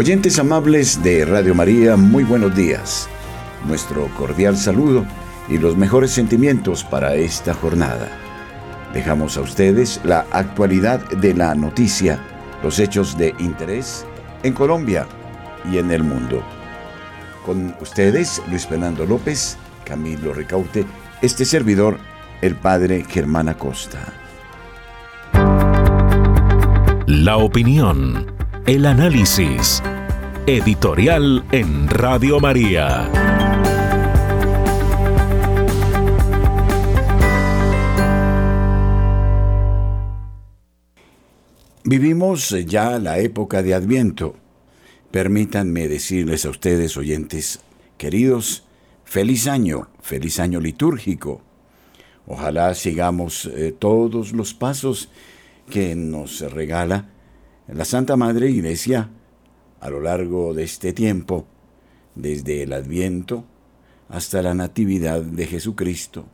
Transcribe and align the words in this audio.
Oyentes 0.00 0.38
amables 0.38 1.02
de 1.02 1.26
Radio 1.26 1.54
María, 1.54 1.94
muy 1.94 2.24
buenos 2.24 2.56
días. 2.56 3.06
Nuestro 3.68 4.06
cordial 4.16 4.56
saludo 4.56 5.04
y 5.46 5.58
los 5.58 5.76
mejores 5.76 6.10
sentimientos 6.10 6.84
para 6.84 7.16
esta 7.16 7.52
jornada. 7.52 8.08
Dejamos 8.94 9.36
a 9.36 9.42
ustedes 9.42 10.00
la 10.02 10.20
actualidad 10.30 11.06
de 11.10 11.34
la 11.34 11.54
noticia, 11.54 12.18
los 12.62 12.78
hechos 12.78 13.18
de 13.18 13.34
interés 13.40 14.06
en 14.42 14.54
Colombia 14.54 15.06
y 15.70 15.76
en 15.76 15.90
el 15.90 16.02
mundo. 16.02 16.42
Con 17.44 17.74
ustedes, 17.82 18.40
Luis 18.48 18.66
Fernando 18.66 19.04
López, 19.04 19.58
Camilo 19.84 20.32
Ricaute, 20.32 20.86
este 21.20 21.44
servidor, 21.44 21.98
el 22.40 22.54
padre 22.54 23.04
Germán 23.06 23.50
Acosta. 23.50 23.98
La 27.06 27.36
opinión 27.36 28.39
el 28.66 28.86
análisis. 28.86 29.82
Editorial 30.46 31.44
en 31.52 31.88
Radio 31.88 32.40
María. 32.40 33.10
Vivimos 41.84 42.50
ya 42.66 42.98
la 42.98 43.18
época 43.18 43.62
de 43.62 43.74
Adviento. 43.74 44.36
Permítanme 45.10 45.88
decirles 45.88 46.44
a 46.46 46.50
ustedes, 46.50 46.96
oyentes 46.96 47.60
queridos, 47.96 48.64
feliz 49.04 49.46
año, 49.46 49.88
feliz 50.00 50.38
año 50.38 50.60
litúrgico. 50.60 51.42
Ojalá 52.26 52.74
sigamos 52.74 53.46
eh, 53.46 53.74
todos 53.76 54.32
los 54.32 54.54
pasos 54.54 55.08
que 55.68 55.96
nos 55.96 56.40
regala 56.52 57.09
la 57.72 57.84
Santa 57.84 58.16
Madre 58.16 58.50
Iglesia, 58.50 59.10
a 59.80 59.90
lo 59.90 60.00
largo 60.00 60.54
de 60.54 60.64
este 60.64 60.92
tiempo, 60.92 61.46
desde 62.16 62.64
el 62.64 62.72
Adviento 62.72 63.44
hasta 64.08 64.42
la 64.42 64.54
Natividad 64.54 65.22
de 65.22 65.46
Jesucristo, 65.46 66.26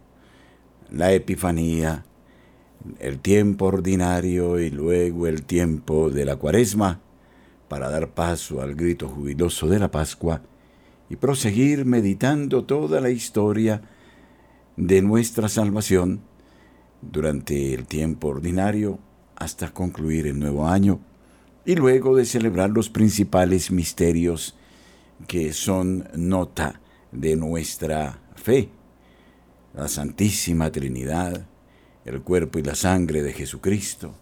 la 0.91 1.13
Epifanía, 1.13 2.07
el 2.99 3.19
tiempo 3.19 3.67
ordinario 3.67 4.59
y 4.59 4.71
luego 4.71 5.27
el 5.27 5.43
tiempo 5.43 6.09
de 6.09 6.25
la 6.25 6.37
Cuaresma, 6.37 7.01
para 7.69 7.91
dar 7.91 8.15
paso 8.15 8.63
al 8.63 8.75
grito 8.75 9.09
jubiloso 9.09 9.67
de 9.67 9.79
la 9.79 9.91
Pascua 9.91 10.41
y 11.11 11.17
proseguir 11.17 11.85
meditando 11.85 12.65
toda 12.65 13.01
la 13.03 13.11
historia 13.11 13.83
de 14.77 15.03
nuestra 15.03 15.51
salvación 15.51 16.23
durante 17.03 17.75
el 17.75 17.87
tiempo 17.87 18.29
ordinario 18.29 18.99
hasta 19.35 19.75
concluir 19.75 20.27
el 20.29 20.39
nuevo 20.39 20.67
año 20.67 21.01
y 21.67 21.75
luego 21.75 22.15
de 22.15 22.25
celebrar 22.25 22.71
los 22.71 22.89
principales 22.89 23.73
misterios 23.73 24.55
que 25.27 25.53
son 25.53 26.09
nota 26.15 26.81
de 27.11 27.35
nuestra 27.35 28.21
fe, 28.37 28.71
la 29.75 29.89
Santísima 29.89 30.71
Trinidad, 30.71 31.45
el 32.05 32.23
cuerpo 32.23 32.61
y 32.61 32.63
la 32.63 32.77
sangre 32.77 33.25
de 33.25 33.33
Jesucristo, 33.33 34.15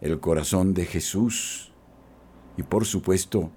el 0.00 0.18
corazón 0.18 0.72
de 0.72 0.86
Jesús 0.86 1.72
y 2.56 2.62
por 2.62 2.86
supuesto 2.86 3.52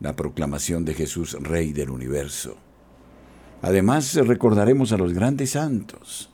la 0.00 0.16
proclamación 0.16 0.86
de 0.86 0.94
Jesús 0.94 1.36
Rey 1.38 1.74
del 1.74 1.90
universo. 1.90 2.56
Además 3.60 4.14
recordaremos 4.14 4.92
a 4.92 4.96
los 4.96 5.12
grandes 5.12 5.50
santos, 5.50 6.30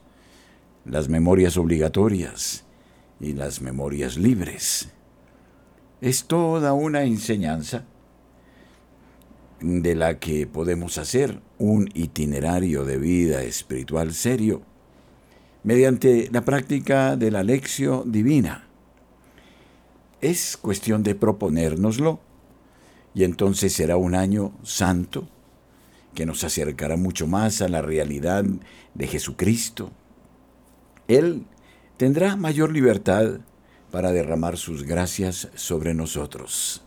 las 0.85 1.09
memorias 1.09 1.57
obligatorias 1.57 2.63
y 3.19 3.33
las 3.33 3.61
memorias 3.61 4.15
libres 4.15 4.94
es 6.05 6.25
toda 6.25 6.73
una 6.73 7.01
enseñanza 7.01 7.83
de 9.59 9.95
la 9.95 10.19
que 10.19 10.45
podemos 10.45 10.99
hacer 10.99 11.41
un 11.57 11.89
itinerario 11.95 12.85
de 12.85 12.99
vida 12.99 13.41
espiritual 13.41 14.13
serio 14.13 14.61
mediante 15.63 16.29
la 16.31 16.45
práctica 16.45 17.15
de 17.15 17.31
la 17.31 17.41
lección 17.41 18.11
divina. 18.11 18.67
Es 20.21 20.57
cuestión 20.57 21.01
de 21.01 21.15
proponérnoslo 21.15 22.19
y 23.15 23.23
entonces 23.23 23.73
será 23.73 23.97
un 23.97 24.13
año 24.13 24.53
santo 24.61 25.27
que 26.13 26.27
nos 26.27 26.43
acercará 26.43 26.97
mucho 26.97 27.25
más 27.25 27.63
a 27.63 27.67
la 27.67 27.81
realidad 27.81 28.45
de 28.93 29.07
Jesucristo. 29.07 29.89
Él 31.07 31.47
tendrá 31.97 32.35
mayor 32.35 32.71
libertad 32.71 33.39
para 33.95 34.11
derramar 34.11 34.57
sus 34.57 34.83
gracias 34.83 35.47
sobre 35.55 35.93
nosotros. 35.93 36.83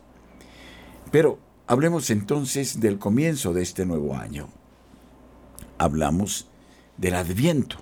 Pero 1.11 1.39
hablemos 1.67 2.11
entonces 2.11 2.81
del 2.81 2.99
comienzo 2.99 3.55
de 3.55 3.63
este 3.63 3.87
nuevo 3.87 4.15
año. 4.15 4.51
Hablamos 5.79 6.49
del 6.99 7.15
adviento. 7.15 7.79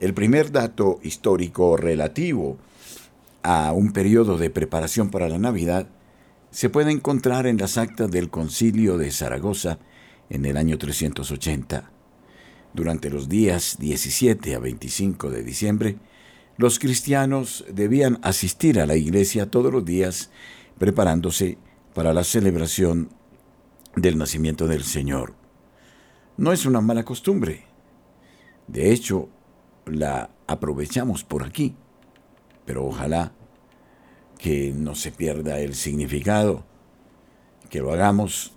El 0.00 0.12
primer 0.12 0.50
dato 0.50 0.98
histórico 1.04 1.76
relativo 1.76 2.58
a 3.44 3.70
un 3.70 3.92
periodo 3.92 4.38
de 4.38 4.50
preparación 4.50 5.10
para 5.10 5.28
la 5.28 5.38
Navidad 5.38 5.86
se 6.50 6.70
puede 6.70 6.90
encontrar 6.90 7.46
en 7.46 7.58
las 7.58 7.78
actas 7.78 8.10
del 8.10 8.28
concilio 8.28 8.98
de 8.98 9.12
Zaragoza 9.12 9.78
en 10.30 10.46
el 10.46 10.56
año 10.56 10.78
380. 10.78 11.92
Durante 12.74 13.08
los 13.08 13.28
días 13.28 13.76
17 13.78 14.56
a 14.56 14.58
25 14.58 15.30
de 15.30 15.44
diciembre, 15.44 15.96
los 16.58 16.80
cristianos 16.80 17.64
debían 17.72 18.18
asistir 18.22 18.80
a 18.80 18.86
la 18.86 18.96
iglesia 18.96 19.48
todos 19.48 19.72
los 19.72 19.84
días 19.84 20.30
preparándose 20.76 21.56
para 21.94 22.12
la 22.12 22.24
celebración 22.24 23.10
del 23.94 24.18
nacimiento 24.18 24.66
del 24.66 24.82
Señor. 24.82 25.34
No 26.36 26.52
es 26.52 26.66
una 26.66 26.80
mala 26.80 27.04
costumbre. 27.04 27.64
De 28.66 28.92
hecho, 28.92 29.28
la 29.86 30.30
aprovechamos 30.48 31.22
por 31.22 31.44
aquí. 31.44 31.76
Pero 32.66 32.86
ojalá 32.86 33.32
que 34.38 34.72
no 34.76 34.96
se 34.96 35.12
pierda 35.12 35.60
el 35.60 35.74
significado, 35.74 36.64
que 37.70 37.80
lo 37.80 37.92
hagamos 37.92 38.52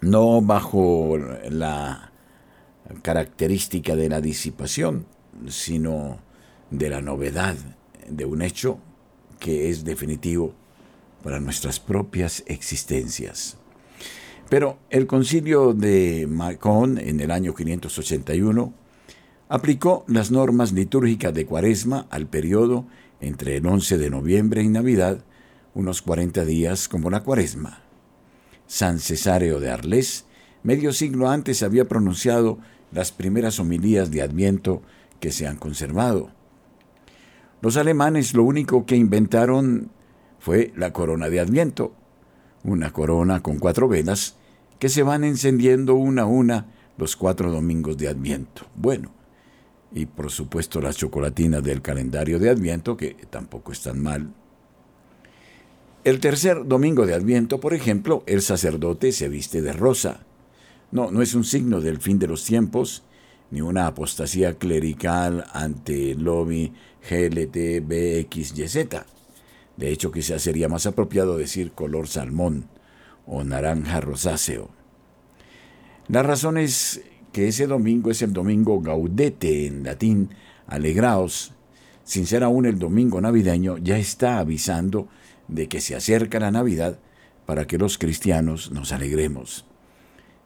no 0.00 0.42
bajo 0.42 1.16
la 1.50 2.12
característica 3.02 3.94
de 3.94 4.08
la 4.08 4.20
disipación, 4.20 5.06
sino 5.48 6.25
de 6.70 6.90
la 6.90 7.00
novedad 7.00 7.56
de 8.08 8.24
un 8.24 8.42
hecho 8.42 8.78
que 9.38 9.70
es 9.70 9.84
definitivo 9.84 10.54
para 11.22 11.40
nuestras 11.40 11.80
propias 11.80 12.42
existencias. 12.46 13.56
Pero 14.48 14.78
el 14.90 15.06
concilio 15.06 15.74
de 15.74 16.26
Macón 16.28 16.98
en 16.98 17.20
el 17.20 17.30
año 17.30 17.54
581 17.54 18.72
aplicó 19.48 20.04
las 20.06 20.30
normas 20.30 20.72
litúrgicas 20.72 21.34
de 21.34 21.46
Cuaresma 21.46 22.06
al 22.10 22.26
periodo 22.26 22.86
entre 23.20 23.56
el 23.56 23.66
11 23.66 23.98
de 23.98 24.10
noviembre 24.10 24.62
y 24.62 24.68
Navidad, 24.68 25.24
unos 25.74 26.02
40 26.02 26.44
días 26.44 26.88
como 26.88 27.10
la 27.10 27.22
Cuaresma. 27.22 27.82
San 28.66 28.98
Cesáreo 28.98 29.60
de 29.60 29.70
Arles, 29.70 30.26
medio 30.62 30.92
siglo 30.92 31.28
antes, 31.28 31.62
había 31.62 31.86
pronunciado 31.86 32.58
las 32.92 33.12
primeras 33.12 33.58
homilías 33.58 34.10
de 34.10 34.22
Adviento 34.22 34.82
que 35.20 35.32
se 35.32 35.46
han 35.46 35.56
conservado. 35.56 36.35
Los 37.60 37.76
alemanes 37.76 38.34
lo 38.34 38.42
único 38.44 38.86
que 38.86 38.96
inventaron 38.96 39.90
fue 40.38 40.72
la 40.76 40.92
corona 40.92 41.28
de 41.28 41.40
Adviento, 41.40 41.92
una 42.64 42.92
corona 42.92 43.42
con 43.42 43.58
cuatro 43.58 43.88
velas 43.88 44.36
que 44.78 44.88
se 44.88 45.02
van 45.02 45.24
encendiendo 45.24 45.94
una 45.94 46.22
a 46.22 46.26
una 46.26 46.66
los 46.98 47.16
cuatro 47.16 47.50
domingos 47.50 47.96
de 47.96 48.08
Adviento. 48.08 48.66
Bueno, 48.74 49.10
y 49.92 50.06
por 50.06 50.30
supuesto 50.30 50.80
las 50.80 50.96
chocolatinas 50.96 51.62
del 51.62 51.82
calendario 51.82 52.38
de 52.38 52.50
Adviento, 52.50 52.96
que 52.96 53.16
tampoco 53.30 53.72
están 53.72 54.02
mal. 54.02 54.32
El 56.04 56.20
tercer 56.20 56.66
domingo 56.66 57.06
de 57.06 57.14
Adviento, 57.14 57.58
por 57.58 57.74
ejemplo, 57.74 58.22
el 58.26 58.42
sacerdote 58.42 59.10
se 59.12 59.28
viste 59.28 59.62
de 59.62 59.72
rosa. 59.72 60.20
No, 60.92 61.10
no 61.10 61.22
es 61.22 61.34
un 61.34 61.44
signo 61.44 61.80
del 61.80 61.98
fin 61.98 62.18
de 62.18 62.28
los 62.28 62.44
tiempos, 62.44 63.02
ni 63.50 63.60
una 63.60 63.86
apostasía 63.86 64.58
clerical 64.58 65.44
ante 65.52 66.12
el 66.12 66.24
lobby 66.24 66.72
GLTBXYZ. 67.08 68.76
De 69.76 69.90
hecho, 69.90 70.10
quizás 70.10 70.42
sería 70.42 70.68
más 70.68 70.86
apropiado 70.86 71.36
decir 71.36 71.72
color 71.72 72.08
salmón 72.08 72.68
o 73.26 73.44
naranja 73.44 74.00
rosáceo. 74.00 74.70
La 76.08 76.22
razón 76.22 76.56
es 76.56 77.02
que 77.32 77.48
ese 77.48 77.66
domingo 77.66 78.10
es 78.10 78.22
el 78.22 78.32
domingo 78.32 78.80
gaudete 78.80 79.66
en 79.66 79.84
latín, 79.84 80.30
alegraos. 80.66 81.52
Sin 82.04 82.26
ser 82.26 82.44
aún 82.44 82.66
el 82.66 82.78
domingo 82.78 83.20
navideño, 83.20 83.78
ya 83.78 83.98
está 83.98 84.38
avisando 84.38 85.08
de 85.48 85.68
que 85.68 85.80
se 85.80 85.96
acerca 85.96 86.40
la 86.40 86.50
Navidad 86.50 86.98
para 87.44 87.66
que 87.66 87.78
los 87.78 87.98
cristianos 87.98 88.70
nos 88.70 88.92
alegremos. 88.92 89.66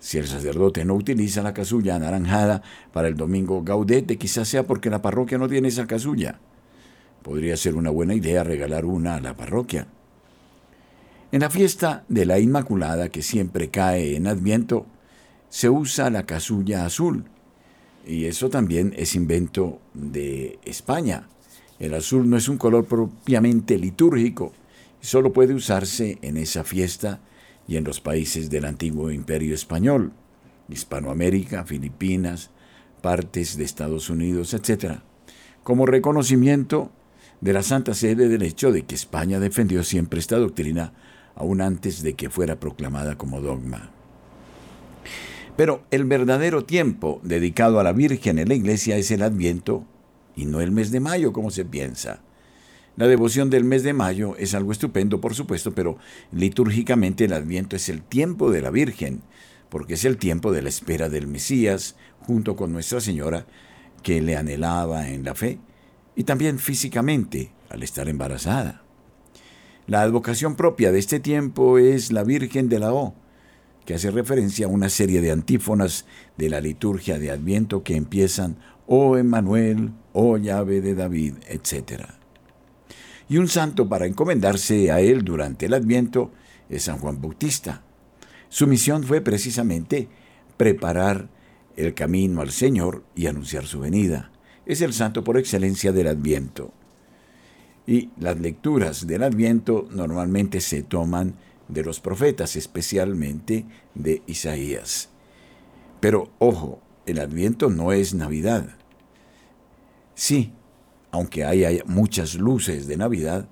Si 0.01 0.17
el 0.17 0.27
sacerdote 0.27 0.85
no 0.87 0.95
utiliza 0.95 1.43
la 1.43 1.53
casulla 1.53 1.95
anaranjada 1.95 2.63
para 2.93 3.07
el 3.07 3.17
domingo 3.17 3.63
gaudete, 3.63 4.17
quizás 4.17 4.49
sea 4.49 4.67
porque 4.67 4.89
la 4.89 5.03
parroquia 5.03 5.37
no 5.37 5.49
tiene 5.49 5.69
esa 5.69 5.87
casulla. 5.87 6.41
Podría 7.23 7.57
ser 7.59 7.75
una 7.75 7.91
buena 7.91 8.15
idea 8.15 8.43
regalar 8.43 8.87
una 8.87 9.17
a 9.17 9.21
la 9.21 9.37
parroquia. 9.37 9.87
En 11.33 11.41
la 11.41 11.51
fiesta 11.51 12.05
de 12.09 12.25
la 12.25 12.39
Inmaculada, 12.39 13.11
que 13.11 13.21
siempre 13.21 13.69
cae 13.69 14.17
en 14.17 14.27
Adviento, 14.27 14.87
se 15.51 15.69
usa 15.69 16.09
la 16.09 16.25
casulla 16.25 16.87
azul. 16.87 17.25
Y 18.07 18.25
eso 18.25 18.49
también 18.49 18.95
es 18.97 19.15
invento 19.15 19.81
de 19.93 20.59
España. 20.65 21.29
El 21.79 21.93
azul 21.93 22.29
no 22.29 22.39
es 22.39 22.49
un 22.49 22.57
color 22.57 22.87
propiamente 22.87 23.79
litúrgico, 23.79 24.53
solo 25.01 25.33
puede 25.33 25.55
usarse 25.55 26.19
en 26.23 26.39
esa 26.39 26.65
fiesta 26.65 27.21
y 27.71 27.77
en 27.77 27.85
los 27.85 28.01
países 28.01 28.51
del 28.51 28.65
antiguo 28.65 29.13
imperio 29.13 29.55
español, 29.55 30.13
Hispanoamérica, 30.69 31.65
Filipinas, 31.65 32.51
partes 33.01 33.57
de 33.57 33.63
Estados 33.63 34.11
Unidos, 34.11 34.55
etc., 34.55 35.03
como 35.63 35.87
reconocimiento 35.87 36.91
de 37.41 37.53
la 37.53 37.63
Santa 37.63 37.95
Sede 37.95 38.27
del 38.27 38.43
hecho 38.43 38.73
de 38.73 38.83
que 38.83 38.97
España 38.97 39.39
defendió 39.39 39.85
siempre 39.85 40.19
esta 40.19 40.37
doctrina 40.37 40.95
aún 41.37 41.61
antes 41.61 42.03
de 42.03 42.15
que 42.15 42.29
fuera 42.29 42.59
proclamada 42.59 43.17
como 43.17 43.41
dogma. 43.41 43.91
Pero 45.57 45.85
el 45.93 46.07
verdadero 46.07 46.65
tiempo 46.65 47.21
dedicado 47.23 47.79
a 47.79 47.85
la 47.85 47.93
Virgen 47.93 48.41
en 48.41 48.49
la 48.49 48.55
iglesia 48.55 48.97
es 48.97 49.13
el 49.13 49.23
Adviento 49.23 49.85
y 50.35 50.45
no 50.45 50.61
el 50.61 50.73
mes 50.73 50.91
de 50.91 50.99
mayo 50.99 51.33
como 51.33 51.53
se 51.53 51.65
piensa. 51.65 52.21
La 53.01 53.09
devoción 53.09 53.49
del 53.49 53.65
mes 53.65 53.83
de 53.83 53.95
mayo 53.95 54.37
es 54.37 54.53
algo 54.53 54.73
estupendo, 54.73 55.23
por 55.23 55.35
supuesto, 55.35 55.75
pero 55.75 55.97
litúrgicamente 56.33 57.25
el 57.25 57.33
Adviento 57.33 57.75
es 57.75 57.89
el 57.89 58.03
tiempo 58.03 58.51
de 58.51 58.61
la 58.61 58.71
Virgen, 58.71 59.23
porque 59.71 59.95
es 59.95 60.05
el 60.05 60.19
tiempo 60.19 60.53
de 60.53 60.61
la 60.61 60.69
espera 60.69 61.09
del 61.09 61.27
Mesías, 61.27 61.97
junto 62.19 62.57
con 62.57 62.73
Nuestra 62.73 63.01
Señora, 63.01 63.47
que 64.03 64.21
le 64.21 64.37
anhelaba 64.37 65.09
en 65.09 65.25
la 65.25 65.35
fe, 65.35 65.59
y 66.15 66.25
también 66.25 66.59
físicamente, 66.59 67.53
al 67.71 67.83
estar 67.83 68.07
embarazada. 68.07 68.83
La 69.87 70.03
advocación 70.03 70.55
propia 70.55 70.93
de 70.93 70.99
este 70.99 71.21
tiempo 71.21 71.79
es 71.79 72.13
la 72.13 72.23
Virgen 72.23 72.69
de 72.69 72.81
la 72.81 72.93
O, 72.93 73.15
que 73.87 73.95
hace 73.95 74.11
referencia 74.11 74.67
a 74.67 74.69
una 74.69 74.91
serie 74.91 75.23
de 75.23 75.31
antífonas 75.31 76.05
de 76.37 76.51
la 76.51 76.61
liturgia 76.61 77.19
de 77.19 77.31
Adviento 77.31 77.83
que 77.83 77.97
empiezan 77.97 78.59
Oh 78.87 79.17
Emmanuel, 79.17 79.93
oh 80.13 80.37
llave 80.37 80.83
de 80.83 80.95
David, 80.95 81.37
etc 81.49 82.20
y 83.31 83.39
un 83.39 83.47
santo 83.47 83.89
para 83.89 84.07
encomendarse 84.07 84.91
a 84.91 85.01
él 85.01 85.23
durante 85.23 85.67
el 85.67 85.75
Adviento 85.75 86.33
es 86.69 86.83
San 86.83 86.99
Juan 86.99 87.23
Bautista. 87.23 87.81
Su 88.49 88.67
misión 88.67 89.05
fue 89.05 89.21
precisamente 89.21 90.09
preparar 90.57 91.29
el 91.77 91.95
camino 91.95 92.41
al 92.41 92.51
Señor 92.51 93.05
y 93.15 93.29
anunciar 93.29 93.67
su 93.67 93.79
venida. 93.79 94.33
Es 94.67 94.81
el 94.81 94.93
santo 94.93 95.23
por 95.23 95.39
excelencia 95.39 95.93
del 95.93 96.09
Adviento. 96.09 96.73
Y 97.87 98.11
las 98.19 98.41
lecturas 98.41 99.07
del 99.07 99.23
Adviento 99.23 99.89
normalmente 99.93 100.61
se 100.61 100.83
toman 100.83 101.37
de 101.69 101.85
los 101.85 102.01
profetas, 102.01 102.57
especialmente 102.57 103.65
de 103.95 104.23
Isaías. 104.27 105.09
Pero 106.01 106.33
ojo, 106.41 106.83
el 107.07 107.21
Adviento 107.21 107.71
no 107.71 107.93
es 107.93 108.13
Navidad. 108.13 108.71
Sí, 110.17 110.53
aunque 111.11 111.45
haya 111.45 111.71
muchas 111.87 112.35
luces 112.35 112.87
de 112.87 112.97
Navidad 112.97 113.49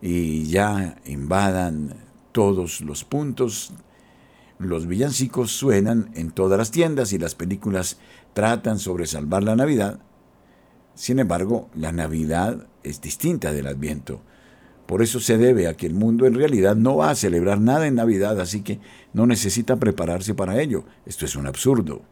y 0.00 0.44
ya 0.44 0.96
invadan 1.04 1.94
todos 2.32 2.80
los 2.80 3.04
puntos, 3.04 3.72
los 4.58 4.86
villancicos 4.86 5.52
suenan 5.52 6.10
en 6.14 6.30
todas 6.30 6.58
las 6.58 6.70
tiendas 6.70 7.12
y 7.12 7.18
las 7.18 7.34
películas 7.34 7.98
tratan 8.32 8.78
sobre 8.78 9.06
salvar 9.06 9.42
la 9.42 9.56
Navidad. 9.56 10.00
Sin 10.94 11.18
embargo, 11.18 11.68
la 11.74 11.92
Navidad 11.92 12.66
es 12.82 13.00
distinta 13.00 13.52
del 13.52 13.68
Adviento. 13.68 14.20
Por 14.86 15.02
eso 15.02 15.20
se 15.20 15.36
debe 15.36 15.68
a 15.68 15.76
que 15.76 15.86
el 15.86 15.94
mundo 15.94 16.26
en 16.26 16.34
realidad 16.34 16.74
no 16.74 16.96
va 16.96 17.10
a 17.10 17.14
celebrar 17.14 17.60
nada 17.60 17.86
en 17.86 17.94
Navidad, 17.94 18.40
así 18.40 18.62
que 18.62 18.80
no 19.12 19.26
necesita 19.26 19.76
prepararse 19.76 20.34
para 20.34 20.60
ello. 20.60 20.84
Esto 21.04 21.24
es 21.24 21.36
un 21.36 21.46
absurdo. 21.46 22.02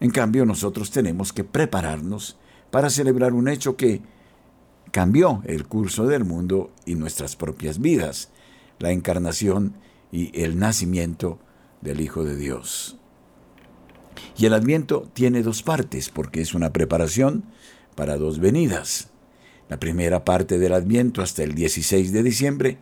En 0.00 0.10
cambio, 0.10 0.46
nosotros 0.46 0.90
tenemos 0.90 1.32
que 1.32 1.44
prepararnos 1.44 2.38
para 2.74 2.90
celebrar 2.90 3.34
un 3.34 3.46
hecho 3.46 3.76
que 3.76 4.00
cambió 4.90 5.42
el 5.44 5.64
curso 5.64 6.08
del 6.08 6.24
mundo 6.24 6.72
y 6.84 6.96
nuestras 6.96 7.36
propias 7.36 7.80
vidas, 7.80 8.30
la 8.80 8.90
encarnación 8.90 9.76
y 10.10 10.42
el 10.42 10.58
nacimiento 10.58 11.38
del 11.82 12.00
Hijo 12.00 12.24
de 12.24 12.34
Dios. 12.34 12.98
Y 14.36 14.46
el 14.46 14.54
adviento 14.54 15.08
tiene 15.14 15.44
dos 15.44 15.62
partes 15.62 16.10
porque 16.10 16.40
es 16.40 16.52
una 16.52 16.72
preparación 16.72 17.44
para 17.94 18.16
dos 18.16 18.40
venidas. 18.40 19.10
La 19.68 19.78
primera 19.78 20.24
parte 20.24 20.58
del 20.58 20.72
adviento 20.72 21.22
hasta 21.22 21.44
el 21.44 21.54
16 21.54 22.10
de 22.10 22.24
diciembre 22.24 22.78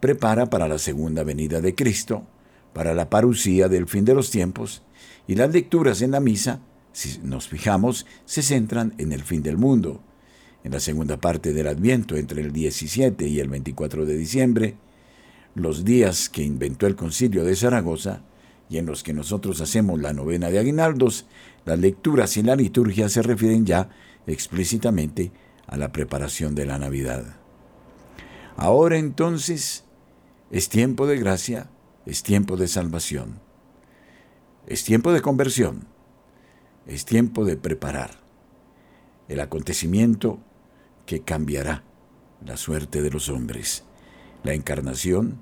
prepara 0.00 0.50
para 0.50 0.66
la 0.66 0.78
segunda 0.78 1.22
venida 1.22 1.60
de 1.60 1.76
Cristo, 1.76 2.26
para 2.72 2.92
la 2.92 3.08
parucía 3.08 3.68
del 3.68 3.86
fin 3.86 4.04
de 4.04 4.14
los 4.14 4.32
tiempos, 4.32 4.82
y 5.28 5.36
las 5.36 5.52
lecturas 5.52 6.02
en 6.02 6.10
la 6.10 6.18
misa 6.18 6.60
si 6.98 7.20
nos 7.22 7.46
fijamos, 7.46 8.06
se 8.24 8.42
centran 8.42 8.92
en 8.98 9.12
el 9.12 9.22
fin 9.22 9.40
del 9.40 9.56
mundo. 9.56 10.02
En 10.64 10.72
la 10.72 10.80
segunda 10.80 11.16
parte 11.16 11.52
del 11.52 11.68
Adviento, 11.68 12.16
entre 12.16 12.42
el 12.42 12.52
17 12.52 13.24
y 13.28 13.38
el 13.38 13.48
24 13.48 14.04
de 14.04 14.16
diciembre, 14.16 14.74
los 15.54 15.84
días 15.84 16.28
que 16.28 16.42
inventó 16.42 16.88
el 16.88 16.96
concilio 16.96 17.44
de 17.44 17.54
Zaragoza 17.54 18.22
y 18.68 18.78
en 18.78 18.86
los 18.86 19.04
que 19.04 19.12
nosotros 19.12 19.60
hacemos 19.60 20.00
la 20.00 20.12
novena 20.12 20.50
de 20.50 20.58
aguinaldos, 20.58 21.26
las 21.64 21.78
lecturas 21.78 22.36
y 22.36 22.42
la 22.42 22.56
liturgia 22.56 23.08
se 23.08 23.22
refieren 23.22 23.64
ya 23.64 23.90
explícitamente 24.26 25.30
a 25.68 25.76
la 25.76 25.92
preparación 25.92 26.56
de 26.56 26.66
la 26.66 26.80
Navidad. 26.80 27.36
Ahora 28.56 28.98
entonces 28.98 29.84
es 30.50 30.68
tiempo 30.68 31.06
de 31.06 31.16
gracia, 31.16 31.70
es 32.06 32.24
tiempo 32.24 32.56
de 32.56 32.66
salvación, 32.66 33.38
es 34.66 34.82
tiempo 34.82 35.12
de 35.12 35.20
conversión 35.20 35.96
es 36.88 37.04
tiempo 37.04 37.44
de 37.44 37.56
preparar 37.56 38.10
el 39.28 39.40
acontecimiento 39.40 40.40
que 41.06 41.20
cambiará 41.20 41.84
la 42.44 42.56
suerte 42.56 43.02
de 43.02 43.10
los 43.10 43.28
hombres, 43.28 43.84
la 44.42 44.54
encarnación, 44.54 45.38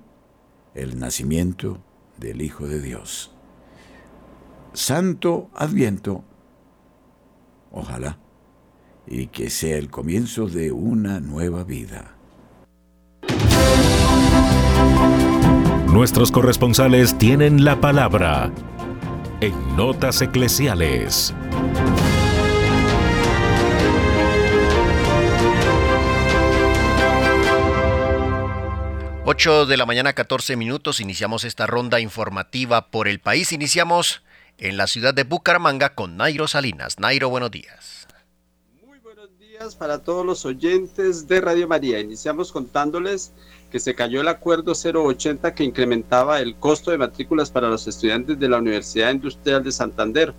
el 0.74 0.98
nacimiento 0.98 1.78
del 2.18 2.42
Hijo 2.42 2.66
de 2.66 2.82
Dios. 2.82 3.30
Santo 4.72 5.48
Adviento, 5.54 6.24
ojalá, 7.70 8.18
y 9.06 9.28
que 9.28 9.48
sea 9.48 9.78
el 9.78 9.88
comienzo 9.88 10.48
de 10.48 10.72
una 10.72 11.20
nueva 11.20 11.62
vida. 11.62 12.16
Nuestros 15.92 16.32
corresponsales 16.32 17.16
tienen 17.16 17.64
la 17.64 17.80
palabra 17.80 18.52
en 19.40 19.76
Notas 19.76 20.22
Eclesiales. 20.22 21.34
Ocho 29.24 29.66
de 29.66 29.76
la 29.76 29.84
mañana, 29.84 30.12
14 30.12 30.56
minutos, 30.56 31.00
iniciamos 31.00 31.44
esta 31.44 31.66
ronda 31.66 32.00
informativa 32.00 32.90
por 32.90 33.08
el 33.08 33.20
país. 33.20 33.52
Iniciamos 33.52 34.22
en 34.56 34.76
la 34.76 34.86
ciudad 34.86 35.12
de 35.12 35.24
Bucaramanga 35.24 35.94
con 35.94 36.16
Nairo 36.16 36.48
Salinas. 36.48 36.98
Nairo, 36.98 37.28
buenos 37.28 37.50
días. 37.50 38.06
Muy 38.86 38.98
buenos 39.00 39.28
días 39.38 39.74
para 39.74 40.02
todos 40.02 40.24
los 40.24 40.46
oyentes 40.46 41.28
de 41.28 41.40
Radio 41.40 41.68
María. 41.68 42.00
Iniciamos 42.00 42.52
contándoles 42.52 43.32
que 43.76 43.80
se 43.80 43.94
cayó 43.94 44.22
el 44.22 44.28
acuerdo 44.28 44.72
080 44.72 45.54
que 45.54 45.62
incrementaba 45.62 46.40
el 46.40 46.54
costo 46.54 46.92
de 46.92 46.96
matrículas 46.96 47.50
para 47.50 47.68
los 47.68 47.86
estudiantes 47.86 48.40
de 48.40 48.48
la 48.48 48.56
Universidad 48.56 49.12
Industrial 49.12 49.62
de 49.62 49.70
Santander. 49.70 50.32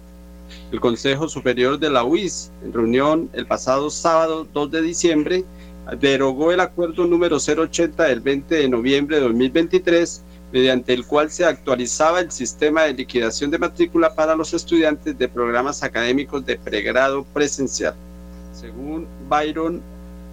El 0.71 0.79
Consejo 0.79 1.29
Superior 1.29 1.77
de 1.77 1.91
la 1.91 2.03
UIS, 2.03 2.51
en 2.63 2.73
reunión 2.73 3.29
el 3.33 3.45
pasado 3.45 3.91
sábado 3.91 4.47
2 4.51 4.71
de 4.71 4.81
diciembre, 4.81 5.45
derogó 5.99 6.51
el 6.51 6.61
acuerdo 6.61 7.05
número 7.05 7.37
080 7.37 8.05
del 8.05 8.21
20 8.21 8.55
de 8.55 8.69
noviembre 8.69 9.17
de 9.17 9.21
2023, 9.21 10.23
mediante 10.51 10.95
el 10.95 11.05
cual 11.05 11.29
se 11.29 11.45
actualizaba 11.45 12.21
el 12.21 12.31
sistema 12.31 12.85
de 12.85 12.95
liquidación 12.95 13.51
de 13.51 13.59
matrícula 13.59 14.15
para 14.15 14.35
los 14.35 14.51
estudiantes 14.55 15.15
de 15.15 15.27
programas 15.27 15.83
académicos 15.83 16.43
de 16.43 16.57
pregrado 16.57 17.23
presencial. 17.23 17.93
Según 18.51 19.05
Byron 19.29 19.79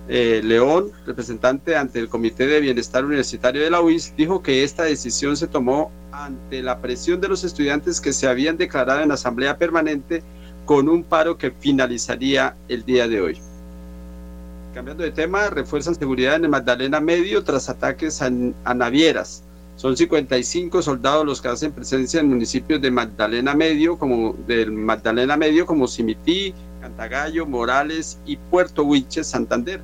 eh, 0.06 0.42
León, 0.44 0.90
representante 1.06 1.76
ante 1.76 1.98
el 1.98 2.08
Comité 2.08 2.46
de 2.46 2.60
Bienestar 2.60 3.04
Universitario 3.04 3.62
de 3.62 3.70
la 3.70 3.80
UIS, 3.80 4.14
dijo 4.16 4.42
que 4.42 4.62
esta 4.62 4.84
decisión 4.84 5.36
se 5.36 5.46
tomó 5.46 5.90
ante 6.12 6.62
la 6.62 6.80
presión 6.80 7.20
de 7.20 7.28
los 7.28 7.42
estudiantes 7.42 8.00
que 8.00 8.12
se 8.12 8.28
habían 8.28 8.58
declarado 8.58 9.00
en 9.00 9.12
asamblea 9.12 9.56
permanente 9.56 10.22
con 10.66 10.88
un 10.88 11.04
paro 11.04 11.38
que 11.38 11.50
finalizaría 11.50 12.54
el 12.68 12.84
día 12.84 13.08
de 13.08 13.20
hoy. 13.20 13.38
Cambiando 14.74 15.04
de 15.04 15.10
tema, 15.10 15.48
refuerzan 15.48 15.94
seguridad 15.94 16.36
en 16.36 16.44
el 16.44 16.50
Magdalena 16.50 17.00
Medio 17.00 17.42
tras 17.42 17.68
ataques 17.70 18.20
a, 18.20 18.30
a 18.64 18.74
navieras. 18.74 19.42
Son 19.76 19.96
55 19.96 20.82
soldados 20.82 21.24
los 21.24 21.40
que 21.40 21.48
hacen 21.48 21.72
presencia 21.72 22.20
en 22.20 22.28
municipios 22.28 22.80
de 22.80 22.90
Magdalena 22.90 23.54
Medio, 23.54 23.98
como 23.98 24.34
del 24.46 24.70
Magdalena 24.70 25.36
Medio, 25.36 25.64
como 25.64 25.88
Simití, 25.88 26.54
Cantagallo, 26.80 27.46
Morales 27.46 28.18
y 28.26 28.36
Puerto 28.36 28.84
Huiches, 28.84 29.26
Santander 29.26 29.80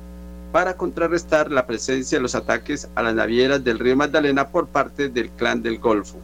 para 0.51 0.75
contrarrestar 0.75 1.51
la 1.51 1.65
presencia 1.65 2.17
de 2.17 2.21
los 2.21 2.35
ataques 2.35 2.87
a 2.95 3.03
las 3.03 3.15
navieras 3.15 3.63
del 3.63 3.79
río 3.79 3.95
Magdalena 3.95 4.49
por 4.49 4.67
parte 4.67 5.09
del 5.09 5.29
Clan 5.29 5.61
del 5.61 5.79
Golfo. 5.79 6.17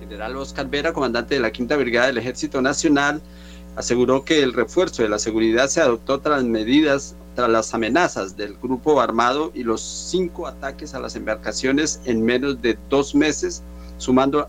General 0.00 0.36
Oscar 0.36 0.68
Vera, 0.68 0.92
comandante 0.92 1.34
de 1.34 1.40
la 1.40 1.50
Quinta 1.50 1.76
Brigada 1.76 2.08
del 2.08 2.18
Ejército 2.18 2.60
Nacional, 2.60 3.22
aseguró 3.76 4.24
que 4.24 4.42
el 4.42 4.52
refuerzo 4.52 5.02
de 5.02 5.08
la 5.08 5.18
seguridad 5.18 5.68
se 5.68 5.80
adoptó 5.80 6.20
tras 6.20 6.44
medidas 6.44 7.16
tras 7.34 7.50
las 7.50 7.74
amenazas 7.74 8.36
del 8.36 8.56
grupo 8.62 9.00
armado 9.00 9.50
y 9.54 9.64
los 9.64 9.80
cinco 9.80 10.46
ataques 10.46 10.94
a 10.94 11.00
las 11.00 11.16
embarcaciones 11.16 12.00
en 12.04 12.24
menos 12.24 12.62
de 12.62 12.78
dos 12.88 13.14
meses, 13.14 13.62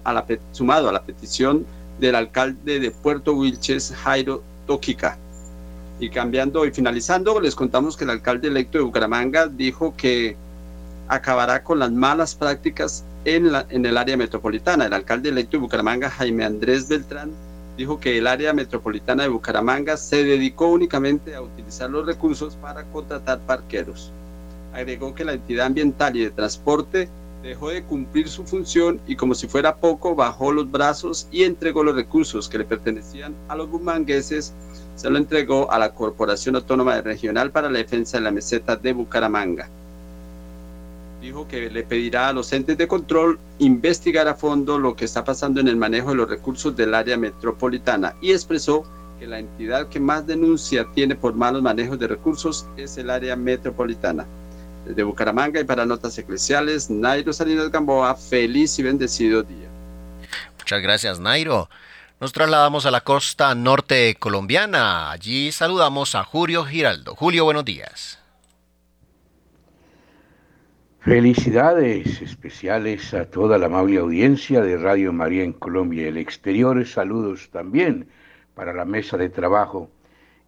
a 0.04 0.14
la, 0.14 0.26
sumado 0.52 0.90
a 0.90 0.92
la 0.92 1.04
petición 1.04 1.66
del 2.00 2.16
alcalde 2.16 2.80
de 2.80 2.92
Puerto 2.92 3.34
Wilches, 3.34 3.94
Jairo 4.04 4.44
Toquica. 4.68 5.18
Y 6.00 6.10
cambiando 6.10 6.66
y 6.66 6.72
finalizando, 6.72 7.40
les 7.40 7.56
contamos 7.56 7.96
que 7.96 8.04
el 8.04 8.10
alcalde 8.10 8.50
electo 8.50 8.78
de 8.78 8.84
Bucaramanga 8.84 9.48
dijo 9.48 9.94
que 9.96 10.36
acabará 11.08 11.64
con 11.64 11.80
las 11.80 11.92
malas 11.92 12.36
prácticas 12.36 13.06
en, 13.24 13.52
la, 13.52 13.66
en 13.70 13.86
el 13.86 13.98
área 13.98 14.18
metropolitana. 14.18 14.86
El 14.86 14.94
alcalde 14.94 15.30
electo 15.30 15.58
de 15.58 15.62
Bucaramanga, 15.62 16.10
Jaime 16.10 16.44
Andrés 16.44 16.88
Beltrán, 16.88 17.32
dijo 17.78 18.00
que 18.00 18.18
el 18.18 18.28
área 18.28 18.54
metropolitana 18.54 19.24
de 19.24 19.30
Bucaramanga 19.30 19.98
se 19.98 20.24
dedicó 20.24 20.68
únicamente 20.68 21.36
a 21.36 21.42
utilizar 21.42 21.90
los 21.90 22.06
recursos 22.06 22.56
para 22.56 22.84
contratar 22.86 23.40
parqueros. 23.40 24.12
Agregó 24.74 25.14
que 25.16 25.26
la 25.26 25.34
entidad 25.34 25.68
ambiental 25.68 26.16
y 26.16 26.24
de 26.24 26.32
transporte 26.32 27.10
dejó 27.44 27.70
de 27.70 27.84
cumplir 27.84 28.28
su 28.28 28.44
función 28.44 29.00
y 29.08 29.16
como 29.16 29.36
si 29.36 29.48
fuera 29.48 29.76
poco 29.76 30.16
bajó 30.16 30.52
los 30.52 30.70
brazos 30.70 31.28
y 31.32 31.44
entregó 31.44 31.84
los 31.84 31.96
recursos 31.96 32.50
que 32.50 32.58
le 32.58 32.66
pertenecían 32.66 33.36
a 33.48 33.56
los 33.56 33.70
bumangueses 33.70 34.54
se 34.96 35.10
lo 35.10 35.18
entregó 35.18 35.72
a 35.72 35.80
la 35.80 35.94
Corporación 35.94 36.56
Autónoma 36.56 37.02
Regional 37.02 37.52
para 37.52 37.70
la 37.70 37.80
Defensa 37.80 38.18
de 38.18 38.24
la 38.24 38.32
Meseta 38.32 38.76
de 38.76 38.94
Bucaramanga. 38.94 39.68
Dijo 41.22 41.48
que 41.48 41.70
le 41.70 41.84
pedirá 41.84 42.30
a 42.30 42.34
los 42.34 42.52
entes 42.54 42.78
de 42.78 42.88
control 42.88 43.40
investigar 43.60 44.28
a 44.28 44.36
fondo 44.36 44.80
lo 44.80 44.96
que 44.96 45.06
está 45.06 45.24
pasando 45.24 45.60
en 45.60 45.68
el 45.68 45.76
manejo 45.76 46.10
de 46.10 46.16
los 46.16 46.30
recursos 46.30 46.76
del 46.76 46.94
área 46.94 47.18
metropolitana 47.18 48.16
y 48.22 48.32
expresó 48.32 48.86
que 49.20 49.28
la 49.28 49.40
entidad 49.40 49.88
que 49.88 50.00
más 50.00 50.28
denuncia 50.28 50.86
tiene 50.94 51.16
por 51.16 51.34
malos 51.34 51.62
manejos 51.62 51.98
de 52.00 52.08
recursos 52.08 52.66
es 52.78 52.98
el 52.98 53.10
área 53.10 53.36
metropolitana. 53.36 54.26
Desde 54.86 55.04
Bucaramanga 55.04 55.60
y 55.60 55.64
para 55.64 55.86
Notas 55.86 56.18
Eclesiales, 56.18 56.90
Nairo 56.90 57.34
Salinas 57.34 57.72
Gamboa, 57.72 58.16
feliz 58.16 58.78
y 58.78 58.84
bendecido 58.84 59.42
día. 59.42 59.68
Muchas 60.60 60.82
gracias, 60.82 61.20
Nairo. 61.20 61.70
Nos 62.22 62.32
trasladamos 62.32 62.86
a 62.86 62.92
la 62.92 63.02
costa 63.02 63.54
norte 63.56 64.16
colombiana. 64.18 65.12
Allí 65.12 65.52
saludamos 65.52 66.16
a 66.16 66.24
Julio 66.24 66.64
Giraldo. 66.64 67.14
Julio, 67.14 67.44
buenos 67.44 67.66
días. 67.66 68.24
Felicidades 71.02 72.22
especiales 72.22 73.14
a 73.14 73.30
toda 73.30 73.58
la 73.58 73.66
amable 73.66 73.98
audiencia 73.98 74.62
de 74.62 74.78
Radio 74.78 75.12
María 75.12 75.44
en 75.44 75.52
Colombia 75.52 76.04
y 76.04 76.06
el 76.06 76.18
exterior. 76.18 76.88
Saludos 76.88 77.50
también 77.52 78.08
para 78.54 78.72
la 78.72 78.86
mesa 78.86 79.18
de 79.18 79.28
trabajo. 79.28 79.90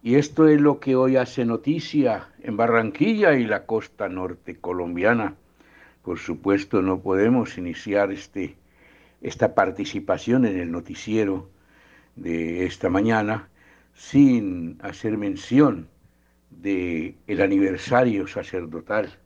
Y 0.02 0.14
esto 0.14 0.48
es 0.48 0.58
lo 0.58 0.80
que 0.80 0.96
hoy 0.96 1.16
hace 1.16 1.44
noticia 1.44 2.28
en 2.40 2.56
Barranquilla 2.56 3.34
y 3.34 3.44
la 3.44 3.66
costa 3.66 4.08
norte 4.08 4.56
colombiana. 4.56 5.34
Por 6.02 6.18
supuesto, 6.18 6.80
no 6.80 7.00
podemos 7.00 7.58
iniciar 7.58 8.10
este, 8.10 8.56
esta 9.20 9.54
participación 9.54 10.46
en 10.46 10.58
el 10.58 10.72
noticiero 10.72 11.50
de 12.18 12.66
esta 12.66 12.88
mañana 12.88 13.48
sin 13.94 14.78
hacer 14.82 15.16
mención 15.16 15.88
de 16.50 17.14
el 17.26 17.40
aniversario 17.40 18.26
sacerdotal 18.26 19.18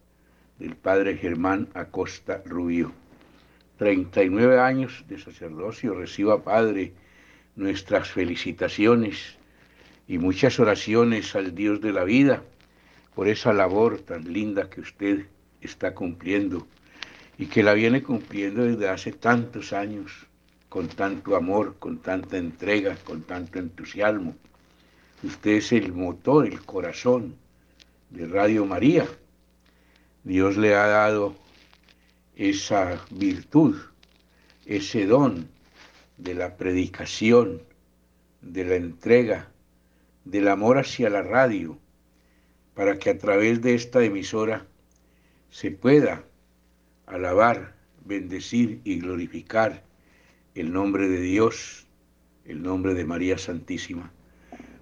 del 0.59 0.77
padre 0.77 1.17
Germán 1.17 1.69
Acosta 1.75 2.43
Rubio. 2.45 2.93
39 3.79 4.61
años 4.61 5.05
de 5.09 5.19
sacerdocio, 5.19 5.95
reciba 5.95 6.45
Padre 6.45 6.93
nuestras 7.57 8.11
felicitaciones 8.11 9.39
y 10.07 10.19
muchas 10.19 10.61
oraciones 10.61 11.35
al 11.35 11.55
Dios 11.55 11.81
de 11.81 11.93
la 11.93 12.05
vida 12.05 12.43
por 13.15 13.29
esa 13.29 13.53
labor 13.53 14.01
tan 14.01 14.33
linda 14.33 14.69
que 14.69 14.83
usted 14.83 15.27
está 15.61 15.95
cumpliendo 15.95 16.67
y 17.39 17.47
que 17.47 17.63
la 17.63 17.73
viene 17.73 18.03
cumpliendo 18.03 18.65
desde 18.65 18.89
hace 18.89 19.13
tantos 19.13 19.73
años 19.73 20.29
con 20.73 20.89
tanto 20.89 21.37
amor, 21.37 21.77
con 21.79 21.99
tanta 21.99 22.39
entrega, 22.39 22.97
con 23.05 23.25
tanto 23.25 23.59
entusiasmo. 23.59 24.35
Usted 25.23 25.51
es 25.51 25.71
el 25.73 25.93
motor, 25.93 26.47
el 26.47 26.65
corazón 26.65 27.37
de 28.09 28.27
Radio 28.27 28.65
María. 28.65 29.07
Dios 30.25 30.57
le 30.57 30.75
ha 30.75 30.87
dado 30.87 31.37
esa 32.37 33.05
virtud, 33.11 33.77
ese 34.65 35.05
don 35.05 35.47
de 36.17 36.35
la 36.37 36.57
predicación, 36.57 37.61
de 38.41 38.65
la 38.65 38.77
entrega, 38.77 39.51
del 40.25 40.49
amor 40.49 40.79
hacia 40.79 41.11
la 41.11 41.21
radio, 41.21 41.77
para 42.73 42.99
que 42.99 43.11
a 43.11 43.19
través 43.19 43.61
de 43.61 43.75
esta 43.75 44.03
emisora 44.03 44.67
se 45.51 45.71
pueda 45.71 46.25
alabar, 47.05 47.75
bendecir 48.07 48.81
y 48.85 49.01
glorificar 49.01 49.92
el 50.55 50.73
nombre 50.73 51.09
de 51.09 51.21
Dios, 51.21 51.87
el 52.45 52.63
nombre 52.63 52.95
de 52.95 53.05
María 53.05 53.39
Santísima. 53.39 54.13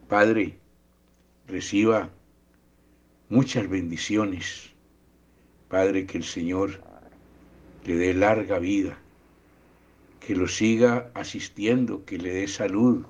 Padre, 0.08 0.58
reciba 1.46 2.10
muchas 3.28 3.68
bendiciones. 3.68 4.70
Padre, 5.68 6.06
que 6.06 6.18
el 6.18 6.24
Señor 6.24 6.82
le 7.84 7.94
dé 7.94 8.14
larga 8.14 8.58
vida, 8.58 8.98
que 10.18 10.34
lo 10.34 10.48
siga 10.48 11.10
asistiendo, 11.14 12.04
que 12.04 12.18
le 12.18 12.32
dé 12.32 12.48
salud, 12.48 13.06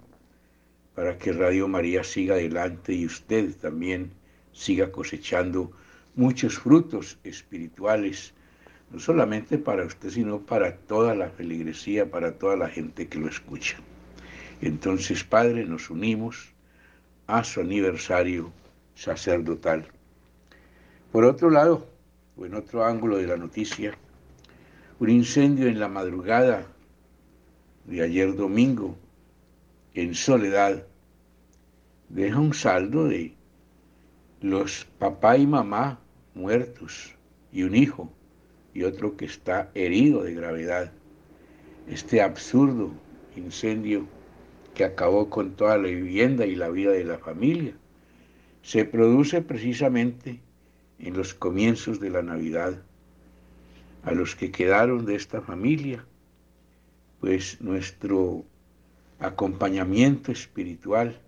para 0.95 1.17
que 1.17 1.33
Radio 1.33 1.67
María 1.67 2.05
siga 2.05 2.35
adelante 2.35 2.93
y 2.93 3.07
usted 3.07 3.57
también 3.57 4.13
siga 4.53 4.93
cosechando 4.93 5.73
muchos 6.15 6.59
frutos 6.59 7.19
espirituales 7.25 8.35
no 8.91 8.99
solamente 8.99 9.59
para 9.59 9.85
usted, 9.85 10.11
sino 10.11 10.41
para 10.41 10.77
toda 10.77 11.15
la 11.15 11.31
feligresía, 11.31 12.11
para 12.11 12.33
toda 12.33 12.57
la 12.57 12.69
gente 12.69 13.09
que 13.09 13.19
lo 13.19 13.29
escucha. 13.29 13.79
Entonces, 14.61 15.25
Padre, 15.25 15.65
nos 15.65 15.91
unimos 15.91 16.53
a 17.27 17.45
su 17.45 17.61
aniversario 17.61 18.53
sacerdotal. 18.95 19.87
Por 21.13 21.25
otro 21.25 21.51
lado, 21.51 21.87
o 22.37 22.47
en 22.47 22.55
otro 22.55 22.85
ángulo 22.85 23.17
de 23.17 23.27
la 23.27 23.37
noticia, 23.37 23.95
un 24.99 25.09
incendio 25.09 25.69
en 25.69 25.81
la 25.81 25.89
madrugada 25.89 26.67
de 27.85 28.03
ayer 28.03 28.35
domingo 28.35 28.97
en 29.95 30.15
Soledad 30.15 30.85
deja 32.09 32.39
un 32.39 32.55
saldo 32.55 33.07
de 33.07 33.35
los 34.41 34.85
papá 34.99 35.37
y 35.37 35.47
mamá 35.47 36.01
muertos 36.35 37.15
y 37.53 37.63
un 37.63 37.75
hijo 37.75 38.13
y 38.75 38.85
otro 38.85 39.17
que 39.17 39.25
está 39.25 39.71
herido 39.75 40.23
de 40.23 40.35
gravedad. 40.35 40.93
Este 41.89 42.23
absurdo 42.23 42.93
incendio 43.37 44.07
que 44.75 44.85
acabó 44.85 45.29
con 45.29 45.57
toda 45.57 45.77
la 45.77 45.89
vivienda 45.89 46.47
y 46.47 46.55
la 46.55 46.69
vida 46.69 46.93
de 46.93 47.05
la 47.05 47.19
familia 47.19 47.75
se 48.63 48.85
produce 48.85 49.43
precisamente 49.43 50.41
en 50.99 51.17
los 51.17 51.35
comienzos 51.35 51.99
de 51.99 52.11
la 52.11 52.23
Navidad, 52.23 52.83
a 54.05 54.13
los 54.13 54.37
que 54.37 54.51
quedaron 54.51 55.07
de 55.07 55.15
esta 55.15 55.41
familia, 55.41 56.05
pues 57.21 57.61
nuestro 57.61 58.45
acompañamiento 59.19 60.33
espiritual 60.33 61.21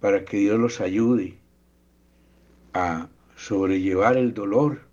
para 0.00 0.24
que 0.24 0.38
Dios 0.38 0.58
los 0.58 0.80
ayude 0.80 1.38
a 2.72 3.08
sobrellevar 3.36 4.16
el 4.16 4.32
dolor 4.32 4.89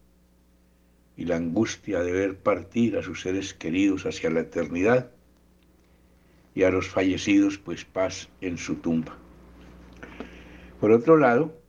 y 1.17 1.25
la 1.25 1.35
angustia 1.35 2.01
de 2.01 2.11
ver 2.11 2.37
partir 2.37 2.95
a 2.95 3.03
sus 3.03 3.21
seres 3.21 3.53
queridos 3.55 4.05
hacia 4.05 4.29
la 4.29 4.41
eternidad 4.41 5.11
y 6.53 6.63
a 6.63 6.69
los 6.69 6.87
fallecidos 6.87 7.57
pues 7.57 7.83
paz 7.83 8.29
en 8.39 8.57
su 8.57 8.75
tumba. 8.75 9.17
Por 10.79 10.91
otro 10.91 11.17
lado, 11.17 11.59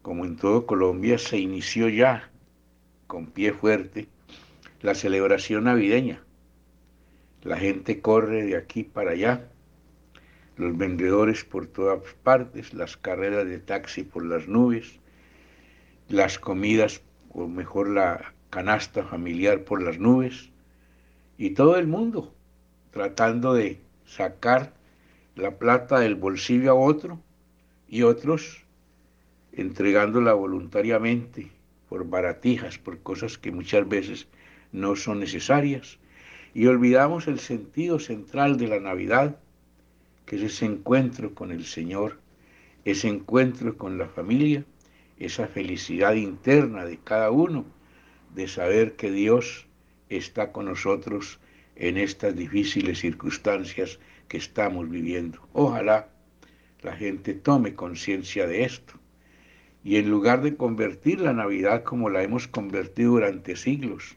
como 0.00 0.24
en 0.24 0.36
todo 0.36 0.66
Colombia 0.66 1.18
se 1.18 1.38
inició 1.38 1.88
ya 1.88 2.30
con 3.06 3.26
pie 3.26 3.52
fuerte 3.52 4.08
la 4.80 4.94
celebración 4.94 5.64
navideña. 5.64 6.22
La 7.42 7.58
gente 7.58 8.00
corre 8.00 8.44
de 8.44 8.56
aquí 8.56 8.82
para 8.82 9.10
allá, 9.10 9.48
los 10.56 10.76
vendedores 10.76 11.44
por 11.44 11.66
todas 11.66 12.00
partes, 12.22 12.72
las 12.72 12.96
carreras 12.96 13.46
de 13.46 13.58
taxi 13.58 14.02
por 14.02 14.24
las 14.24 14.48
nubes, 14.48 15.00
las 16.08 16.38
comidas, 16.38 17.02
o 17.30 17.48
mejor 17.48 17.88
la 17.90 18.34
canasta 18.54 19.02
familiar 19.02 19.64
por 19.64 19.82
las 19.82 19.98
nubes, 19.98 20.48
y 21.36 21.50
todo 21.50 21.76
el 21.76 21.88
mundo 21.88 22.32
tratando 22.92 23.52
de 23.52 23.80
sacar 24.06 24.72
la 25.34 25.58
plata 25.58 25.98
del 25.98 26.14
bolsillo 26.14 26.70
a 26.70 26.74
otro 26.74 27.20
y 27.88 28.02
otros 28.02 28.62
entregándola 29.50 30.34
voluntariamente 30.34 31.50
por 31.88 32.08
baratijas, 32.08 32.78
por 32.78 33.02
cosas 33.02 33.38
que 33.38 33.50
muchas 33.50 33.88
veces 33.88 34.28
no 34.70 34.94
son 34.94 35.18
necesarias, 35.18 35.98
y 36.54 36.66
olvidamos 36.66 37.26
el 37.26 37.40
sentido 37.40 37.98
central 37.98 38.56
de 38.56 38.68
la 38.68 38.78
Navidad, 38.78 39.36
que 40.26 40.36
es 40.36 40.42
ese 40.42 40.66
encuentro 40.66 41.34
con 41.34 41.50
el 41.50 41.64
Señor, 41.64 42.20
ese 42.84 43.08
encuentro 43.08 43.76
con 43.76 43.98
la 43.98 44.06
familia, 44.06 44.64
esa 45.18 45.48
felicidad 45.48 46.14
interna 46.14 46.84
de 46.84 46.98
cada 46.98 47.32
uno 47.32 47.64
de 48.34 48.48
saber 48.48 48.96
que 48.96 49.10
Dios 49.10 49.66
está 50.08 50.52
con 50.52 50.66
nosotros 50.66 51.38
en 51.76 51.96
estas 51.96 52.36
difíciles 52.36 53.00
circunstancias 53.00 53.98
que 54.28 54.36
estamos 54.36 54.88
viviendo. 54.90 55.40
Ojalá 55.52 56.08
la 56.82 56.96
gente 56.96 57.34
tome 57.34 57.74
conciencia 57.74 58.46
de 58.46 58.64
esto 58.64 58.94
y 59.82 59.96
en 59.96 60.10
lugar 60.10 60.42
de 60.42 60.56
convertir 60.56 61.20
la 61.20 61.32
Navidad 61.32 61.84
como 61.84 62.10
la 62.10 62.22
hemos 62.22 62.48
convertido 62.48 63.12
durante 63.12 63.56
siglos, 63.56 64.16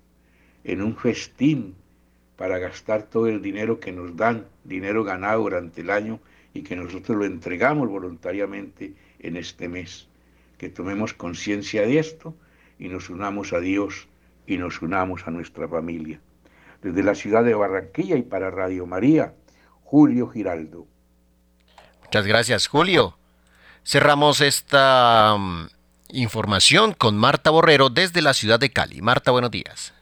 en 0.63 0.81
un 0.81 0.95
festín 0.95 1.75
para 2.37 2.57
gastar 2.57 3.03
todo 3.03 3.27
el 3.27 3.41
dinero 3.41 3.79
que 3.79 3.91
nos 3.91 4.15
dan, 4.15 4.45
dinero 4.63 5.03
ganado 5.03 5.41
durante 5.43 5.81
el 5.81 5.89
año 5.89 6.19
y 6.53 6.61
que 6.61 6.75
nosotros 6.75 7.17
lo 7.17 7.25
entregamos 7.25 7.89
voluntariamente 7.89 8.93
en 9.19 9.37
este 9.37 9.67
mes. 9.67 10.07
Que 10.57 10.69
tomemos 10.69 11.13
conciencia 11.13 11.81
de 11.81 11.99
esto 11.99 12.35
y 12.79 12.87
nos 12.87 13.09
unamos 13.09 13.53
a 13.53 13.59
Dios 13.59 14.07
y 14.45 14.57
nos 14.57 14.81
unamos 14.81 15.27
a 15.27 15.31
nuestra 15.31 15.67
familia. 15.67 16.19
Desde 16.81 17.03
la 17.03 17.15
ciudad 17.15 17.43
de 17.43 17.53
Barranquilla 17.53 18.15
y 18.15 18.21
para 18.21 18.51
Radio 18.51 18.85
María, 18.85 19.33
Julio 19.83 20.29
Giraldo. 20.29 20.85
Muchas 22.03 22.25
gracias, 22.25 22.67
Julio. 22.67 23.17
Cerramos 23.83 24.41
esta 24.41 25.35
mm, 25.37 25.67
información 26.09 26.93
con 26.93 27.17
Marta 27.17 27.49
Borrero 27.49 27.89
desde 27.89 28.21
la 28.21 28.33
ciudad 28.33 28.59
de 28.59 28.69
Cali. 28.69 29.01
Marta, 29.01 29.31
buenos 29.31 29.51
días. 29.51 29.93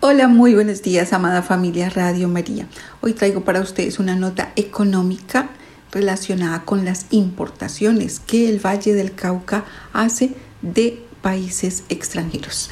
Hola, 0.00 0.28
muy 0.28 0.54
buenos 0.54 0.82
días, 0.82 1.12
amada 1.12 1.42
familia 1.42 1.90
Radio 1.90 2.28
María. 2.28 2.66
Hoy 3.00 3.12
traigo 3.12 3.42
para 3.42 3.60
ustedes 3.60 3.98
una 3.98 4.16
nota 4.16 4.52
económica 4.56 5.50
relacionada 5.92 6.64
con 6.64 6.84
las 6.84 7.06
importaciones 7.10 8.20
que 8.20 8.48
el 8.48 8.64
Valle 8.64 8.94
del 8.94 9.14
Cauca 9.14 9.64
hace 9.92 10.34
de 10.62 11.04
países 11.22 11.84
extranjeros. 11.88 12.70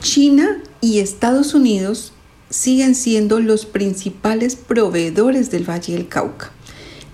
China 0.00 0.62
y 0.80 1.00
Estados 1.00 1.54
Unidos 1.54 2.12
siguen 2.50 2.94
siendo 2.94 3.40
los 3.40 3.66
principales 3.66 4.54
proveedores 4.54 5.50
del 5.50 5.68
Valle 5.68 5.94
del 5.94 6.08
Cauca. 6.08 6.52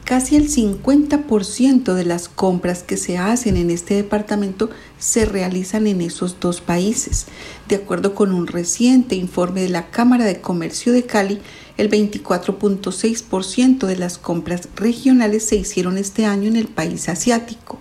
Casi 0.05 0.35
el 0.35 0.51
50% 0.51 1.95
de 1.95 2.05
las 2.05 2.29
compras 2.29 2.83
que 2.83 2.97
se 2.97 3.17
hacen 3.17 3.57
en 3.57 3.71
este 3.71 3.95
departamento 3.95 4.69
se 4.99 5.25
realizan 5.25 5.87
en 5.87 6.01
esos 6.01 6.41
dos 6.41 6.61
países. 6.61 7.27
De 7.69 7.77
acuerdo 7.77 8.17
con 8.17 8.35
un 8.35 8.49
reciente 8.49 9.15
informe 9.15 9.63
de 9.63 9.69
la 9.69 9.91
Cámara 9.91 10.25
de 10.25 10.41
Comercio 10.41 10.93
de 10.93 11.05
Cali, 11.05 11.39
el 11.77 11.89
24.6% 11.91 13.87
de 13.87 13.97
las 13.97 14.19
compras 14.19 14.69
regionales 14.75 15.45
se 15.45 15.55
hicieron 15.57 15.97
este 15.97 16.27
año 16.27 16.49
en 16.49 16.57
el 16.57 16.67
país 16.67 17.09
asiático 17.09 17.80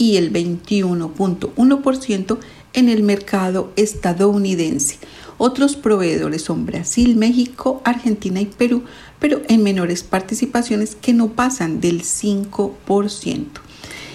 y 0.00 0.16
el 0.16 0.32
21.1% 0.32 2.38
en 2.72 2.88
el 2.88 3.02
mercado 3.02 3.70
estadounidense. 3.76 4.96
Otros 5.36 5.76
proveedores 5.76 6.42
son 6.42 6.64
Brasil, 6.64 7.16
México, 7.16 7.82
Argentina 7.84 8.40
y 8.40 8.46
Perú, 8.46 8.84
pero 9.18 9.42
en 9.48 9.62
menores 9.62 10.02
participaciones 10.02 10.94
que 10.94 11.12
no 11.12 11.32
pasan 11.32 11.82
del 11.82 12.02
5%. 12.02 13.44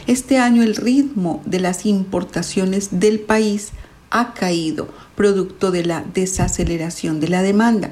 Este 0.07 0.39
año 0.39 0.63
el 0.63 0.75
ritmo 0.75 1.43
de 1.45 1.59
las 1.59 1.85
importaciones 1.85 2.99
del 2.99 3.19
país 3.19 3.69
ha 4.09 4.33
caído, 4.33 4.87
producto 5.15 5.69
de 5.69 5.85
la 5.85 6.03
desaceleración 6.15 7.19
de 7.19 7.27
la 7.27 7.43
demanda. 7.43 7.91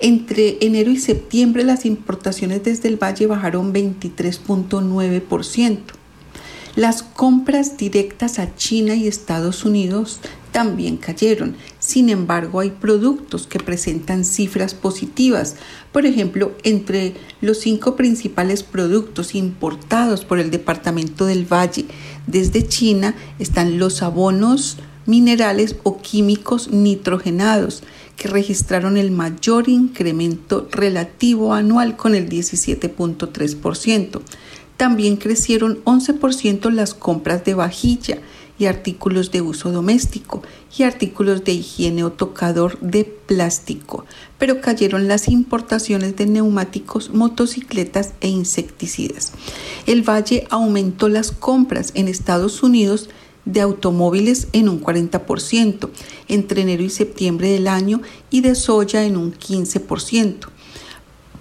Entre 0.00 0.58
enero 0.60 0.90
y 0.90 0.98
septiembre 0.98 1.64
las 1.64 1.86
importaciones 1.86 2.62
desde 2.62 2.88
el 2.88 3.02
valle 3.02 3.26
bajaron 3.26 3.72
23.9%. 3.72 6.01
Las 6.74 7.02
compras 7.02 7.76
directas 7.76 8.38
a 8.38 8.56
China 8.56 8.94
y 8.94 9.06
Estados 9.06 9.66
Unidos 9.66 10.20
también 10.52 10.96
cayeron. 10.96 11.54
Sin 11.78 12.08
embargo, 12.08 12.60
hay 12.60 12.70
productos 12.70 13.46
que 13.46 13.58
presentan 13.58 14.24
cifras 14.24 14.72
positivas. 14.72 15.56
Por 15.92 16.06
ejemplo, 16.06 16.52
entre 16.62 17.14
los 17.42 17.58
cinco 17.58 17.94
principales 17.94 18.62
productos 18.62 19.34
importados 19.34 20.24
por 20.24 20.38
el 20.38 20.50
Departamento 20.50 21.26
del 21.26 21.44
Valle 21.44 21.86
desde 22.26 22.66
China 22.66 23.14
están 23.38 23.78
los 23.78 24.02
abonos 24.02 24.78
minerales 25.04 25.76
o 25.82 26.00
químicos 26.00 26.70
nitrogenados, 26.70 27.82
que 28.16 28.28
registraron 28.28 28.96
el 28.96 29.10
mayor 29.10 29.68
incremento 29.68 30.68
relativo 30.70 31.54
anual 31.54 31.96
con 31.96 32.14
el 32.14 32.28
17.3%. 32.28 34.20
También 34.82 35.14
crecieron 35.16 35.78
11% 35.84 36.72
las 36.72 36.92
compras 36.92 37.44
de 37.44 37.54
vajilla 37.54 38.18
y 38.58 38.66
artículos 38.66 39.30
de 39.30 39.40
uso 39.40 39.70
doméstico 39.70 40.42
y 40.76 40.82
artículos 40.82 41.44
de 41.44 41.52
higiene 41.52 42.02
o 42.02 42.10
tocador 42.10 42.80
de 42.80 43.04
plástico, 43.04 44.04
pero 44.38 44.60
cayeron 44.60 45.06
las 45.06 45.28
importaciones 45.28 46.16
de 46.16 46.26
neumáticos, 46.26 47.10
motocicletas 47.14 48.14
e 48.20 48.26
insecticidas. 48.26 49.30
El 49.86 50.02
Valle 50.02 50.48
aumentó 50.50 51.08
las 51.08 51.30
compras 51.30 51.92
en 51.94 52.08
Estados 52.08 52.64
Unidos 52.64 53.08
de 53.44 53.60
automóviles 53.60 54.48
en 54.52 54.68
un 54.68 54.82
40% 54.82 55.90
entre 56.26 56.62
enero 56.62 56.82
y 56.82 56.90
septiembre 56.90 57.50
del 57.50 57.68
año 57.68 58.02
y 58.30 58.40
de 58.40 58.56
soya 58.56 59.04
en 59.04 59.16
un 59.16 59.32
15%. 59.32 60.51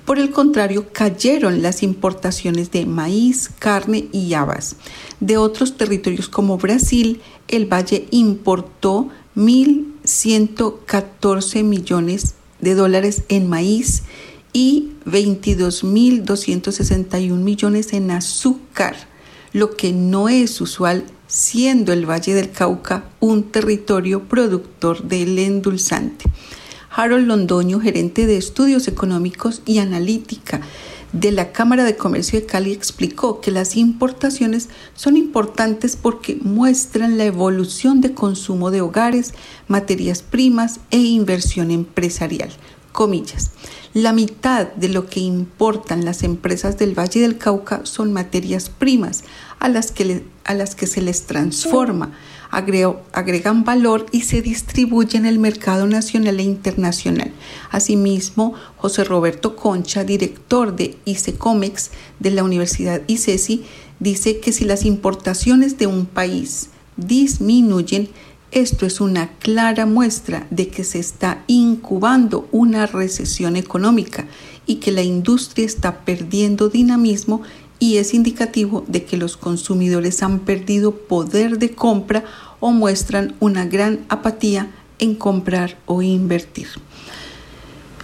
Por 0.06 0.20
el 0.20 0.32
contrario, 0.32 0.88
cayeron 0.92 1.62
las 1.62 1.84
importaciones 1.84 2.72
de 2.72 2.86
maíz, 2.86 3.50
carne 3.60 4.10
y 4.12 4.34
habas. 4.34 4.76
De 5.20 5.38
otros 5.38 5.78
territorios 5.78 6.28
como 6.28 6.58
Brasil, 6.58 7.22
el 7.48 7.72
Valle 7.72 8.08
importó 8.12 9.08
1.114 9.36 11.64
millones 11.64 12.34
de 12.60 12.76
dólares 12.76 13.24
en 13.30 13.48
maíz 13.48 14.04
y 14.54 14.92
22.261 15.06 17.36
millones 17.36 17.94
en 17.94 18.12
azúcar, 18.12 18.98
lo 19.54 19.76
que 19.76 19.94
no 19.94 20.30
es 20.30 20.62
usual 20.62 21.06
siendo 21.28 21.94
el 21.94 22.08
Valle 22.10 22.34
del 22.34 22.50
Cauca 22.52 23.06
un 23.22 23.52
territorio 23.52 24.28
productor 24.28 25.04
del 25.04 25.40
endulzante. 25.40 26.26
Harold 26.93 27.25
Londoño, 27.25 27.80
gerente 27.80 28.25
de 28.27 28.36
estudios 28.38 28.88
económicos 28.88 29.62
y 29.65 29.77
analítica 29.77 30.60
de 31.13 31.32
la 31.32 31.51
Cámara 31.54 31.84
de 31.86 31.95
Comercio 31.95 32.39
de 32.39 32.45
Cali, 32.45 32.73
explicó 32.73 33.39
que 33.39 33.51
las 33.51 33.77
importaciones 33.77 34.69
son 34.95 35.15
importantes 35.15 35.95
porque 35.95 36.38
muestran 36.41 37.17
la 37.17 37.25
evolución 37.25 38.01
de 38.01 38.13
consumo 38.13 38.71
de 38.71 38.82
hogares, 38.82 39.34
materias 39.67 40.21
primas 40.21 40.80
e 40.91 40.97
inversión 40.97 41.71
empresarial. 41.71 42.51
comillas. 42.91 43.51
La 43.93 44.12
mitad 44.12 44.67
de 44.73 44.89
lo 44.89 45.06
que 45.06 45.21
importan 45.21 46.04
las 46.04 46.23
empresas 46.23 46.77
del 46.77 46.97
Valle 46.97 47.21
del 47.21 47.38
Cauca 47.38 47.86
son 47.86 48.12
materias 48.12 48.69
primas 48.69 49.23
a 49.60 49.69
las 49.69 49.91
que, 49.91 50.25
a 50.43 50.54
las 50.54 50.75
que 50.75 50.88
se 50.88 51.01
les 51.01 51.25
transforma, 51.25 52.12
agregan 52.52 53.64
valor 53.64 54.06
y 54.12 54.22
se 54.22 54.42
distribuyen 54.42 55.26
en 55.26 55.34
el 55.34 55.40
mercado 55.40 55.88
nacional 55.88 56.40
e 56.40 56.44
internacional. 56.44 57.32
Asimismo, 57.72 58.54
José 58.78 59.04
Roberto 59.04 59.56
Concha, 59.56 60.04
director 60.04 60.76
de 60.76 60.98
ICECOMEX 61.06 61.92
de 62.20 62.32
la 62.32 62.44
Universidad 62.44 63.02
ICESI, 63.08 63.64
dice 64.00 64.40
que 64.40 64.52
si 64.52 64.66
las 64.66 64.86
importaciones 64.86 65.78
de 65.78 65.88
un 65.88 66.06
país 66.06 66.70
disminuyen, 66.98 68.10
esto 68.52 68.86
es 68.86 69.00
una 69.00 69.30
clara 69.38 69.86
muestra 69.86 70.46
de 70.50 70.68
que 70.68 70.84
se 70.84 71.00
está 71.00 71.44
incubando 71.48 72.50
una 72.52 72.86
recesión 72.86 73.56
económica 73.56 74.26
y 74.66 74.76
que 74.76 74.92
la 74.92 75.02
industria 75.02 75.66
está 75.66 76.00
perdiendo 76.04 76.68
dinamismo 76.68 77.44
y 77.82 77.98
es 77.98 78.13
indicativo 78.13 78.86
de 78.88 79.06
que 79.06 79.17
los 79.17 79.38
consumidores 79.38 80.22
han 80.22 80.41
perdido 80.41 80.91
poder 80.91 81.58
de 81.58 81.72
compra 81.72 82.24
o 82.60 82.72
muestran 82.72 83.34
una 83.39 83.65
gran 83.65 84.06
apatía 84.08 84.70
en 85.00 85.15
comprar 85.15 85.80
o 85.88 86.04
invertir. 86.04 86.67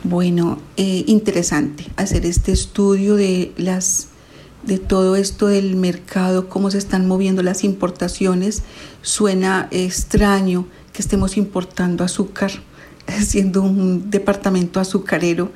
Bueno, 0.04 0.58
eh, 0.78 1.04
interesante 1.06 1.86
hacer 1.96 2.26
este 2.26 2.52
estudio 2.52 3.16
de 3.16 3.54
las 3.56 4.08
de 4.64 4.80
todo 4.80 5.16
esto 5.16 5.46
del 5.46 5.76
mercado, 5.76 6.50
cómo 6.50 6.72
se 6.72 6.80
están 6.80 7.08
moviendo 7.08 7.44
las 7.44 7.64
importaciones, 7.64 8.64
suena 9.04 9.68
extraño 9.70 10.66
que 10.92 11.04
estemos 11.04 11.38
importando 11.38 12.04
azúcar, 12.04 12.52
siendo 13.22 13.62
un 13.62 14.10
departamento 14.10 14.80
azucarero 14.80 15.52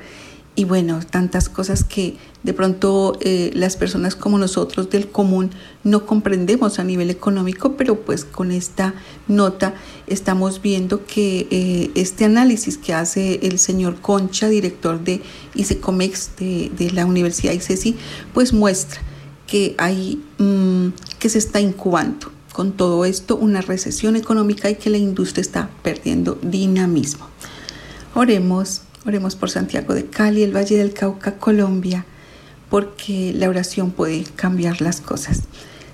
y 0.54 0.66
bueno, 0.66 1.00
tantas 1.10 1.48
cosas 1.48 1.86
que 1.86 2.18
de 2.44 2.54
pronto 2.54 3.18
eh, 3.22 3.52
las 3.54 3.78
personas 3.78 4.16
como 4.16 4.38
nosotros 4.38 4.90
del 4.90 5.08
común 5.08 5.52
no 5.86 6.06
comprendemos 6.06 6.78
a 6.78 6.84
nivel 6.84 7.10
económico, 7.10 7.78
pero 7.78 8.02
pues 8.02 8.26
con 8.26 8.52
esta 8.52 8.94
nota 9.30 9.76
estamos 10.08 10.62
viendo 10.62 11.06
que 11.06 11.48
eh, 11.52 11.92
este 11.96 12.26
análisis 12.26 12.78
que 12.78 12.94
hace 12.94 13.40
el 13.44 13.60
señor 13.60 14.02
Concha, 14.02 14.50
director 14.50 15.02
de 15.02 15.22
ICECOMEX 15.56 16.32
de, 16.38 16.72
de 16.78 16.92
la 16.92 17.06
Universidad 17.06 17.54
ICESI, 17.54 17.96
pues 18.34 18.52
muestra 18.52 19.00
que 19.48 19.76
hay 19.78 20.22
mm, 20.38 20.90
que 21.18 21.30
se 21.30 21.38
está 21.38 21.62
incubando 21.62 22.32
con 22.52 22.74
todo 22.74 23.06
esto 23.06 23.38
una 23.38 23.62
recesión 23.62 24.18
económica 24.18 24.70
y 24.70 24.76
que 24.76 24.90
la 24.90 24.98
industria 24.98 25.42
está 25.42 25.70
perdiendo 25.82 26.38
dinamismo. 26.42 27.26
Oremos 28.14 28.82
Oremos 29.06 29.36
por 29.36 29.50
Santiago 29.50 29.96
de 29.96 30.06
Cali, 30.06 30.44
el 30.44 30.56
Valle 30.56 30.78
del 30.78 30.94
Cauca, 30.94 31.38
Colombia, 31.38 32.06
porque 32.70 33.34
la 33.36 33.50
oración 33.50 33.90
puede 33.90 34.24
cambiar 34.36 34.80
las 34.82 35.02
cosas. 35.02 35.42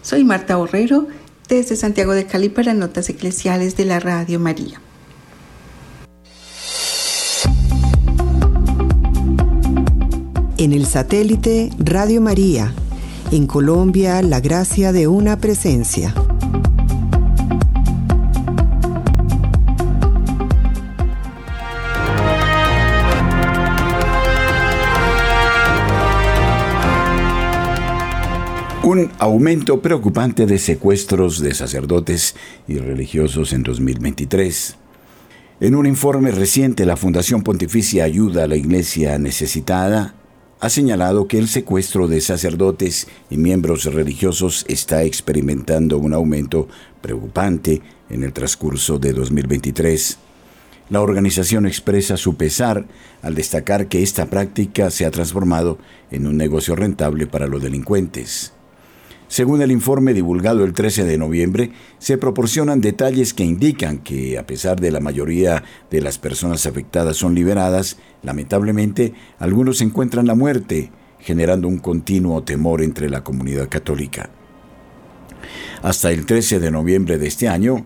Soy 0.02 0.26
Marta 0.26 0.58
Borrero, 0.58 1.08
desde 1.48 1.78
Santiago 1.78 2.14
de 2.14 2.26
Cali 2.26 2.50
para 2.50 2.74
Notas 2.74 3.10
Eclesiales 3.10 3.78
de 3.78 3.86
la 3.86 4.02
Radio 4.02 4.40
María. 4.40 4.82
En 10.58 10.74
el 10.74 10.86
satélite 10.86 11.70
Radio 11.78 12.20
María, 12.20 12.74
en 13.32 13.48
Colombia, 13.48 14.22
la 14.22 14.42
gracia 14.42 14.92
de 14.92 15.08
una 15.08 15.40
presencia. 15.40 16.14
Un 28.88 29.12
aumento 29.20 29.82
preocupante 29.82 30.46
de 30.46 30.58
secuestros 30.58 31.42
de 31.42 31.54
sacerdotes 31.54 32.36
y 32.70 32.78
religiosos 32.78 33.52
en 33.52 33.62
2023. 33.62 34.78
En 35.60 35.76
un 35.76 35.86
informe 35.86 36.32
reciente, 36.32 36.86
la 36.86 36.96
Fundación 36.96 37.44
Pontificia 37.44 38.06
Ayuda 38.06 38.46
a 38.46 38.48
la 38.48 38.56
Iglesia 38.56 39.20
Necesitada 39.20 40.16
ha 40.62 40.70
señalado 40.70 41.28
que 41.28 41.38
el 41.38 41.50
secuestro 41.50 42.08
de 42.08 42.22
sacerdotes 42.22 43.10
y 43.30 43.36
miembros 43.36 43.84
religiosos 43.84 44.64
está 44.70 45.04
experimentando 45.04 45.98
un 45.98 46.14
aumento 46.14 46.70
preocupante 47.02 47.82
en 48.10 48.24
el 48.24 48.32
transcurso 48.32 49.00
de 49.00 49.12
2023. 49.12 50.18
La 50.92 51.02
organización 51.02 51.66
expresa 51.66 52.16
su 52.16 52.38
pesar 52.38 52.86
al 53.22 53.36
destacar 53.36 53.90
que 53.90 54.02
esta 54.02 54.28
práctica 54.28 54.90
se 54.92 55.06
ha 55.06 55.12
transformado 55.12 55.78
en 56.10 56.26
un 56.26 56.38
negocio 56.38 56.74
rentable 56.74 57.28
para 57.28 57.48
los 57.48 57.62
delincuentes. 57.62 58.54
Según 59.28 59.62
el 59.62 59.72
informe 59.72 60.14
divulgado 60.14 60.64
el 60.64 60.74
13 60.74 61.04
de 61.04 61.18
noviembre, 61.18 61.72
se 62.00 62.18
proporcionan 62.18 62.80
detalles 62.80 63.34
que 63.34 63.44
indican 63.44 63.98
que, 63.98 64.38
a 64.38 64.48
pesar 64.48 64.80
de 64.80 64.90
la 64.90 65.02
mayoría 65.02 65.64
de 65.92 66.02
las 66.02 66.18
personas 66.18 66.66
afectadas 66.66 67.18
son 67.18 67.36
liberadas, 67.36 67.98
lamentablemente 68.24 69.14
algunos 69.38 69.82
encuentran 69.82 70.28
la 70.28 70.36
muerte, 70.36 70.92
generando 71.20 71.68
un 71.68 71.80
continuo 71.80 72.44
temor 72.44 72.82
entre 72.82 73.10
la 73.10 73.24
comunidad 73.24 73.68
católica. 73.68 74.30
Hasta 75.82 76.12
el 76.12 76.26
13 76.26 76.60
de 76.60 76.72
noviembre 76.72 77.18
de 77.18 77.28
este 77.28 77.50
año, 77.50 77.86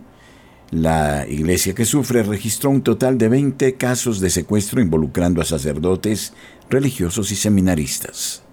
la 0.69 1.27
iglesia 1.27 1.73
que 1.73 1.85
sufre 1.85 2.23
registró 2.23 2.69
un 2.69 2.81
total 2.81 3.17
de 3.17 3.29
20 3.29 3.73
casos 3.75 4.19
de 4.19 4.29
secuestro 4.29 4.79
involucrando 4.79 5.41
a 5.41 5.45
sacerdotes, 5.45 6.33
religiosos 6.69 7.31
y 7.31 7.35
seminaristas. 7.35 8.43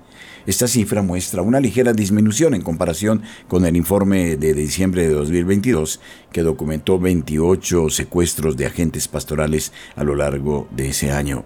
Esta 0.48 0.66
cifra 0.66 1.02
muestra 1.02 1.42
una 1.42 1.61
ligera 1.61 1.92
disminución 1.92 2.54
en 2.54 2.62
comparación 2.62 3.22
con 3.48 3.66
el 3.66 3.76
informe 3.76 4.38
de 4.38 4.54
diciembre 4.54 5.06
de 5.06 5.12
2022, 5.12 6.00
que 6.32 6.40
documentó 6.40 6.98
28 6.98 7.90
secuestros 7.90 8.56
de 8.56 8.64
agentes 8.64 9.08
pastorales 9.08 9.74
a 9.94 10.04
lo 10.04 10.14
largo 10.14 10.66
de 10.70 10.88
ese 10.88 11.12
año. 11.12 11.44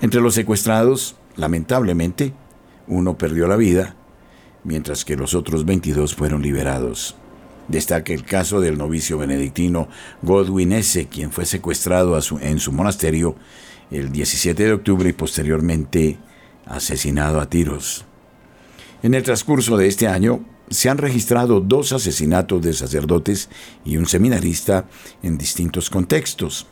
Entre 0.00 0.20
los 0.20 0.34
secuestrados, 0.34 1.16
lamentablemente, 1.34 2.32
uno 2.86 3.18
perdió 3.18 3.48
la 3.48 3.56
vida, 3.56 3.96
mientras 4.62 5.04
que 5.04 5.16
los 5.16 5.34
otros 5.34 5.64
22 5.64 6.14
fueron 6.14 6.40
liberados. 6.40 7.16
Destaca 7.66 8.12
el 8.12 8.22
caso 8.22 8.60
del 8.60 8.78
novicio 8.78 9.18
benedictino 9.18 9.88
Godwin 10.22 10.70
S., 10.70 11.08
quien 11.08 11.32
fue 11.32 11.46
secuestrado 11.46 12.16
en 12.40 12.60
su 12.60 12.70
monasterio 12.70 13.34
el 13.90 14.12
17 14.12 14.62
de 14.62 14.72
octubre 14.72 15.08
y 15.08 15.14
posteriormente 15.14 16.16
asesinado 16.66 17.40
a 17.40 17.48
tiros. 17.48 18.04
En 19.02 19.14
el 19.14 19.22
transcurso 19.22 19.76
de 19.76 19.86
este 19.86 20.08
año 20.08 20.44
se 20.70 20.88
han 20.88 20.98
registrado 20.98 21.60
dos 21.60 21.92
asesinatos 21.92 22.62
de 22.62 22.72
sacerdotes 22.72 23.50
y 23.84 23.96
un 23.96 24.06
seminarista 24.06 24.86
en 25.22 25.36
distintos 25.36 25.90
contextos. 25.90 26.66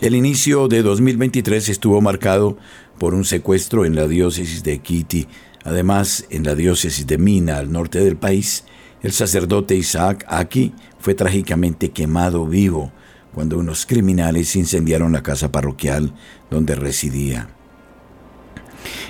El 0.00 0.14
inicio 0.14 0.66
de 0.66 0.82
2023 0.82 1.68
estuvo 1.68 2.00
marcado 2.00 2.58
por 2.98 3.14
un 3.14 3.24
secuestro 3.24 3.84
en 3.84 3.94
la 3.94 4.08
diócesis 4.08 4.62
de 4.64 4.78
Kitty. 4.78 5.28
Además, 5.64 6.26
en 6.30 6.44
la 6.44 6.54
diócesis 6.54 7.06
de 7.06 7.18
Mina, 7.18 7.58
al 7.58 7.70
norte 7.70 8.00
del 8.00 8.16
país, 8.16 8.64
el 9.02 9.12
sacerdote 9.12 9.76
Isaac 9.76 10.24
Aki 10.28 10.74
fue 10.98 11.14
trágicamente 11.14 11.90
quemado 11.90 12.46
vivo 12.46 12.92
cuando 13.32 13.58
unos 13.58 13.86
criminales 13.86 14.56
incendiaron 14.56 15.12
la 15.12 15.22
casa 15.22 15.52
parroquial 15.52 16.14
donde 16.50 16.74
residía. 16.74 17.48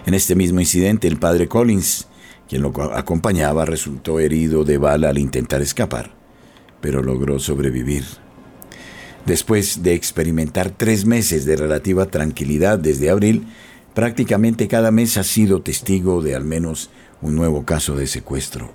En 0.07 0.15
este 0.15 0.35
mismo 0.35 0.61
incidente, 0.61 1.09
el 1.09 1.19
padre 1.19 1.49
Collins, 1.49 2.09
quien 2.49 2.63
lo 2.63 2.73
acompañaba, 2.95 3.65
resultó 3.65 4.21
herido 4.21 4.65
de 4.65 4.79
bala 4.79 5.11
al 5.11 5.19
intentar 5.19 5.63
escapar, 5.63 6.11
pero 6.81 7.03
logró 7.03 7.39
sobrevivir. 7.39 8.05
Después 9.27 9.83
de 9.83 9.95
experimentar 9.95 10.71
tres 10.71 11.05
meses 11.05 11.45
de 11.45 11.57
relativa 11.57 12.07
tranquilidad 12.07 12.79
desde 12.79 13.11
abril, 13.11 13.47
prácticamente 13.95 14.67
cada 14.67 14.91
mes 14.91 15.17
ha 15.17 15.25
sido 15.25 15.63
testigo 15.63 16.23
de 16.23 16.35
al 16.35 16.45
menos 16.45 16.91
un 17.21 17.37
nuevo 17.37 17.65
caso 17.65 17.97
de 17.97 18.07
secuestro. 18.07 18.73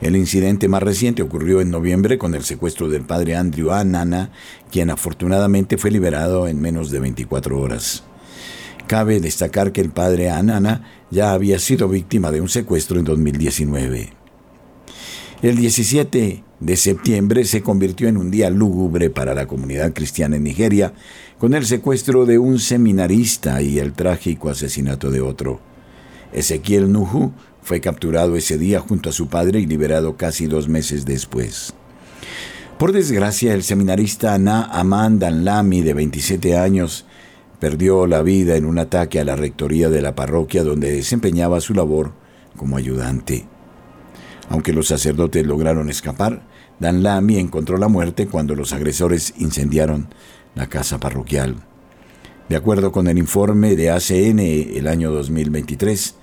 El 0.00 0.16
incidente 0.16 0.68
más 0.68 0.82
reciente 0.82 1.22
ocurrió 1.22 1.60
en 1.60 1.70
noviembre 1.70 2.18
con 2.18 2.34
el 2.34 2.44
secuestro 2.44 2.88
del 2.88 3.02
padre 3.02 3.36
Andrew 3.36 3.72
Anana, 3.72 4.30
quien 4.70 4.90
afortunadamente 4.90 5.76
fue 5.76 5.90
liberado 5.90 6.46
en 6.46 6.60
menos 6.60 6.90
de 6.90 7.00
24 7.00 7.60
horas. 7.60 8.04
Cabe 8.88 9.20
destacar 9.20 9.72
que 9.72 9.82
el 9.82 9.90
padre 9.90 10.30
Anana 10.30 11.04
ya 11.10 11.32
había 11.32 11.58
sido 11.58 11.90
víctima 11.90 12.32
de 12.32 12.40
un 12.40 12.48
secuestro 12.48 12.98
en 12.98 13.04
2019. 13.04 14.14
El 15.42 15.56
17 15.56 16.42
de 16.58 16.76
septiembre 16.76 17.44
se 17.44 17.62
convirtió 17.62 18.08
en 18.08 18.16
un 18.16 18.30
día 18.30 18.48
lúgubre 18.48 19.10
para 19.10 19.34
la 19.34 19.46
comunidad 19.46 19.92
cristiana 19.92 20.36
en 20.36 20.44
Nigeria, 20.44 20.94
con 21.38 21.52
el 21.52 21.66
secuestro 21.66 22.24
de 22.24 22.38
un 22.38 22.58
seminarista 22.58 23.60
y 23.60 23.78
el 23.78 23.92
trágico 23.92 24.48
asesinato 24.48 25.10
de 25.10 25.20
otro. 25.20 25.60
Ezequiel 26.32 26.90
Nuhu 26.90 27.32
fue 27.60 27.82
capturado 27.82 28.36
ese 28.36 28.56
día 28.56 28.80
junto 28.80 29.10
a 29.10 29.12
su 29.12 29.28
padre 29.28 29.60
y 29.60 29.66
liberado 29.66 30.16
casi 30.16 30.46
dos 30.46 30.66
meses 30.66 31.04
después. 31.04 31.74
Por 32.78 32.92
desgracia, 32.92 33.52
el 33.52 33.64
seminarista 33.64 34.38
Na 34.38 34.62
Aman 34.62 35.20
Lami, 35.44 35.82
de 35.82 35.92
27 35.92 36.56
años, 36.56 37.04
perdió 37.60 38.06
la 38.06 38.22
vida 38.22 38.56
en 38.56 38.64
un 38.64 38.78
ataque 38.78 39.20
a 39.20 39.24
la 39.24 39.36
rectoría 39.36 39.88
de 39.88 40.02
la 40.02 40.14
parroquia 40.14 40.62
donde 40.62 40.92
desempeñaba 40.92 41.60
su 41.60 41.74
labor 41.74 42.12
como 42.56 42.76
ayudante. 42.76 43.46
Aunque 44.48 44.72
los 44.72 44.88
sacerdotes 44.88 45.46
lograron 45.46 45.90
escapar, 45.90 46.42
Dan 46.78 47.02
Lamy 47.02 47.38
encontró 47.38 47.76
la 47.76 47.88
muerte 47.88 48.28
cuando 48.28 48.54
los 48.54 48.72
agresores 48.72 49.34
incendiaron 49.36 50.08
la 50.54 50.68
casa 50.68 50.98
parroquial. 50.98 51.56
De 52.48 52.56
acuerdo 52.56 52.92
con 52.92 53.08
el 53.08 53.18
informe 53.18 53.76
de 53.76 53.90
ACN, 53.90 54.38
el 54.38 54.86
año 54.86 55.10
2023 55.10 56.14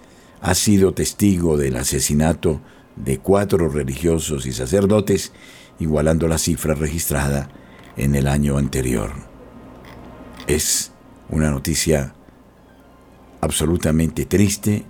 ha 0.42 0.56
sido 0.56 0.94
testigo 0.94 1.58
del 1.58 1.76
asesinato 1.76 2.62
de 2.96 3.20
cuatro 3.20 3.70
religiosos 3.70 4.46
y 4.46 4.54
sacerdotes, 4.54 5.34
igualando 5.80 6.28
la 6.28 6.38
cifra 6.38 6.74
registrada 6.74 7.50
en 7.98 8.16
el 8.16 8.28
año 8.28 8.58
anterior. 8.58 9.12
Es 10.48 10.92
una 11.30 11.52
noticia 11.52 12.14
absolutamente 13.42 14.26
triste 14.26 14.84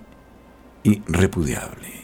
y 0.82 1.02
repudiable. 1.06 1.96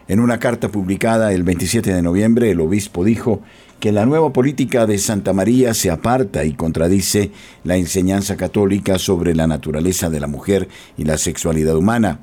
En 0.07 0.19
una 0.19 0.39
carta 0.39 0.69
publicada 0.69 1.33
el 1.33 1.41
27 1.41 1.91
de 1.91 2.03
noviembre, 2.03 2.51
el 2.51 2.61
obispo 2.61 3.03
dijo 3.03 3.41
que 3.79 3.91
la 3.91 4.05
nueva 4.05 4.31
política 4.31 4.85
de 4.85 4.99
Santa 4.99 5.33
María 5.33 5.73
se 5.73 5.89
aparta 5.89 6.45
y 6.45 6.53
contradice 6.53 7.31
la 7.63 7.77
enseñanza 7.77 8.37
católica 8.37 8.99
sobre 8.99 9.33
la 9.33 9.47
naturaleza 9.47 10.11
de 10.11 10.19
la 10.19 10.27
mujer 10.27 10.69
y 10.97 11.03
la 11.03 11.17
sexualidad 11.17 11.75
humana. 11.75 12.19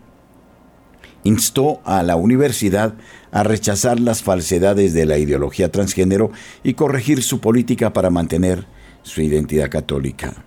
Instó 1.25 1.81
a 1.85 2.03
la 2.03 2.17
universidad 2.17 2.95
a 3.33 3.43
rechazar 3.43 3.99
las 3.99 4.23
falsedades 4.23 4.95
de 4.95 5.07
la 5.07 5.19
ideología 5.19 5.73
transgénero 5.73 6.31
y 6.63 6.75
corregir 6.75 7.23
su 7.23 7.41
política 7.41 7.93
para 7.93 8.11
mantener 8.11 8.67
su 9.03 9.23
identidad 9.23 9.71
católica. 9.71 10.45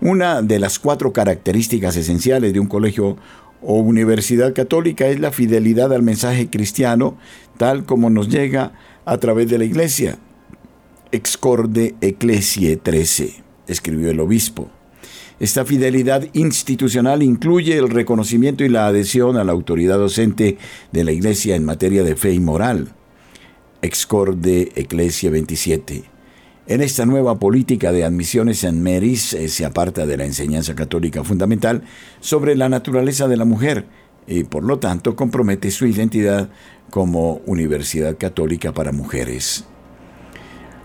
Una 0.00 0.42
de 0.42 0.58
las 0.58 0.78
cuatro 0.78 1.12
características 1.12 1.96
esenciales 1.96 2.52
de 2.52 2.60
un 2.60 2.66
colegio 2.66 3.16
o 3.60 3.74
universidad 3.74 4.52
católica 4.52 5.06
es 5.06 5.20
la 5.20 5.30
fidelidad 5.30 5.92
al 5.92 6.02
mensaje 6.02 6.50
cristiano 6.50 7.16
tal 7.56 7.84
como 7.84 8.10
nos 8.10 8.28
llega 8.28 8.72
a 9.04 9.18
través 9.18 9.48
de 9.48 9.58
la 9.58 9.64
iglesia. 9.64 10.18
Excorde 11.12 11.94
Ecclesiae 12.00 12.76
13, 12.76 13.42
escribió 13.66 14.10
el 14.10 14.20
obispo. 14.20 14.70
Esta 15.42 15.64
fidelidad 15.64 16.28
institucional 16.34 17.20
incluye 17.20 17.76
el 17.76 17.90
reconocimiento 17.90 18.62
y 18.62 18.68
la 18.68 18.86
adhesión 18.86 19.36
a 19.36 19.42
la 19.42 19.50
autoridad 19.50 19.98
docente 19.98 20.56
de 20.92 21.02
la 21.02 21.10
Iglesia 21.10 21.56
en 21.56 21.64
materia 21.64 22.04
de 22.04 22.14
fe 22.14 22.32
y 22.32 22.38
moral. 22.38 22.92
Excorde 23.82 24.70
Ecclesia 24.76 25.32
27. 25.32 26.04
En 26.68 26.80
esta 26.80 27.06
nueva 27.06 27.40
política 27.40 27.90
de 27.90 28.04
admisiones 28.04 28.62
en 28.62 28.84
Meris 28.84 29.32
eh, 29.32 29.48
se 29.48 29.64
aparta 29.64 30.06
de 30.06 30.16
la 30.16 30.26
enseñanza 30.26 30.76
católica 30.76 31.24
fundamental 31.24 31.82
sobre 32.20 32.54
la 32.54 32.68
naturaleza 32.68 33.26
de 33.26 33.36
la 33.36 33.44
mujer 33.44 33.86
y 34.28 34.44
por 34.44 34.62
lo 34.62 34.78
tanto 34.78 35.16
compromete 35.16 35.72
su 35.72 35.88
identidad 35.88 36.50
como 36.88 37.40
universidad 37.46 38.16
católica 38.16 38.72
para 38.72 38.92
mujeres. 38.92 39.64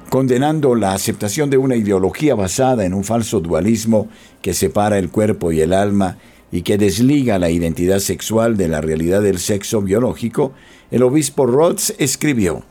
Condenando 0.10 0.74
la 0.76 0.94
aceptación 0.94 1.50
de 1.50 1.58
una 1.58 1.76
ideología 1.76 2.34
basada 2.34 2.86
en 2.86 2.94
un 2.94 3.04
falso 3.04 3.42
dualismo 3.42 4.08
que 4.42 4.54
separa 4.54 4.98
el 4.98 5.10
cuerpo 5.10 5.52
y 5.52 5.60
el 5.60 5.74
alma 5.74 6.18
y 6.50 6.62
que 6.62 6.78
desliga 6.78 7.38
la 7.40 7.50
identidad 7.50 8.00
sexual 8.00 8.56
de 8.56 8.70
la 8.70 8.80
realidad 8.80 9.22
del 9.22 9.38
sexo 9.38 9.82
biológico, 9.82 10.54
el 10.92 11.04
obispo 11.04 11.46
Rhodes 11.46 11.94
escribió, 12.00 12.64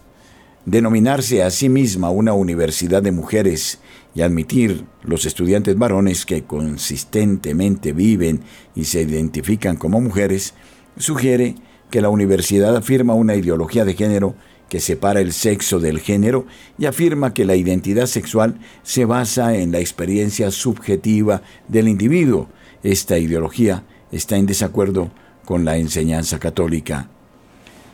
denominarse 0.64 1.42
a 1.42 1.50
sí 1.50 1.68
misma 1.68 2.08
una 2.08 2.32
universidad 2.32 3.02
de 3.02 3.12
mujeres 3.12 3.80
y 4.14 4.22
admitir 4.22 4.86
los 5.02 5.26
estudiantes 5.26 5.76
varones 5.76 6.24
que 6.24 6.44
consistentemente 6.44 7.92
viven 7.92 8.40
y 8.74 8.84
se 8.84 9.02
identifican 9.02 9.76
como 9.76 10.00
mujeres, 10.00 10.54
sugiere 10.96 11.54
que 11.90 12.00
la 12.00 12.08
universidad 12.08 12.74
afirma 12.74 13.12
una 13.12 13.34
ideología 13.34 13.84
de 13.84 13.92
género 13.92 14.34
que 14.68 14.80
separa 14.80 15.20
el 15.20 15.32
sexo 15.32 15.78
del 15.78 16.00
género 16.00 16.46
y 16.78 16.86
afirma 16.86 17.34
que 17.34 17.44
la 17.44 17.56
identidad 17.56 18.06
sexual 18.06 18.58
se 18.82 19.04
basa 19.04 19.56
en 19.56 19.72
la 19.72 19.78
experiencia 19.78 20.50
subjetiva 20.50 21.42
del 21.68 21.88
individuo. 21.88 22.48
Esta 22.82 23.18
ideología 23.18 23.84
está 24.12 24.36
en 24.36 24.46
desacuerdo 24.46 25.10
con 25.44 25.64
la 25.64 25.76
enseñanza 25.76 26.38
católica 26.38 27.08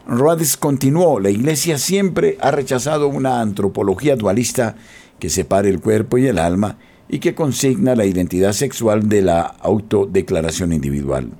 Rhodes 0.06 0.56
continuó, 0.56 1.20
la 1.20 1.30
Iglesia 1.30 1.78
siempre 1.78 2.36
ha 2.40 2.50
rechazado 2.50 3.06
una 3.06 3.40
antropología 3.40 4.16
dualista 4.16 4.74
que 5.20 5.30
separe 5.30 5.68
el 5.68 5.80
cuerpo 5.80 6.18
y 6.18 6.26
el 6.26 6.38
alma 6.38 6.76
y 7.08 7.20
que 7.20 7.34
consigna 7.34 7.94
la 7.94 8.04
identidad 8.04 8.52
sexual 8.52 9.08
de 9.08 9.22
la 9.22 9.42
autodeclaración 9.42 10.72
individual. 10.72 11.30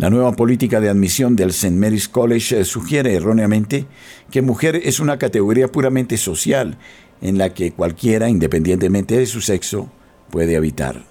La 0.00 0.08
nueva 0.08 0.32
política 0.32 0.80
de 0.80 0.88
admisión 0.88 1.36
del 1.36 1.50
St. 1.50 1.72
Mary's 1.76 2.08
College 2.08 2.64
sugiere 2.64 3.14
erróneamente 3.14 3.84
que 4.30 4.40
mujer 4.40 4.80
es 4.82 4.98
una 4.98 5.18
categoría 5.18 5.68
puramente 5.68 6.16
social 6.16 6.78
en 7.20 7.36
la 7.36 7.52
que 7.52 7.72
cualquiera, 7.72 8.30
independientemente 8.30 9.18
de 9.18 9.26
su 9.26 9.42
sexo, 9.42 9.90
puede 10.30 10.56
habitar. 10.56 11.04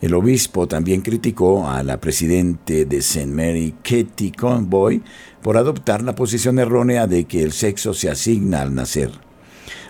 El 0.00 0.14
obispo 0.14 0.66
también 0.66 1.02
criticó 1.02 1.68
a 1.68 1.84
la 1.84 2.00
presidente 2.00 2.86
de 2.86 2.96
St. 2.96 3.26
Mary, 3.26 3.72
Katie 3.84 4.32
Conboy, 4.32 5.00
por 5.40 5.56
adoptar 5.56 6.02
la 6.02 6.16
posición 6.16 6.58
errónea 6.58 7.06
de 7.06 7.26
que 7.26 7.44
el 7.44 7.52
sexo 7.52 7.94
se 7.94 8.10
asigna 8.10 8.62
al 8.62 8.74
nacer. 8.74 9.12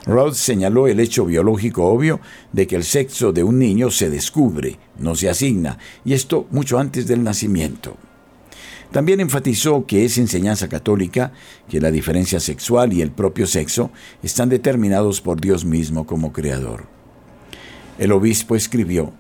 Rhodes 0.05 0.39
señaló 0.39 0.89
el 0.89 0.99
hecho 0.99 1.25
biológico 1.25 1.85
obvio 1.87 2.21
de 2.53 2.67
que 2.67 2.77
el 2.77 2.85
sexo 2.85 3.33
de 3.33 3.45
un 3.45 3.59
niño 3.59 3.91
se 3.91 4.11
descubre, 4.11 4.79
no 4.99 5.15
se 5.15 5.29
asigna, 5.29 5.79
y 6.05 6.15
esto 6.15 6.47
mucho 6.51 6.79
antes 6.79 7.07
del 7.07 7.23
nacimiento. 7.23 7.97
También 8.91 9.21
enfatizó 9.21 9.87
que 9.87 10.05
es 10.05 10.19
enseñanza 10.19 10.69
católica 10.69 11.33
que 11.69 11.81
la 11.81 11.91
diferencia 11.91 12.41
sexual 12.41 12.93
y 12.93 13.01
el 13.01 13.11
propio 13.11 13.47
sexo 13.47 13.91
están 14.23 14.49
determinados 14.49 15.21
por 15.21 15.41
Dios 15.41 15.65
mismo 15.65 16.07
como 16.07 16.33
creador. 16.33 16.85
El 17.99 18.13
obispo 18.13 18.57
escribió, 18.57 19.13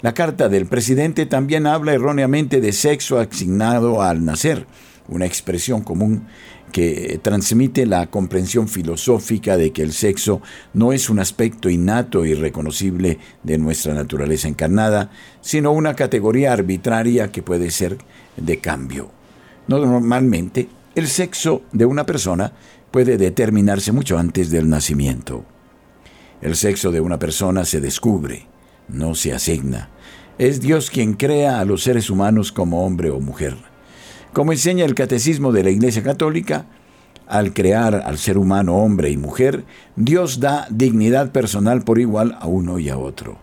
la 0.00 0.14
carta 0.14 0.48
del 0.48 0.66
presidente 0.66 1.26
también 1.26 1.66
habla 1.66 1.92
erróneamente 1.92 2.60
de 2.60 2.72
sexo 2.72 3.18
asignado 3.18 4.00
al 4.00 4.24
nacer, 4.24 4.66
una 5.08 5.26
expresión 5.26 5.82
común 5.82 6.26
que 6.70 7.20
transmite 7.22 7.86
la 7.86 8.06
comprensión 8.08 8.68
filosófica 8.68 9.56
de 9.56 9.72
que 9.72 9.82
el 9.82 9.92
sexo 9.92 10.40
no 10.72 10.92
es 10.92 11.10
un 11.10 11.18
aspecto 11.18 11.68
innato 11.68 12.24
y 12.24 12.34
reconocible 12.34 13.18
de 13.42 13.58
nuestra 13.58 13.94
naturaleza 13.94 14.48
encarnada, 14.48 15.10
sino 15.40 15.72
una 15.72 15.94
categoría 15.94 16.52
arbitraria 16.52 17.30
que 17.30 17.42
puede 17.42 17.70
ser 17.70 17.98
de 18.36 18.58
cambio. 18.58 19.10
Normalmente, 19.68 20.68
el 20.94 21.06
sexo 21.06 21.62
de 21.72 21.86
una 21.86 22.06
persona 22.06 22.52
puede 22.90 23.16
determinarse 23.16 23.92
mucho 23.92 24.18
antes 24.18 24.50
del 24.50 24.68
nacimiento. 24.68 25.44
El 26.40 26.56
sexo 26.56 26.90
de 26.90 27.00
una 27.00 27.18
persona 27.18 27.64
se 27.64 27.80
descubre, 27.80 28.46
no 28.88 29.14
se 29.14 29.32
asigna. 29.32 29.90
Es 30.38 30.60
Dios 30.60 30.90
quien 30.90 31.14
crea 31.14 31.60
a 31.60 31.64
los 31.64 31.82
seres 31.82 32.10
humanos 32.10 32.50
como 32.50 32.84
hombre 32.84 33.10
o 33.10 33.20
mujer. 33.20 33.69
Como 34.32 34.52
enseña 34.52 34.84
el 34.84 34.94
catecismo 34.94 35.50
de 35.50 35.64
la 35.64 35.70
Iglesia 35.70 36.04
Católica, 36.04 36.66
al 37.26 37.52
crear 37.52 37.94
al 37.94 38.16
ser 38.16 38.38
humano 38.38 38.76
hombre 38.76 39.10
y 39.10 39.16
mujer, 39.16 39.64
Dios 39.96 40.38
da 40.38 40.68
dignidad 40.70 41.32
personal 41.32 41.82
por 41.82 41.98
igual 41.98 42.36
a 42.40 42.46
uno 42.46 42.78
y 42.78 42.88
a 42.88 42.98
otro. 42.98 43.38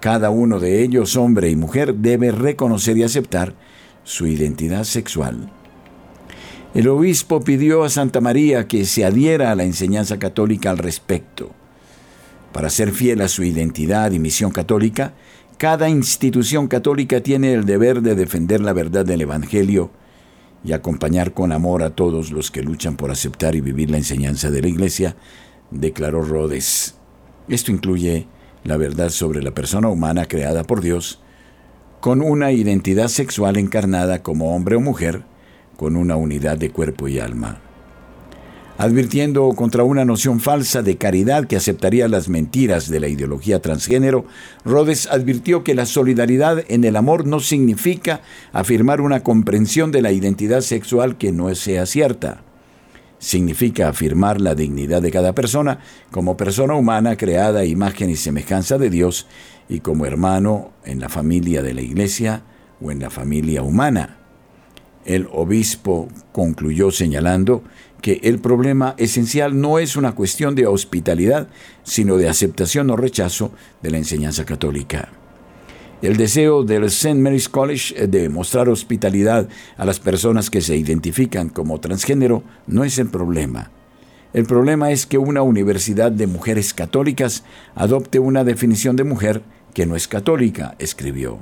Cada 0.00 0.30
uno 0.30 0.60
de 0.60 0.82
ellos, 0.82 1.16
hombre 1.16 1.50
y 1.50 1.56
mujer, 1.56 1.94
debe 1.94 2.30
reconocer 2.30 2.96
y 2.98 3.02
aceptar 3.02 3.54
su 4.04 4.26
identidad 4.28 4.84
sexual. 4.84 5.50
El 6.74 6.88
obispo 6.88 7.42
pidió 7.42 7.82
a 7.82 7.90
Santa 7.90 8.20
María 8.20 8.68
que 8.68 8.84
se 8.84 9.04
adhiera 9.04 9.50
a 9.50 9.56
la 9.56 9.64
enseñanza 9.64 10.18
católica 10.18 10.70
al 10.70 10.78
respecto. 10.78 11.50
Para 12.52 12.70
ser 12.70 12.92
fiel 12.92 13.22
a 13.22 13.28
su 13.28 13.42
identidad 13.42 14.12
y 14.12 14.20
misión 14.20 14.52
católica, 14.52 15.14
cada 15.58 15.88
institución 15.88 16.68
católica 16.68 17.20
tiene 17.20 17.54
el 17.54 17.64
deber 17.64 18.02
de 18.02 18.14
defender 18.14 18.60
la 18.60 18.72
verdad 18.72 19.04
del 19.04 19.22
Evangelio 19.22 19.90
y 20.64 20.72
acompañar 20.72 21.34
con 21.34 21.52
amor 21.52 21.82
a 21.82 21.90
todos 21.90 22.30
los 22.30 22.50
que 22.50 22.62
luchan 22.62 22.96
por 22.96 23.10
aceptar 23.10 23.54
y 23.54 23.60
vivir 23.60 23.90
la 23.90 23.98
enseñanza 23.98 24.50
de 24.50 24.62
la 24.62 24.68
Iglesia, 24.68 25.16
declaró 25.70 26.22
Rhodes. 26.22 26.96
Esto 27.48 27.72
incluye 27.72 28.26
la 28.64 28.76
verdad 28.76 29.08
sobre 29.08 29.42
la 29.42 29.52
persona 29.52 29.88
humana 29.88 30.26
creada 30.26 30.64
por 30.64 30.80
Dios, 30.80 31.20
con 32.00 32.20
una 32.20 32.52
identidad 32.52 33.08
sexual 33.08 33.56
encarnada 33.56 34.22
como 34.22 34.54
hombre 34.54 34.76
o 34.76 34.80
mujer, 34.80 35.24
con 35.76 35.96
una 35.96 36.16
unidad 36.16 36.58
de 36.58 36.70
cuerpo 36.70 37.08
y 37.08 37.18
alma 37.18 37.60
advirtiendo 38.78 39.48
contra 39.54 39.84
una 39.84 40.04
noción 40.04 40.40
falsa 40.40 40.82
de 40.82 40.96
caridad 40.96 41.46
que 41.46 41.56
aceptaría 41.56 42.08
las 42.08 42.28
mentiras 42.28 42.88
de 42.88 43.00
la 43.00 43.08
ideología 43.08 43.60
transgénero, 43.60 44.24
Rhodes 44.64 45.08
advirtió 45.10 45.62
que 45.62 45.74
la 45.74 45.86
solidaridad 45.86 46.64
en 46.68 46.84
el 46.84 46.96
amor 46.96 47.26
no 47.26 47.40
significa 47.40 48.22
afirmar 48.52 49.00
una 49.00 49.22
comprensión 49.22 49.92
de 49.92 50.02
la 50.02 50.12
identidad 50.12 50.62
sexual 50.62 51.18
que 51.18 51.32
no 51.32 51.54
sea 51.54 51.86
cierta. 51.86 52.42
Significa 53.18 53.88
afirmar 53.88 54.40
la 54.40 54.54
dignidad 54.54 55.00
de 55.00 55.12
cada 55.12 55.32
persona 55.32 55.78
como 56.10 56.36
persona 56.36 56.74
humana 56.74 57.16
creada 57.16 57.60
a 57.60 57.64
imagen 57.64 58.10
y 58.10 58.16
semejanza 58.16 58.78
de 58.78 58.90
Dios 58.90 59.28
y 59.68 59.80
como 59.80 60.06
hermano 60.06 60.72
en 60.84 60.98
la 60.98 61.08
familia 61.08 61.62
de 61.62 61.74
la 61.74 61.82
Iglesia 61.82 62.42
o 62.80 62.90
en 62.90 62.98
la 62.98 63.10
familia 63.10 63.62
humana. 63.62 64.18
El 65.04 65.28
obispo 65.32 66.08
concluyó 66.32 66.90
señalando 66.90 67.64
que 68.02 68.20
el 68.24 68.40
problema 68.40 68.94
esencial 68.98 69.58
no 69.58 69.78
es 69.78 69.96
una 69.96 70.14
cuestión 70.14 70.54
de 70.54 70.66
hospitalidad, 70.66 71.48
sino 71.84 72.18
de 72.18 72.28
aceptación 72.28 72.90
o 72.90 72.96
rechazo 72.96 73.52
de 73.80 73.90
la 73.90 73.98
enseñanza 73.98 74.44
católica. 74.44 75.08
El 76.02 76.16
deseo 76.16 76.64
del 76.64 76.84
St. 76.84 77.14
Mary's 77.14 77.48
College 77.48 78.08
de 78.08 78.28
mostrar 78.28 78.68
hospitalidad 78.68 79.48
a 79.76 79.84
las 79.84 80.00
personas 80.00 80.50
que 80.50 80.60
se 80.60 80.76
identifican 80.76 81.48
como 81.48 81.78
transgénero 81.78 82.42
no 82.66 82.82
es 82.82 82.98
el 82.98 83.06
problema. 83.06 83.70
El 84.32 84.46
problema 84.46 84.90
es 84.90 85.06
que 85.06 85.18
una 85.18 85.42
universidad 85.42 86.10
de 86.10 86.26
mujeres 86.26 86.74
católicas 86.74 87.44
adopte 87.76 88.18
una 88.18 88.42
definición 88.42 88.96
de 88.96 89.04
mujer 89.04 89.42
que 89.74 89.86
no 89.86 89.94
es 89.94 90.08
católica, 90.08 90.74
escribió. 90.80 91.38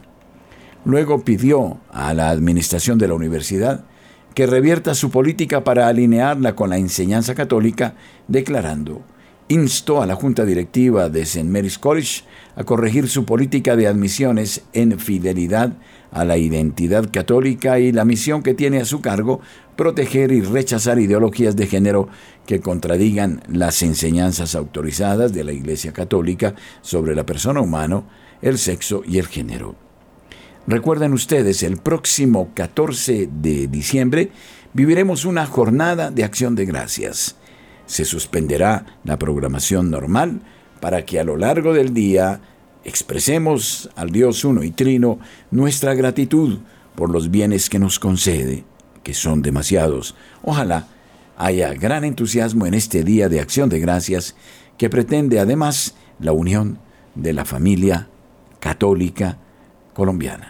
Luego 0.84 1.24
pidió 1.24 1.80
a 1.90 2.12
la 2.12 2.28
administración 2.28 2.98
de 2.98 3.08
la 3.08 3.14
universidad 3.14 3.84
que 4.34 4.46
revierta 4.46 4.94
su 4.94 5.10
política 5.10 5.64
para 5.64 5.88
alinearla 5.88 6.54
con 6.54 6.70
la 6.70 6.78
enseñanza 6.78 7.34
católica, 7.34 7.94
declarando, 8.28 9.02
instó 9.48 10.00
a 10.00 10.06
la 10.06 10.14
Junta 10.14 10.44
Directiva 10.44 11.08
de 11.08 11.22
St. 11.22 11.48
Mary's 11.48 11.78
College 11.78 12.22
a 12.54 12.64
corregir 12.64 13.08
su 13.08 13.24
política 13.24 13.74
de 13.74 13.88
admisiones 13.88 14.62
en 14.72 14.98
fidelidad 14.98 15.72
a 16.12 16.24
la 16.24 16.36
identidad 16.36 17.10
católica 17.10 17.78
y 17.80 17.92
la 17.92 18.04
misión 18.04 18.42
que 18.42 18.54
tiene 18.54 18.80
a 18.80 18.84
su 18.84 19.00
cargo 19.00 19.40
proteger 19.76 20.30
y 20.30 20.40
rechazar 20.40 20.98
ideologías 20.98 21.56
de 21.56 21.66
género 21.66 22.08
que 22.46 22.60
contradigan 22.60 23.42
las 23.48 23.82
enseñanzas 23.82 24.54
autorizadas 24.54 25.32
de 25.32 25.44
la 25.44 25.52
Iglesia 25.52 25.92
Católica 25.92 26.54
sobre 26.80 27.14
la 27.14 27.26
persona 27.26 27.60
humana, 27.60 28.04
el 28.42 28.58
sexo 28.58 29.02
y 29.06 29.18
el 29.18 29.26
género. 29.26 29.89
Recuerden 30.66 31.12
ustedes, 31.12 31.62
el 31.62 31.78
próximo 31.78 32.50
14 32.54 33.28
de 33.32 33.66
diciembre 33.66 34.30
viviremos 34.72 35.24
una 35.24 35.46
jornada 35.46 36.10
de 36.10 36.22
acción 36.22 36.54
de 36.54 36.66
gracias. 36.66 37.36
Se 37.86 38.04
suspenderá 38.04 38.86
la 39.04 39.18
programación 39.18 39.90
normal 39.90 40.42
para 40.80 41.04
que 41.04 41.18
a 41.18 41.24
lo 41.24 41.36
largo 41.36 41.72
del 41.72 41.92
día 41.92 42.40
expresemos 42.84 43.90
al 43.96 44.10
Dios 44.10 44.44
uno 44.44 44.62
y 44.62 44.70
trino 44.70 45.18
nuestra 45.50 45.94
gratitud 45.94 46.58
por 46.94 47.10
los 47.10 47.30
bienes 47.30 47.68
que 47.68 47.78
nos 47.78 47.98
concede, 47.98 48.64
que 49.02 49.14
son 49.14 49.42
demasiados. 49.42 50.14
Ojalá 50.42 50.88
haya 51.36 51.72
gran 51.72 52.04
entusiasmo 52.04 52.66
en 52.66 52.74
este 52.74 53.02
día 53.02 53.28
de 53.28 53.40
acción 53.40 53.70
de 53.70 53.80
gracias 53.80 54.36
que 54.76 54.90
pretende 54.90 55.40
además 55.40 55.94
la 56.18 56.32
unión 56.32 56.78
de 57.14 57.32
la 57.32 57.44
familia 57.44 58.08
católica 58.60 59.38
colombiana. 59.94 60.49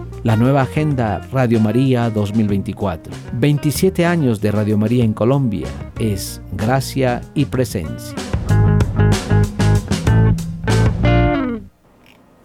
la 0.23 0.35
nueva 0.35 0.61
agenda 0.61 1.27
Radio 1.31 1.59
María 1.59 2.09
2024. 2.09 3.11
27 3.33 4.05
años 4.05 4.39
de 4.39 4.51
Radio 4.51 4.77
María 4.77 5.03
en 5.03 5.13
Colombia 5.13 5.67
es 5.99 6.41
gracia 6.53 7.21
y 7.33 7.45
presencia. 7.45 8.15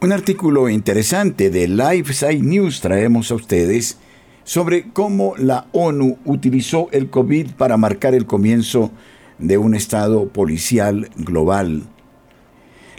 Un 0.01 0.13
artículo 0.13 0.69
interesante 0.69 1.51
de 1.51 1.69
Lifeside 1.69 2.41
News 2.41 2.81
traemos 2.81 3.31
a 3.31 3.35
ustedes 3.35 3.99
sobre 4.45 4.91
cómo 4.93 5.35
la 5.37 5.67
ONU 5.73 6.19
utilizó 6.25 6.89
el 6.93 7.11
COVID 7.11 7.53
para 7.53 7.77
marcar 7.77 8.15
el 8.15 8.27
comienzo 8.27 8.91
de 9.39 9.59
un 9.59 9.75
estado 9.75 10.29
policial 10.29 11.11
global 11.17 11.83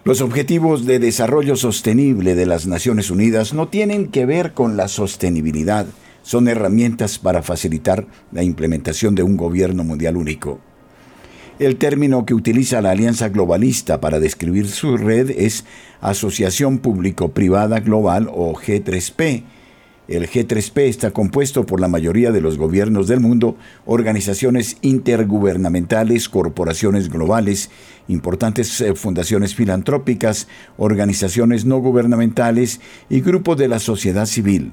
los 0.04 0.22
objetivos 0.22 0.86
de 0.86 1.00
desarrollo 1.00 1.56
sostenible 1.56 2.36
de 2.36 2.46
las 2.46 2.68
Naciones 2.68 3.12
Unidas 3.12 3.54
no 3.54 3.68
tienen 3.68 4.08
que 4.08 4.26
ver 4.26 4.54
con 4.54 4.78
la 4.78 4.88
sostenibilidad, 4.88 5.86
son 6.22 6.48
herramientas 6.48 7.20
para 7.20 7.42
facilitar 7.42 8.06
la 8.32 8.44
implementación 8.44 9.16
de 9.16 9.24
un 9.24 9.38
gobierno 9.38 9.84
mundial 9.84 10.18
único. 10.18 10.60
El 11.60 11.78
término 11.78 12.26
que 12.26 12.36
utiliza 12.36 12.82
la 12.82 12.92
Alianza 12.92 13.30
Globalista 13.30 14.00
para 14.00 14.20
describir 14.20 14.68
su 14.68 14.96
red 14.96 15.32
es 15.32 15.66
Asociación 16.02 16.78
Público-Privada 16.78 17.80
Global 17.80 18.30
o 18.32 18.54
G3P, 18.54 19.44
el 20.08 20.30
G3P 20.30 20.84
está 20.84 21.12
compuesto 21.12 21.66
por 21.66 21.82
la 21.82 21.88
mayoría 21.88 22.32
de 22.32 22.42
los 22.42 22.58
gobiernos 22.58 23.08
del 23.08 23.20
mundo, 23.20 23.58
organizaciones 23.86 24.78
intergubernamentales, 24.82 26.30
corporaciones 26.30 27.10
globales, 27.10 27.70
importantes 28.08 28.80
eh, 28.82 28.96
fundaciones 28.96 29.54
filantrópicas, 29.56 30.48
organizaciones 30.78 31.66
no 31.66 31.80
gubernamentales 31.80 32.80
y 33.10 33.22
grupos 33.22 33.58
de 33.58 33.68
la 33.68 33.80
sociedad 33.80 34.26
civil. 34.26 34.72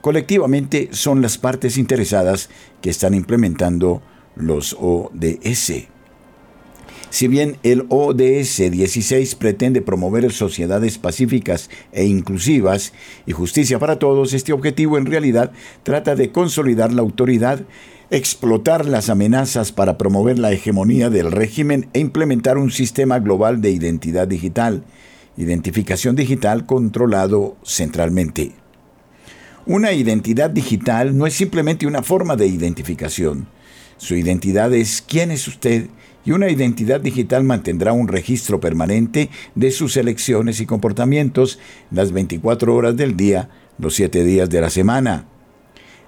Colectivamente 0.00 0.88
son 0.92 1.22
las 1.22 1.38
partes 1.38 1.78
interesadas 1.78 2.50
que 2.80 2.90
están 2.90 3.14
implementando 3.14 4.02
los 4.36 4.76
ODS. 4.78 5.93
Si 7.14 7.28
bien 7.28 7.58
el 7.62 7.86
ODS 7.90 8.72
16 8.72 9.36
pretende 9.36 9.80
promover 9.80 10.32
sociedades 10.32 10.98
pacíficas 10.98 11.70
e 11.92 12.06
inclusivas 12.06 12.92
y 13.24 13.30
justicia 13.30 13.78
para 13.78 14.00
todos, 14.00 14.32
este 14.32 14.52
objetivo 14.52 14.98
en 14.98 15.06
realidad 15.06 15.52
trata 15.84 16.16
de 16.16 16.32
consolidar 16.32 16.92
la 16.92 17.02
autoridad, 17.02 17.60
explotar 18.10 18.86
las 18.86 19.10
amenazas 19.10 19.70
para 19.70 19.96
promover 19.96 20.40
la 20.40 20.50
hegemonía 20.50 21.08
del 21.08 21.30
régimen 21.30 21.88
e 21.92 22.00
implementar 22.00 22.58
un 22.58 22.72
sistema 22.72 23.20
global 23.20 23.60
de 23.60 23.70
identidad 23.70 24.26
digital, 24.26 24.82
identificación 25.36 26.16
digital 26.16 26.66
controlado 26.66 27.56
centralmente. 27.64 28.54
Una 29.66 29.92
identidad 29.92 30.50
digital 30.50 31.16
no 31.16 31.28
es 31.28 31.34
simplemente 31.34 31.86
una 31.86 32.02
forma 32.02 32.34
de 32.34 32.48
identificación. 32.48 33.46
Su 33.98 34.16
identidad 34.16 34.74
es 34.74 35.00
quién 35.00 35.30
es 35.30 35.46
usted 35.46 35.90
y 36.24 36.32
una 36.32 36.50
identidad 36.50 37.00
digital 37.00 37.44
mantendrá 37.44 37.92
un 37.92 38.08
registro 38.08 38.60
permanente 38.60 39.30
de 39.54 39.70
sus 39.70 39.96
elecciones 39.96 40.60
y 40.60 40.66
comportamientos 40.66 41.58
las 41.90 42.12
24 42.12 42.74
horas 42.74 42.96
del 42.96 43.16
día, 43.16 43.50
los 43.78 43.94
7 43.94 44.24
días 44.24 44.48
de 44.48 44.60
la 44.60 44.70
semana. 44.70 45.26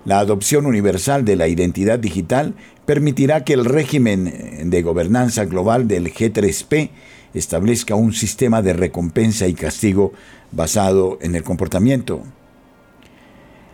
La 0.05 0.21
adopción 0.21 0.67
universal 0.67 1.25
de 1.25 1.37
la 1.37 1.49
identidad 1.49 1.99
digital 1.99 2.55
permitirá 2.87 3.43
que 3.45 3.55
el 3.55 3.65
régimen 3.65 4.71
de 4.71 4.83
gobernanza 4.83 5.45
global 5.45 5.89
del 5.89 6.13
G3P 6.15 6.91
establezca 7.35 7.97
un 7.97 8.13
sistema 8.13 8.63
de 8.63 8.73
recompensa 8.73 9.49
y 9.49 9.55
castigo 9.55 10.13
basado 10.53 11.19
en 11.21 11.35
el 11.35 11.43
comportamiento. 11.43 12.23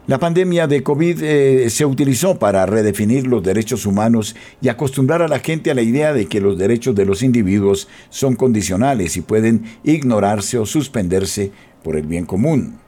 La 0.09 0.19
pandemia 0.19 0.67
de 0.67 0.83
COVID 0.83 1.23
eh, 1.23 1.71
se 1.71 1.87
utilizó 1.87 2.37
para 2.37 2.67
redefinir 2.67 3.29
los 3.29 3.41
derechos 3.41 3.87
humanos 3.87 4.35
y 4.61 4.69
acostumbrar 4.69 5.23
a 5.23 5.29
la 5.29 5.39
gente 5.39 5.71
a 5.71 5.75
la 5.75 5.83
idea 5.83 6.13
de 6.13 6.27
que 6.27 6.41
los 6.41 6.59
derechos 6.59 6.97
de 6.97 7.07
los 7.07 7.23
individuos 7.23 7.89
son 8.11 8.35
condicionales 8.35 9.17
y 9.17 9.21
pueden 9.21 9.63
ignorarse 9.85 10.59
o 10.59 10.67
suspenderse 10.67 11.53
por 11.85 11.97
el 11.97 12.09
bien 12.09 12.27
común. 12.27 12.81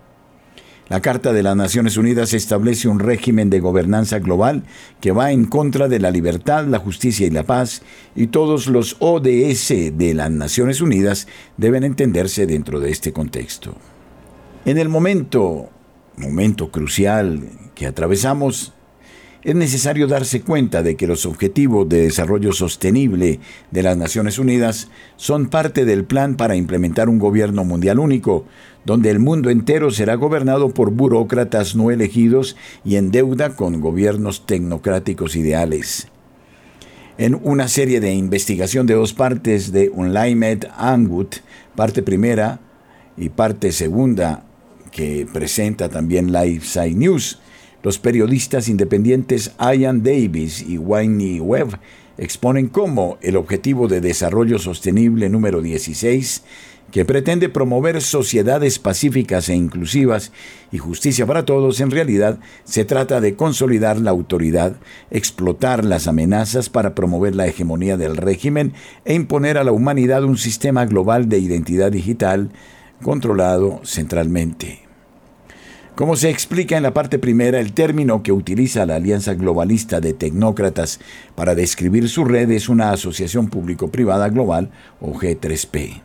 La 0.88 1.00
Carta 1.00 1.32
de 1.32 1.44
las 1.44 1.54
Naciones 1.54 1.96
Unidas 1.96 2.34
establece 2.34 2.88
un 2.88 2.98
régimen 2.98 3.48
de 3.48 3.60
gobernanza 3.60 4.18
global 4.18 4.64
que 5.00 5.12
va 5.12 5.30
en 5.30 5.44
contra 5.44 5.86
de 5.86 6.00
la 6.00 6.10
libertad, 6.10 6.66
la 6.66 6.80
justicia 6.80 7.28
y 7.28 7.30
la 7.30 7.44
paz, 7.44 7.82
y 8.16 8.26
todos 8.26 8.66
los 8.66 8.96
ODS 8.98 9.68
de 9.96 10.14
las 10.14 10.32
Naciones 10.32 10.80
Unidas 10.80 11.28
deben 11.56 11.84
entenderse 11.84 12.44
dentro 12.46 12.80
de 12.80 12.90
este 12.90 13.12
contexto. 13.12 13.76
En 14.66 14.78
el 14.78 14.88
momento, 14.88 15.70
momento 16.16 16.70
crucial 16.70 17.42
que 17.74 17.86
atravesamos, 17.86 18.72
es 19.44 19.54
necesario 19.54 20.06
darse 20.06 20.40
cuenta 20.40 20.82
de 20.82 20.96
que 20.96 21.06
los 21.06 21.26
Objetivos 21.26 21.86
de 21.86 22.00
Desarrollo 22.00 22.52
Sostenible 22.52 23.40
de 23.70 23.82
las 23.82 23.94
Naciones 23.94 24.38
Unidas 24.38 24.88
son 25.16 25.48
parte 25.48 25.84
del 25.84 26.04
plan 26.04 26.36
para 26.36 26.56
implementar 26.56 27.10
un 27.10 27.18
gobierno 27.18 27.62
mundial 27.62 27.98
único, 27.98 28.46
donde 28.86 29.10
el 29.10 29.18
mundo 29.18 29.50
entero 29.50 29.90
será 29.90 30.14
gobernado 30.14 30.70
por 30.70 30.92
burócratas 30.92 31.76
no 31.76 31.90
elegidos 31.90 32.56
y 32.86 32.96
en 32.96 33.10
deuda 33.10 33.54
con 33.54 33.82
gobiernos 33.82 34.46
tecnocráticos 34.46 35.36
ideales. 35.36 36.08
En 37.18 37.38
una 37.42 37.68
serie 37.68 38.00
de 38.00 38.14
investigación 38.14 38.86
de 38.86 38.94
dos 38.94 39.12
partes 39.12 39.72
de 39.72 39.90
Unlaimed 39.90 40.64
Angut, 40.74 41.36
parte 41.76 42.02
primera 42.02 42.60
y 43.18 43.28
parte 43.28 43.72
segunda, 43.72 44.44
que 44.94 45.26
presenta 45.30 45.88
también 45.88 46.32
LifeSide 46.32 46.94
News, 46.94 47.40
los 47.82 47.98
periodistas 47.98 48.68
independientes 48.68 49.50
Ian 49.58 50.04
Davis 50.04 50.62
y 50.62 50.78
Wayne 50.78 51.40
Webb 51.40 51.80
exponen 52.16 52.68
cómo 52.68 53.18
el 53.20 53.36
Objetivo 53.36 53.88
de 53.88 54.00
Desarrollo 54.00 54.60
Sostenible 54.60 55.28
número 55.28 55.62
16, 55.62 56.44
que 56.92 57.04
pretende 57.04 57.48
promover 57.48 58.00
sociedades 58.02 58.78
pacíficas 58.78 59.48
e 59.48 59.56
inclusivas 59.56 60.30
y 60.70 60.78
justicia 60.78 61.26
para 61.26 61.44
todos, 61.44 61.80
en 61.80 61.90
realidad 61.90 62.38
se 62.62 62.84
trata 62.84 63.20
de 63.20 63.34
consolidar 63.34 63.98
la 63.98 64.12
autoridad, 64.12 64.76
explotar 65.10 65.84
las 65.84 66.06
amenazas 66.06 66.70
para 66.70 66.94
promover 66.94 67.34
la 67.34 67.48
hegemonía 67.48 67.96
del 67.96 68.16
régimen 68.16 68.74
e 69.04 69.14
imponer 69.14 69.58
a 69.58 69.64
la 69.64 69.72
humanidad 69.72 70.22
un 70.22 70.38
sistema 70.38 70.86
global 70.86 71.28
de 71.28 71.40
identidad 71.40 71.90
digital 71.90 72.50
controlado 73.02 73.80
centralmente. 73.84 74.83
Como 75.94 76.16
se 76.16 76.28
explica 76.28 76.76
en 76.76 76.82
la 76.82 76.92
parte 76.92 77.20
primera, 77.20 77.60
el 77.60 77.72
término 77.72 78.24
que 78.24 78.32
utiliza 78.32 78.84
la 78.84 78.96
Alianza 78.96 79.34
Globalista 79.34 80.00
de 80.00 80.12
Tecnócratas 80.12 80.98
para 81.36 81.54
describir 81.54 82.08
su 82.08 82.24
red 82.24 82.50
es 82.50 82.68
una 82.68 82.90
asociación 82.90 83.46
público-privada 83.46 84.28
global 84.28 84.72
o 85.00 85.12
G3P. 85.12 86.02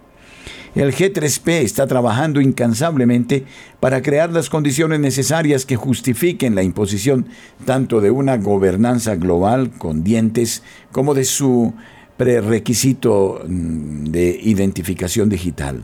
El 0.75 0.93
G3P 0.93 1.63
está 1.63 1.87
trabajando 1.87 2.39
incansablemente 2.39 3.45
para 3.79 4.03
crear 4.03 4.31
las 4.31 4.51
condiciones 4.51 4.99
necesarias 4.99 5.65
que 5.65 5.75
justifiquen 5.75 6.53
la 6.53 6.61
imposición 6.61 7.25
tanto 7.65 7.99
de 7.99 8.11
una 8.11 8.37
gobernanza 8.37 9.15
global 9.15 9.71
con 9.71 10.03
dientes 10.03 10.61
como 10.91 11.15
de 11.15 11.23
su 11.23 11.73
prerequisito 12.15 13.41
mm, 13.47 14.03
de 14.03 14.39
identificación 14.43 15.29
digital. 15.29 15.83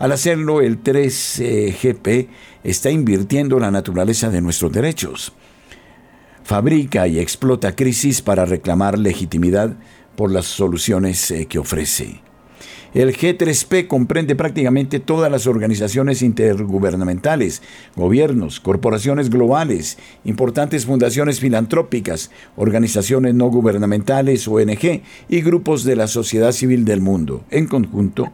Al 0.00 0.12
hacerlo, 0.12 0.62
el 0.62 0.82
3GP 0.82 2.28
está 2.64 2.90
invirtiendo 2.90 3.60
la 3.60 3.70
naturaleza 3.70 4.30
de 4.30 4.40
nuestros 4.40 4.72
derechos. 4.72 5.34
Fabrica 6.42 7.06
y 7.06 7.18
explota 7.18 7.76
crisis 7.76 8.22
para 8.22 8.46
reclamar 8.46 8.98
legitimidad 8.98 9.76
por 10.16 10.32
las 10.32 10.46
soluciones 10.46 11.30
eh, 11.30 11.44
que 11.44 11.58
ofrece. 11.58 12.22
El 12.94 13.14
G3P 13.14 13.88
comprende 13.88 14.34
prácticamente 14.34 15.00
todas 15.00 15.30
las 15.30 15.46
organizaciones 15.46 16.22
intergubernamentales, 16.22 17.60
gobiernos, 17.94 18.58
corporaciones 18.58 19.28
globales, 19.28 19.98
importantes 20.24 20.86
fundaciones 20.86 21.40
filantrópicas, 21.40 22.30
organizaciones 22.56 23.34
no 23.34 23.48
gubernamentales, 23.48 24.48
ONG 24.48 25.02
y 25.28 25.40
grupos 25.42 25.84
de 25.84 25.94
la 25.94 26.06
sociedad 26.06 26.52
civil 26.52 26.86
del 26.86 27.02
mundo. 27.02 27.44
En 27.50 27.66
conjunto, 27.66 28.32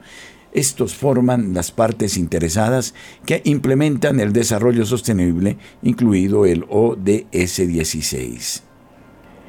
estos 0.57 0.95
forman 0.95 1.53
las 1.53 1.71
partes 1.71 2.17
interesadas 2.17 2.95
que 3.27 3.43
implementan 3.45 4.21
el 4.21 4.33
desarrollo 4.33 4.87
sostenible, 4.87 5.59
incluido 5.83 6.47
el 6.47 6.65
ODS 6.71 7.67
16. 7.69 8.63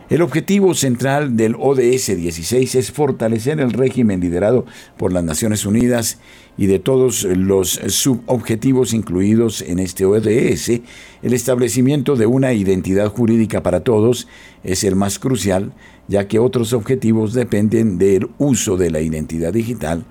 El 0.10 0.22
objetivo 0.22 0.74
central 0.74 1.36
del 1.36 1.56
ODS 1.60 2.16
16 2.16 2.76
es 2.76 2.92
fortalecer 2.92 3.60
el 3.60 3.72
régimen 3.72 4.20
liderado 4.20 4.66
por 4.98 5.12
las 5.14 5.24
Naciones 5.24 5.66
Unidas 5.66 6.20
y 6.58 6.68
de 6.68 6.80
todos 6.80 7.24
los 7.24 7.72
subobjetivos 7.88 8.94
incluidos 8.94 9.62
en 9.62 9.80
este 9.80 10.06
ODS, 10.06 10.82
el 11.24 11.34
establecimiento 11.34 12.16
de 12.16 12.26
una 12.26 12.54
identidad 12.54 13.08
jurídica 13.08 13.64
para 13.64 13.82
todos 13.82 14.28
es 14.64 14.84
el 14.84 14.96
más 14.96 15.20
crucial, 15.20 15.74
ya 16.08 16.28
que 16.28 16.40
otros 16.40 16.74
objetivos 16.74 17.34
dependen 17.34 17.98
del 17.98 18.30
uso 18.38 18.76
de 18.76 18.92
la 18.92 19.02
identidad 19.02 19.54
digital 19.54 20.06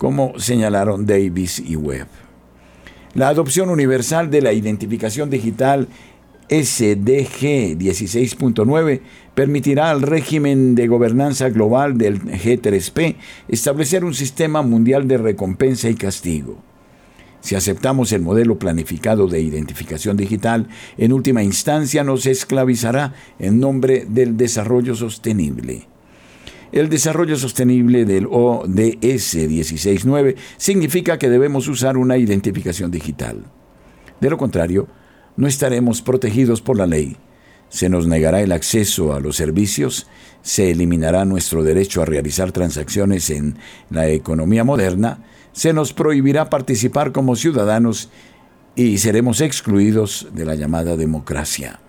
como 0.00 0.32
señalaron 0.38 1.04
Davis 1.04 1.58
y 1.58 1.76
Webb. 1.76 2.06
La 3.12 3.28
adopción 3.28 3.68
universal 3.68 4.30
de 4.30 4.40
la 4.40 4.54
identificación 4.54 5.28
digital 5.28 5.88
SDG 6.48 7.76
16.9 7.76 9.02
permitirá 9.34 9.90
al 9.90 10.00
régimen 10.00 10.74
de 10.74 10.86
gobernanza 10.86 11.50
global 11.50 11.98
del 11.98 12.22
G3P 12.22 13.16
establecer 13.48 14.02
un 14.02 14.14
sistema 14.14 14.62
mundial 14.62 15.06
de 15.06 15.18
recompensa 15.18 15.90
y 15.90 15.96
castigo. 15.96 16.56
Si 17.42 17.54
aceptamos 17.54 18.10
el 18.12 18.22
modelo 18.22 18.58
planificado 18.58 19.26
de 19.26 19.42
identificación 19.42 20.16
digital, 20.16 20.68
en 20.96 21.12
última 21.12 21.42
instancia 21.42 22.04
nos 22.04 22.24
esclavizará 22.24 23.12
en 23.38 23.60
nombre 23.60 24.06
del 24.08 24.38
desarrollo 24.38 24.94
sostenible. 24.94 25.90
El 26.72 26.88
desarrollo 26.88 27.36
sostenible 27.36 28.04
del 28.04 28.26
ODS 28.26 29.34
16.9 29.48 30.36
significa 30.56 31.18
que 31.18 31.28
debemos 31.28 31.66
usar 31.66 31.96
una 31.96 32.16
identificación 32.16 32.92
digital. 32.92 33.44
De 34.20 34.30
lo 34.30 34.38
contrario, 34.38 34.86
no 35.36 35.48
estaremos 35.48 36.00
protegidos 36.00 36.60
por 36.60 36.76
la 36.76 36.86
ley. 36.86 37.16
Se 37.70 37.88
nos 37.88 38.06
negará 38.06 38.40
el 38.40 38.52
acceso 38.52 39.14
a 39.14 39.20
los 39.20 39.36
servicios, 39.36 40.06
se 40.42 40.70
eliminará 40.70 41.24
nuestro 41.24 41.64
derecho 41.64 42.02
a 42.02 42.04
realizar 42.04 42.52
transacciones 42.52 43.30
en 43.30 43.56
la 43.90 44.08
economía 44.08 44.62
moderna, 44.62 45.24
se 45.52 45.72
nos 45.72 45.92
prohibirá 45.92 46.50
participar 46.50 47.10
como 47.10 47.34
ciudadanos 47.34 48.10
y 48.76 48.98
seremos 48.98 49.40
excluidos 49.40 50.28
de 50.32 50.44
la 50.44 50.54
llamada 50.54 50.96
democracia. 50.96 51.80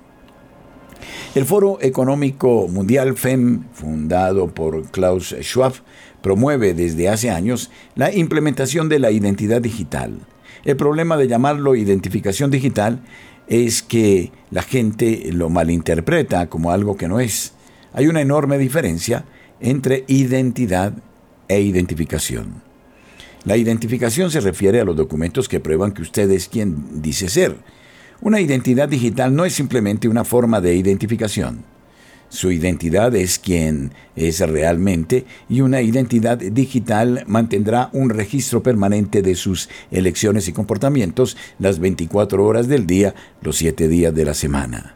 El 1.35 1.45
Foro 1.45 1.77
Económico 1.81 2.67
Mundial 2.67 3.15
FEM, 3.17 3.63
fundado 3.73 4.47
por 4.47 4.89
Klaus 4.91 5.35
Schwab, 5.41 5.73
promueve 6.21 6.73
desde 6.73 7.09
hace 7.09 7.29
años 7.29 7.71
la 7.95 8.13
implementación 8.13 8.89
de 8.89 8.99
la 8.99 9.11
identidad 9.11 9.61
digital. 9.61 10.19
El 10.63 10.77
problema 10.77 11.17
de 11.17 11.27
llamarlo 11.27 11.75
identificación 11.75 12.51
digital 12.51 13.01
es 13.47 13.81
que 13.81 14.31
la 14.51 14.61
gente 14.61 15.29
lo 15.31 15.49
malinterpreta 15.49 16.47
como 16.47 16.71
algo 16.71 16.97
que 16.97 17.07
no 17.07 17.19
es. 17.19 17.53
Hay 17.93 18.07
una 18.07 18.21
enorme 18.21 18.57
diferencia 18.57 19.25
entre 19.59 20.05
identidad 20.07 20.93
e 21.47 21.61
identificación. 21.61 22.61
La 23.43 23.57
identificación 23.57 24.29
se 24.29 24.39
refiere 24.39 24.79
a 24.79 24.85
los 24.85 24.95
documentos 24.95 25.49
que 25.49 25.59
prueban 25.59 25.93
que 25.93 26.03
usted 26.03 26.29
es 26.29 26.47
quien 26.47 27.01
dice 27.01 27.27
ser. 27.27 27.57
Una 28.21 28.39
identidad 28.39 28.87
digital 28.87 29.35
no 29.35 29.45
es 29.45 29.53
simplemente 29.53 30.07
una 30.07 30.23
forma 30.23 30.61
de 30.61 30.75
identificación. 30.75 31.63
Su 32.29 32.51
identidad 32.51 33.15
es 33.15 33.39
quien 33.39 33.93
es 34.15 34.39
realmente 34.39 35.25
y 35.49 35.61
una 35.61 35.81
identidad 35.81 36.37
digital 36.37 37.23
mantendrá 37.25 37.89
un 37.93 38.11
registro 38.11 38.61
permanente 38.61 39.23
de 39.23 39.33
sus 39.33 39.69
elecciones 39.89 40.47
y 40.47 40.53
comportamientos 40.53 41.35
las 41.57 41.79
24 41.79 42.45
horas 42.45 42.67
del 42.67 42.85
día, 42.85 43.15
los 43.41 43.57
7 43.57 43.87
días 43.87 44.13
de 44.13 44.25
la 44.25 44.35
semana. 44.35 44.95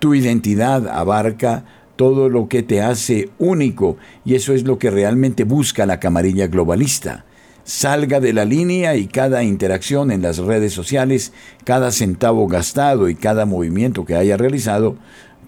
Tu 0.00 0.16
identidad 0.16 0.88
abarca 0.88 1.64
todo 1.94 2.28
lo 2.28 2.48
que 2.48 2.64
te 2.64 2.82
hace 2.82 3.30
único, 3.38 3.96
y 4.24 4.34
eso 4.34 4.52
es 4.52 4.64
lo 4.64 4.78
que 4.78 4.90
realmente 4.90 5.44
busca 5.44 5.86
la 5.86 6.00
camarilla 6.00 6.48
globalista. 6.48 7.24
Salga 7.64 8.20
de 8.20 8.34
la 8.34 8.44
línea 8.44 8.94
y 8.94 9.06
cada 9.06 9.42
interacción 9.42 10.10
en 10.10 10.20
las 10.20 10.36
redes 10.36 10.74
sociales, 10.74 11.32
cada 11.64 11.92
centavo 11.92 12.46
gastado 12.46 13.08
y 13.08 13.14
cada 13.14 13.46
movimiento 13.46 14.04
que 14.04 14.16
haya 14.16 14.36
realizado 14.36 14.96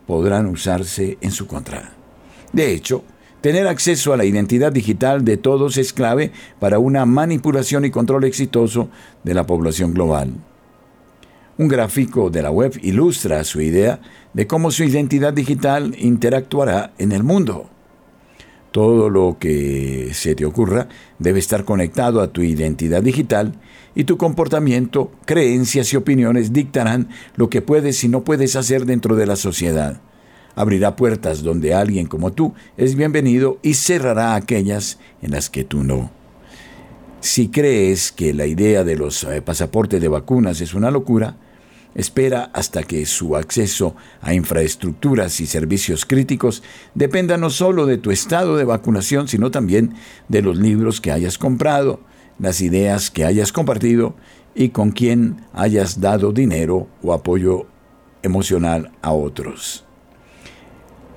podrán 0.07 0.47
usarse 0.47 1.19
en 1.21 1.31
su 1.31 1.47
contra. 1.47 1.93
De 2.55 2.73
hecho, 2.73 3.05
tener 3.43 3.69
acceso 3.69 4.15
a 4.15 4.17
la 4.17 4.25
identidad 4.25 4.73
digital 4.73 5.27
de 5.27 5.37
todos 5.37 5.77
es 5.77 5.93
clave 5.93 6.33
para 6.59 6.79
una 6.79 7.05
manipulación 7.05 7.85
y 7.85 7.91
control 7.91 8.25
exitoso 8.25 8.89
de 9.23 9.35
la 9.35 9.47
población 9.47 9.93
global. 9.93 10.33
Un 11.59 11.69
gráfico 11.69 12.31
de 12.31 12.43
la 12.43 12.51
web 12.51 12.79
ilustra 12.83 13.45
su 13.45 13.61
idea 13.61 14.01
de 14.33 14.47
cómo 14.47 14.71
su 14.71 14.85
identidad 14.85 15.35
digital 15.35 15.95
interactuará 15.99 16.93
en 16.97 17.13
el 17.13 17.23
mundo. 17.23 17.69
Todo 18.77 19.09
lo 19.09 19.39
que 19.41 20.11
se 20.13 20.35
te 20.35 20.45
ocurra 20.45 20.89
debe 21.19 21.39
estar 21.39 21.65
conectado 21.65 22.21
a 22.21 22.31
tu 22.31 22.43
identidad 22.43 23.03
digital 23.03 23.55
y 23.95 24.05
tu 24.05 24.19
comportamiento, 24.19 25.11
creencias 25.25 25.95
y 25.95 25.97
opiniones 25.97 26.53
dictarán 26.53 27.09
lo 27.37 27.49
que 27.49 27.63
puedes 27.63 28.05
y 28.05 28.09
no 28.09 28.23
puedes 28.23 28.55
hacer 28.55 28.85
dentro 28.85 29.17
de 29.17 29.25
la 29.25 29.37
sociedad. 29.37 30.03
Abrirá 30.55 30.95
puertas 30.95 31.43
donde 31.43 31.73
alguien 31.73 32.07
como 32.07 32.33
tú 32.33 32.53
es 32.77 32.97
bienvenido 32.97 33.59
y 33.63 33.73
cerrará 33.73 34.35
aquellas 34.35 34.99
en 35.23 35.31
las 35.31 35.49
que 35.49 35.65
tú 35.65 35.83
no. 35.83 36.11
Si 37.21 37.49
crees 37.49 38.13
que 38.13 38.35
la 38.35 38.45
idea 38.45 38.85
de 38.85 38.97
los 38.97 39.25
eh, 39.25 39.41
pasaportes 39.41 40.03
de 40.03 40.09
vacunas 40.09 40.61
es 40.61 40.75
una 40.75 40.91
locura, 40.91 41.39
espera 41.97 42.51
hasta 42.53 42.83
que 42.83 43.07
su 43.07 43.37
acceso 43.37 43.97
a 44.21 44.35
infraestructuras 44.35 45.41
y 45.41 45.47
servicios 45.47 46.05
críticos 46.05 46.63
dependa 46.95 47.39
no 47.39 47.51
solo 47.51 47.87
de 47.87 47.97
tu 47.97 48.11
estado 48.11 48.57
de 48.57 48.65
vacunación, 48.65 49.29
sino 49.29 49.51
también 49.51 49.95
de 50.29 50.43
los 50.43 50.59
libros 50.59 51.01
que 51.01 51.11
hayas 51.11 51.39
comprado, 51.39 52.01
las 52.39 52.61
ideas 52.61 53.11
que 53.11 53.25
hayas 53.25 53.51
compartido 53.51 54.15
y 54.55 54.69
con 54.69 54.93
quien 54.93 55.47
hayas 55.55 56.01
dado 56.01 56.33
dinero 56.33 56.87
o 57.03 57.15
apoyo 57.15 57.67
emocional 58.23 58.93
a 59.01 59.13
otros. 59.13 59.85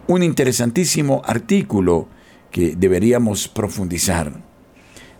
Un 0.08 0.24
interesantísimo 0.24 1.22
artículo 1.26 2.08
que 2.52 2.76
deberíamos 2.76 3.48
profundizar 3.48 4.49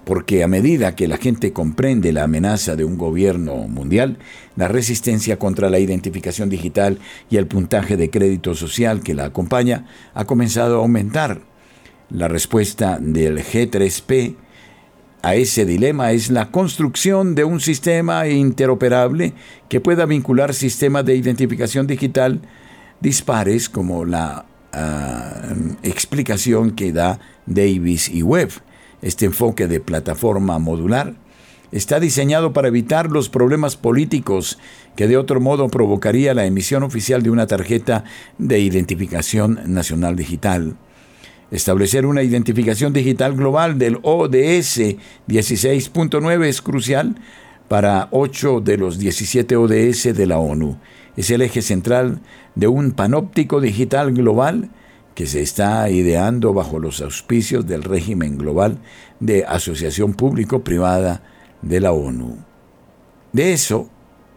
porque 0.10 0.44
a 0.44 0.48
medida 0.48 0.96
que 0.96 1.08
la 1.08 1.18
gente 1.18 1.54
comprende 1.54 2.12
la 2.12 2.24
amenaza 2.24 2.76
de 2.76 2.84
un 2.84 2.98
gobierno 2.98 3.56
mundial, 3.68 4.18
la 4.56 4.68
resistencia 4.68 5.38
contra 5.38 5.70
la 5.70 5.78
identificación 5.78 6.50
digital 6.50 6.98
y 7.30 7.38
el 7.38 7.46
puntaje 7.46 7.96
de 7.96 8.10
crédito 8.10 8.56
social 8.56 9.04
que 9.04 9.14
la 9.14 9.26
acompaña 9.26 9.86
ha 10.16 10.26
comenzado 10.26 10.78
a 10.78 10.80
aumentar. 10.80 11.42
La 12.10 12.28
respuesta 12.28 12.98
del 13.00 13.38
G3P 13.38 14.36
a 15.22 15.36
ese 15.36 15.64
dilema 15.66 16.12
es 16.12 16.32
la 16.32 16.50
construcción 16.50 17.36
de 17.36 17.44
un 17.44 17.60
sistema 17.60 18.28
interoperable 18.28 19.34
que 19.70 19.80
pueda 19.80 20.08
vincular 20.08 20.56
sistemas 20.56 21.06
de 21.06 21.18
identificación 21.18 21.86
digital 21.86 22.42
dispares 23.00 23.70
como 23.70 24.06
la 24.06 24.48
ah, 24.74 25.54
explicación 25.84 26.72
que 26.72 26.94
da 26.94 27.20
Davis 27.46 28.10
y 28.10 28.24
Webb 28.24 28.69
este 29.02 29.26
enfoque 29.26 29.68
de 29.68 29.80
plataforma 29.80 30.60
modular 30.60 31.16
está 31.72 32.00
diseñado 32.00 32.54
para 32.54 32.68
evitar 32.68 33.10
los 33.10 33.30
problemas 33.30 33.76
políticos 33.76 34.58
que 34.96 35.08
de 35.08 35.18
otro 35.18 35.40
modo 35.40 35.70
provocaría 35.70 36.34
la 36.34 36.46
emisión 36.46 36.84
oficial 36.84 37.22
de 37.22 37.30
una 37.30 37.48
tarjeta 37.48 38.04
de 38.38 38.60
identificación 38.60 39.60
nacional 39.66 40.16
digital. 40.16 40.76
Establecer 41.52 42.06
una 42.06 42.22
identificación 42.22 42.94
digital 42.94 43.36
global 43.36 43.80
del 43.80 44.00
ODS 44.04 44.80
16.9 45.28 46.46
es 46.46 46.62
crucial 46.62 47.16
para 47.68 48.08
8 48.12 48.62
de 48.62 48.78
los 48.78 49.00
17 49.00 49.56
ODS 49.56 50.16
de 50.16 50.26
la 50.28 50.38
ONU. 50.38 50.78
Es 51.18 51.30
el 51.32 51.42
eje 51.42 51.62
central 51.62 52.22
de 52.56 52.68
un 52.68 52.92
panóptico 52.92 53.62
digital 53.62 54.14
global 54.14 54.70
que 55.20 55.28
se 55.28 55.42
está 55.42 55.90
ideando 55.90 56.54
bajo 56.54 56.80
los 56.80 57.02
auspicios 57.02 57.68
del 57.68 57.84
régimen 57.84 58.38
global 58.38 58.78
de 59.20 59.44
asociación 59.44 60.14
público-privada 60.14 61.24
de 61.62 61.82
la 61.82 61.92
ONU. 61.92 62.38
De 63.34 63.52
eso 63.52 63.90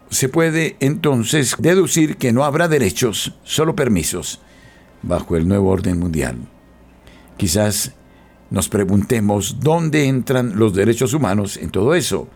se 0.09 0.27
puede 0.27 0.75
entonces 0.81 1.55
deducir 1.57 2.17
que 2.17 2.33
no 2.33 2.43
habrá 2.43 2.67
derechos, 2.67 3.33
solo 3.45 3.77
permisos, 3.77 4.41
bajo 5.03 5.37
el 5.37 5.47
nuevo 5.47 5.69
orden 5.69 5.99
mundial. 5.99 6.35
Quizás 7.37 7.93
nos 8.49 8.67
preguntemos 8.67 9.61
dónde 9.61 10.07
entran 10.07 10.59
los 10.59 10.73
derechos 10.73 11.13
humanos 11.13 11.55
en 11.55 11.69
todo 11.69 11.95
eso. 11.95 12.27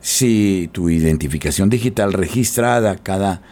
Si 0.00 0.70
tu 0.72 0.88
identificación 0.88 1.68
digital 1.68 2.14
registrada 2.14 2.96
cada 2.96 3.42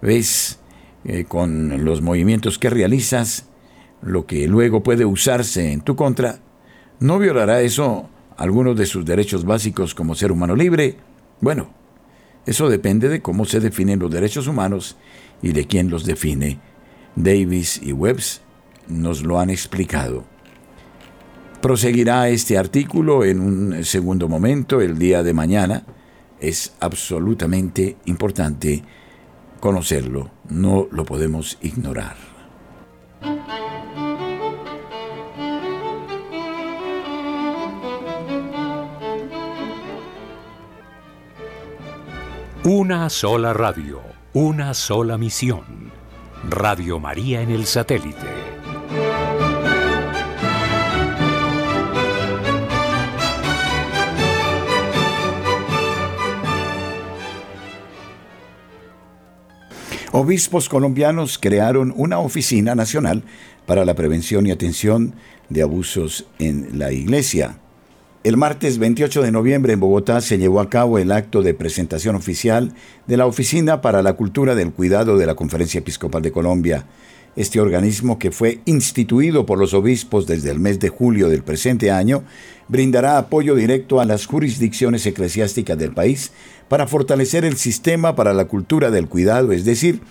vez 0.00 0.60
eh, 1.04 1.26
con 1.28 1.84
los 1.84 2.00
movimientos 2.00 2.58
que 2.58 2.70
realizas 2.70 3.49
lo 4.02 4.26
que 4.26 4.46
luego 4.48 4.82
puede 4.82 5.04
usarse 5.04 5.72
en 5.72 5.82
tu 5.82 5.96
contra, 5.96 6.38
¿no 7.00 7.18
violará 7.18 7.60
eso 7.60 8.08
algunos 8.36 8.76
de 8.76 8.86
sus 8.86 9.04
derechos 9.04 9.44
básicos 9.44 9.94
como 9.94 10.14
ser 10.14 10.32
humano 10.32 10.56
libre? 10.56 10.96
Bueno, 11.40 11.70
eso 12.46 12.68
depende 12.68 13.08
de 13.08 13.20
cómo 13.20 13.44
se 13.44 13.60
definen 13.60 13.98
los 13.98 14.10
derechos 14.10 14.46
humanos 14.46 14.96
y 15.42 15.52
de 15.52 15.66
quién 15.66 15.90
los 15.90 16.04
define. 16.04 16.58
Davis 17.16 17.80
y 17.82 17.92
Webbs 17.92 18.40
nos 18.88 19.22
lo 19.22 19.40
han 19.40 19.50
explicado. 19.50 20.24
Proseguirá 21.60 22.28
este 22.28 22.56
artículo 22.56 23.24
en 23.24 23.40
un 23.40 23.84
segundo 23.84 24.28
momento, 24.28 24.80
el 24.80 24.98
día 24.98 25.22
de 25.22 25.34
mañana. 25.34 25.84
Es 26.40 26.72
absolutamente 26.80 27.98
importante 28.06 28.82
conocerlo, 29.60 30.30
no 30.48 30.88
lo 30.90 31.04
podemos 31.04 31.58
ignorar. 31.60 32.16
Una 42.62 43.08
sola 43.08 43.54
radio, 43.54 44.02
una 44.34 44.74
sola 44.74 45.16
misión. 45.16 45.90
Radio 46.46 47.00
María 47.00 47.40
en 47.40 47.50
el 47.50 47.64
satélite. 47.64 48.18
Obispos 60.12 60.68
colombianos 60.68 61.38
crearon 61.38 61.94
una 61.96 62.18
oficina 62.18 62.74
nacional 62.74 63.24
para 63.64 63.86
la 63.86 63.94
prevención 63.94 64.46
y 64.46 64.50
atención 64.50 65.14
de 65.48 65.62
abusos 65.62 66.26
en 66.38 66.78
la 66.78 66.92
iglesia. 66.92 67.56
El 68.22 68.36
martes 68.36 68.76
28 68.76 69.22
de 69.22 69.32
noviembre 69.32 69.72
en 69.72 69.80
Bogotá 69.80 70.20
se 70.20 70.36
llevó 70.36 70.60
a 70.60 70.68
cabo 70.68 70.98
el 70.98 71.10
acto 71.10 71.40
de 71.40 71.54
presentación 71.54 72.16
oficial 72.16 72.74
de 73.06 73.16
la 73.16 73.24
Oficina 73.24 73.80
para 73.80 74.02
la 74.02 74.12
Cultura 74.12 74.54
del 74.54 74.72
Cuidado 74.72 75.16
de 75.16 75.24
la 75.24 75.34
Conferencia 75.34 75.78
Episcopal 75.78 76.20
de 76.20 76.30
Colombia. 76.30 76.84
Este 77.34 77.62
organismo, 77.62 78.18
que 78.18 78.30
fue 78.30 78.60
instituido 78.66 79.46
por 79.46 79.58
los 79.58 79.72
obispos 79.72 80.26
desde 80.26 80.50
el 80.50 80.60
mes 80.60 80.78
de 80.80 80.90
julio 80.90 81.30
del 81.30 81.42
presente 81.42 81.90
año, 81.90 82.22
brindará 82.68 83.16
apoyo 83.16 83.54
directo 83.54 84.02
a 84.02 84.04
las 84.04 84.26
jurisdicciones 84.26 85.06
eclesiásticas 85.06 85.78
del 85.78 85.94
país 85.94 86.30
para 86.68 86.86
fortalecer 86.86 87.46
el 87.46 87.56
sistema 87.56 88.16
para 88.16 88.34
la 88.34 88.44
cultura 88.44 88.90
del 88.90 89.08
cuidado, 89.08 89.52
es 89.52 89.64
decir, 89.64 90.02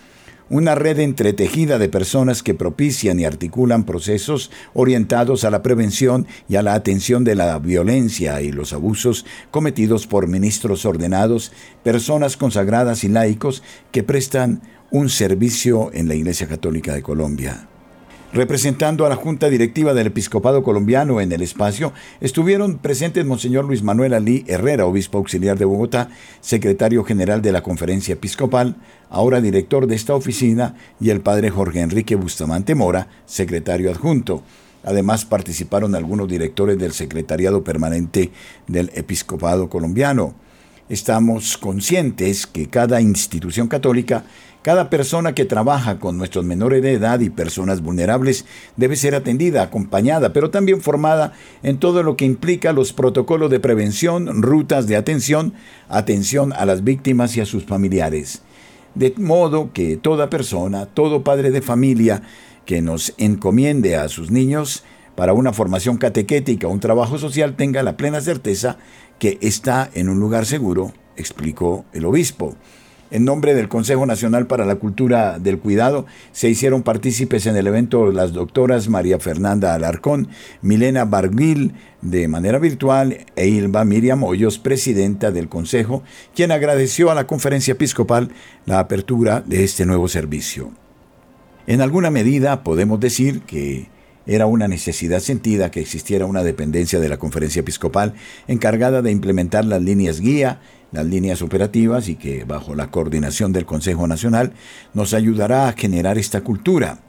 una 0.50 0.76
red 0.76 1.00
entretejida 1.00 1.78
de 1.78 1.90
personas 1.90 2.44
que 2.44 2.54
propician 2.54 3.20
y 3.20 3.26
articulan 3.26 3.84
procesos 3.84 4.52
orientados 4.74 5.44
a 5.44 5.52
la 5.52 5.62
prevención 5.62 6.28
y 6.48 6.56
a 6.56 6.64
la 6.64 6.74
atención 6.74 7.24
de 7.24 7.36
la 7.36 7.58
violencia 7.60 8.42
y 8.42 8.52
los 8.52 8.74
abusos 8.74 9.26
cometidos 9.52 10.08
por 10.08 10.28
ministros 10.28 10.86
ordenados, 10.86 11.52
personas 11.84 12.38
consagradas 12.38 13.04
y 13.04 13.10
laicos 13.10 13.64
que 13.92 14.04
prestan 14.04 14.62
un 14.92 15.10
servicio 15.10 15.92
en 15.94 16.08
la 16.08 16.16
Iglesia 16.16 16.48
Católica 16.48 16.94
de 16.94 17.04
Colombia. 17.04 17.68
Representando 18.32 19.08
a 19.08 19.10
la 19.10 19.16
Junta 19.16 19.50
Directiva 19.50 19.96
del 19.96 20.08
Episcopado 20.08 20.62
Colombiano 20.62 21.20
en 21.20 21.32
el 21.32 21.42
espacio, 21.42 21.94
estuvieron 22.22 22.78
presentes 22.78 23.26
Monseñor 23.26 23.66
Luis 23.66 23.82
Manuel 23.82 24.14
Alí 24.14 24.46
Herrera, 24.48 24.86
obispo 24.86 25.18
auxiliar 25.18 25.58
de 25.58 25.66
Bogotá, 25.66 26.12
secretario 26.40 27.04
general 27.04 27.42
de 27.42 27.52
la 27.52 27.64
Conferencia 27.64 28.14
Episcopal, 28.14 28.76
ahora 29.10 29.42
director 29.42 29.88
de 29.88 29.96
esta 29.96 30.14
oficina, 30.14 30.76
y 31.02 31.10
el 31.10 31.22
padre 31.22 31.50
Jorge 31.50 31.82
Enrique 31.82 32.16
Bustamante 32.16 32.76
Mora, 32.76 33.08
secretario 33.26 33.90
adjunto. 33.90 34.44
Además 34.84 35.26
participaron 35.26 35.96
algunos 35.96 36.28
directores 36.28 36.78
del 36.78 36.92
Secretariado 36.92 37.64
Permanente 37.64 38.30
del 38.68 38.92
Episcopado 38.94 39.70
Colombiano. 39.70 40.36
Estamos 40.88 41.58
conscientes 41.58 42.46
que 42.48 42.68
cada 42.68 43.02
institución 43.02 43.68
católica 43.68 44.24
Cada 44.62 44.90
persona 44.90 45.34
que 45.34 45.46
trabaja 45.46 46.00
con 46.00 46.18
nuestros 46.18 46.44
menores 46.44 46.84
de 46.84 46.92
edad 46.92 47.22
y 47.22 47.30
personas 47.30 47.82
vulnerables 47.82 48.46
debe 48.76 48.98
ser 48.98 49.16
atendida, 49.16 49.64
acompañada, 49.64 50.34
pero 50.34 50.50
también 50.50 50.82
formada 50.82 51.32
en 51.64 51.78
todo 51.78 52.04
lo 52.04 52.18
que 52.18 52.26
implica 52.26 52.74
los 52.74 52.92
protocolos 52.92 53.50
de 53.50 53.62
prevención, 53.62 54.44
rutas 54.44 54.86
de 54.88 54.98
atención, 54.98 55.54
atención 55.88 56.52
a 56.52 56.66
las 56.66 56.84
víctimas 56.84 57.38
y 57.38 57.42
a 57.42 57.46
sus 57.46 57.64
familiares. 57.64 58.42
De 58.96 59.14
modo 59.16 59.72
que 59.72 59.96
toda 59.96 60.30
persona, 60.30 60.88
todo 60.88 61.24
padre 61.24 61.52
de 61.52 61.62
familia 61.62 62.22
que 62.66 62.82
nos 62.82 63.14
encomiende 63.18 63.96
a 63.96 64.10
sus 64.10 64.30
niños 64.30 64.84
para 65.16 65.32
una 65.32 65.54
formación 65.54 65.96
catequética 65.98 66.68
o 66.68 66.72
un 66.72 66.82
trabajo 66.82 67.18
social 67.18 67.56
tenga 67.56 67.82
la 67.82 67.96
plena 67.96 68.20
certeza 68.20 68.78
que 69.20 69.38
está 69.42 69.90
en 69.94 70.10
un 70.10 70.20
lugar 70.20 70.46
seguro, 70.46 70.92
explicó 71.16 71.86
el 71.94 72.04
obispo. 72.04 72.58
En 73.12 73.26
nombre 73.26 73.56
del 73.56 73.70
Consejo 73.70 74.06
Nacional 74.06 74.46
para 74.46 74.66
la 74.66 74.76
Cultura 74.76 75.40
del 75.40 75.58
Cuidado, 75.58 76.06
se 76.32 76.48
hicieron 76.48 76.84
partícipes 76.84 77.48
en 77.48 77.58
el 77.58 77.66
evento 77.66 78.12
las 78.12 78.34
doctoras 78.34 78.88
María 78.88 79.20
Fernanda 79.20 79.74
Alarcón, 79.74 80.28
Milena 80.62 81.06
Barguil, 81.06 81.74
de 82.04 82.28
manera 82.28 82.60
virtual, 82.60 83.26
e 83.36 83.48
Ilva 83.48 83.84
Miriam 83.84 84.24
Hoyos, 84.24 84.60
presidenta 84.60 85.32
del 85.32 85.50
Consejo, 85.50 86.04
quien 86.36 86.52
agradeció 86.52 87.10
a 87.10 87.16
la 87.16 87.26
conferencia 87.26 87.72
episcopal 87.72 88.30
la 88.68 88.78
apertura 88.78 89.42
de 89.42 89.64
este 89.64 89.88
nuevo 89.88 90.08
servicio. 90.08 90.72
En 91.66 91.82
alguna 91.82 92.12
medida 92.12 92.64
podemos 92.64 93.00
decir 93.00 93.42
que 93.42 93.90
era 94.28 94.46
una 94.46 94.68
necesidad 94.68 95.20
sentida 95.20 95.72
que 95.72 95.80
existiera 95.80 96.28
una 96.28 96.44
dependencia 96.44 97.00
de 97.00 97.10
la 97.10 97.18
conferencia 97.18 97.62
episcopal 97.62 98.14
encargada 98.48 99.02
de 99.02 99.12
implementar 99.12 99.66
las 99.66 99.82
líneas 99.82 100.20
guía 100.20 100.60
las 100.92 101.06
líneas 101.06 101.42
operativas 101.42 102.08
y 102.10 102.16
que 102.16 102.44
bajo 102.46 102.76
la 102.76 102.92
coordinación 102.92 103.54
del 103.54 103.66
Consejo 103.66 104.08
Nacional 104.08 104.54
nos 104.94 105.14
ayudará 105.14 105.68
a 105.68 105.74
generar 105.74 106.18
esta 106.18 106.42
cultura, 106.42 107.00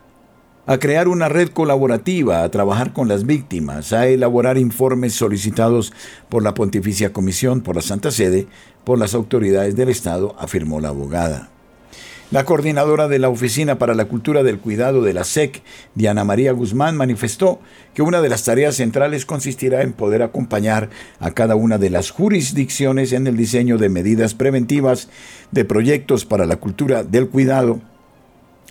a 0.66 0.78
crear 0.78 1.08
una 1.08 1.28
red 1.28 1.48
colaborativa, 1.48 2.42
a 2.42 2.50
trabajar 2.50 2.92
con 2.92 3.08
las 3.08 3.26
víctimas, 3.26 3.92
a 3.92 4.06
elaborar 4.06 4.58
informes 4.58 5.14
solicitados 5.14 5.92
por 6.28 6.42
la 6.42 6.54
Pontificia 6.54 7.12
Comisión, 7.12 7.60
por 7.62 7.76
la 7.76 7.82
Santa 7.82 8.10
Sede, 8.10 8.46
por 8.84 8.98
las 8.98 9.14
autoridades 9.14 9.76
del 9.76 9.88
Estado, 9.88 10.36
afirmó 10.38 10.80
la 10.80 10.88
abogada. 10.88 11.48
La 12.30 12.44
coordinadora 12.44 13.08
de 13.08 13.18
la 13.18 13.28
Oficina 13.28 13.76
para 13.76 13.96
la 13.96 14.04
Cultura 14.04 14.44
del 14.44 14.60
Cuidado 14.60 15.02
de 15.02 15.12
la 15.12 15.24
SEC, 15.24 15.62
Diana 15.96 16.22
María 16.22 16.52
Guzmán, 16.52 16.96
manifestó 16.96 17.58
que 17.92 18.02
una 18.02 18.22
de 18.22 18.28
las 18.28 18.44
tareas 18.44 18.76
centrales 18.76 19.26
consistirá 19.26 19.82
en 19.82 19.92
poder 19.92 20.22
acompañar 20.22 20.90
a 21.18 21.32
cada 21.32 21.56
una 21.56 21.76
de 21.76 21.90
las 21.90 22.12
jurisdicciones 22.12 23.12
en 23.12 23.26
el 23.26 23.36
diseño 23.36 23.78
de 23.78 23.88
medidas 23.88 24.34
preventivas, 24.34 25.08
de 25.50 25.64
proyectos 25.64 26.24
para 26.24 26.46
la 26.46 26.54
cultura 26.54 27.02
del 27.02 27.28
cuidado, 27.28 27.80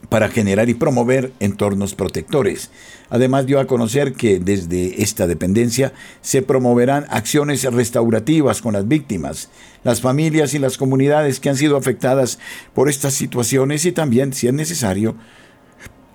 para 0.08 0.30
generar 0.30 0.70
y 0.70 0.74
promover 0.74 1.34
entornos 1.39 1.93
protectores. 1.93 2.72
Además 3.10 3.45
dio 3.45 3.60
a 3.60 3.68
conocer 3.68 4.14
que 4.14 4.39
desde 4.39 5.04
esta 5.04 5.28
dependencia 5.28 5.93
se 6.22 6.41
promoverán 6.41 7.06
acciones 7.10 7.64
restaurativas 7.64 8.62
con 8.62 8.74
las 8.74 8.88
víctimas, 8.88 9.50
las 9.84 10.00
familias 10.00 10.54
y 10.54 10.60
las 10.60 10.78
comunidades 10.78 11.39
que 11.39 11.50
han 11.50 11.58
sido 11.58 11.76
afectadas 11.76 12.39
por 12.74 12.89
estas 12.89 13.14
situaciones 13.14 13.86
y 13.86 13.91
también, 13.91 14.34
si 14.34 14.47
es 14.47 14.54
necesario, 14.54 15.16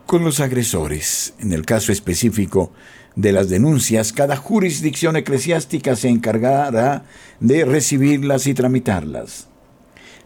con 0.07 0.25
los 0.25 0.41
agresores. 0.41 1.35
En 1.39 1.53
el 1.53 1.67
caso 1.67 1.93
específico 1.93 2.73
de 3.17 3.33
las 3.33 3.49
denuncias, 3.49 4.13
cada 4.13 4.37
jurisdicción 4.37 5.17
eclesiástica 5.17 5.95
se 5.95 6.09
encargará 6.09 7.05
de 7.41 7.65
recibirlas 7.65 8.47
y 8.47 8.55
tramitarlas. 8.55 9.49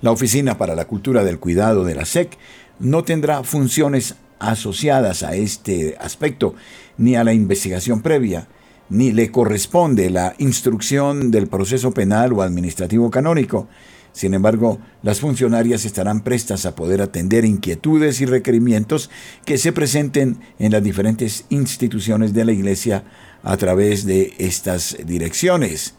La 0.00 0.12
Oficina 0.12 0.56
para 0.59 0.76
la 0.76 0.86
Cultura 0.86 1.24
del 1.24 1.40
Cuidado 1.40 1.84
de 1.84 1.96
la 1.96 2.04
SEC 2.04 2.38
no 2.79 3.05
tendrá 3.05 3.43
funciones 3.43 4.16
asociadas 4.39 5.22
a 5.22 5.35
este 5.35 5.97
aspecto 6.01 6.55
ni 6.97 7.16
a 7.16 7.24
la 7.24 7.33
investigación 7.33 8.03
previa, 8.03 8.49
ni 8.89 9.12
le 9.12 9.31
corresponde 9.31 10.11
la 10.11 10.35
instrucción 10.39 11.31
del 11.31 11.49
proceso 11.49 11.93
penal 11.93 12.33
o 12.33 12.43
administrativo 12.43 13.11
canónico. 13.11 13.68
Sin 14.12 14.35
embargo, 14.35 14.79
las 15.03 15.20
funcionarias 15.20 15.85
estarán 15.85 16.22
prestas 16.22 16.66
a 16.66 16.74
poder 16.74 17.03
atender 17.03 17.45
inquietudes 17.45 18.20
y 18.20 18.26
requerimientos 18.26 19.11
que 19.45 19.59
se 19.59 19.72
presenten 19.72 20.41
en 20.59 20.72
las 20.72 20.83
diferentes 20.83 21.45
instituciones 21.51 22.33
de 22.33 22.45
la 22.45 22.53
Iglesia 22.53 23.05
a 23.43 23.57
través 23.57 24.07
de 24.07 24.35
estas 24.39 24.97
direcciones 25.05 25.95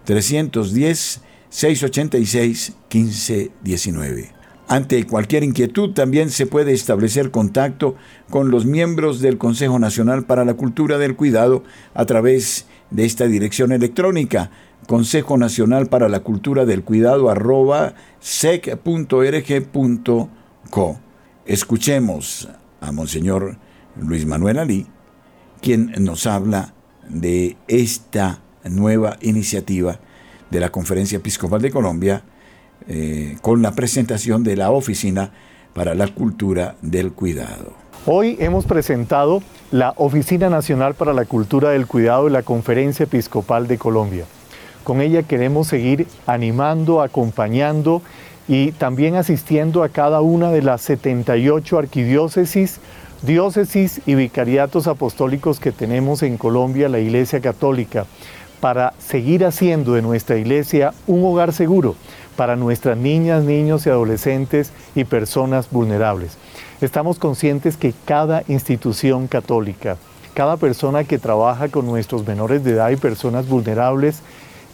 310, 0.04 1.22
686, 1.50 2.74
15, 2.89 3.52
19. 3.64 4.34
Ante 4.68 5.08
cualquier 5.08 5.43
inquietud 5.43 5.93
también 5.93 6.30
se 6.30 6.45
puede 6.45 6.74
establecer 6.74 7.32
contacto 7.32 7.95
con 8.30 8.52
los 8.52 8.66
miembros 8.66 9.22
del 9.22 9.38
Consejo 9.38 9.80
Nacional 9.80 10.26
para 10.26 10.43
la 10.45 10.54
Cultura 10.54 10.97
del 10.97 11.16
Cuidado 11.16 11.64
a 11.95 12.06
través 12.06 12.68
de 12.91 13.06
esta 13.06 13.26
dirección 13.26 13.72
electrónica 13.72 14.52
Consejo 14.88 15.38
Nacional 15.38 15.88
para 15.88 16.10
la 16.10 16.22
Cultura 16.22 16.66
del 16.66 16.84
Cuidado 16.84 17.30
arroba 17.30 17.94
sec.org.co. 18.20 18.80
Escuchemos 21.46 22.50
a 22.82 22.92
Monseñor 22.92 23.58
Luis 24.00 24.26
Manuel 24.26 24.60
Ali, 24.60 24.88
quien 25.62 25.92
nos 26.00 26.26
habla 26.26 26.74
de 27.08 27.58
esta 27.68 28.40
nueva 28.64 29.18
iniciativa 29.22 30.00
de 30.50 30.60
la 30.60 30.72
Conferencia 30.72 31.18
Episcopal 31.18 31.62
de 31.62 31.72
Colombia 31.72 32.24
eh, 32.88 33.38
con 33.42 33.62
la 33.62 33.74
presentación 33.74 34.44
de 34.44 34.56
la 34.56 34.72
Oficina 34.72 35.32
para 35.74 35.94
la 35.96 36.08
Cultura 36.08 36.76
del 36.82 37.12
Cuidado. 37.14 37.74
Hoy 38.06 38.38
hemos 38.40 38.66
presentado 38.66 39.44
la 39.72 39.94
Oficina 39.98 40.50
Nacional 40.50 40.96
para 40.96 41.14
la 41.14 41.26
Cultura 41.26 41.72
del 41.72 41.86
Cuidado 41.86 42.26
de 42.26 42.32
la 42.32 42.44
Conferencia 42.44 43.04
Episcopal 43.04 43.68
de 43.68 43.78
Colombia. 43.78 44.26
Con 44.90 45.02
ella 45.02 45.22
queremos 45.22 45.68
seguir 45.68 46.08
animando, 46.26 47.04
acompañando 47.04 48.02
y 48.48 48.72
también 48.72 49.18
asistiendo 49.18 49.84
a 49.84 49.90
cada 49.90 50.22
una 50.22 50.50
de 50.50 50.64
las 50.64 50.82
78 50.82 51.78
arquidiócesis, 51.78 52.80
diócesis 53.22 54.02
y 54.08 54.16
vicariatos 54.16 54.88
apostólicos 54.88 55.60
que 55.60 55.72
tenemos 55.72 56.24
en 56.24 56.40
Colombia, 56.40 56.90
la 56.90 56.98
Iglesia 56.98 57.40
Católica, 57.40 58.08
para 58.62 58.94
seguir 58.98 59.46
haciendo 59.46 59.94
de 59.94 60.02
nuestra 60.02 60.38
iglesia 60.38 60.96
un 61.06 61.24
hogar 61.24 61.54
seguro 61.54 61.94
para 62.36 62.56
nuestras 62.56 62.98
niñas, 62.98 63.44
niños 63.44 63.86
y 63.86 63.92
adolescentes 63.92 64.72
y 64.96 65.04
personas 65.04 65.70
vulnerables. 65.70 66.40
Estamos 66.82 67.20
conscientes 67.20 67.78
que 67.78 67.94
cada 68.06 68.42
institución 68.48 69.28
católica, 69.28 69.98
cada 70.34 70.58
persona 70.58 71.04
que 71.04 71.20
trabaja 71.20 71.68
con 71.68 71.86
nuestros 71.86 72.26
menores 72.26 72.64
de 72.64 72.72
edad 72.72 72.90
y 72.90 72.96
personas 72.96 73.48
vulnerables, 73.48 74.24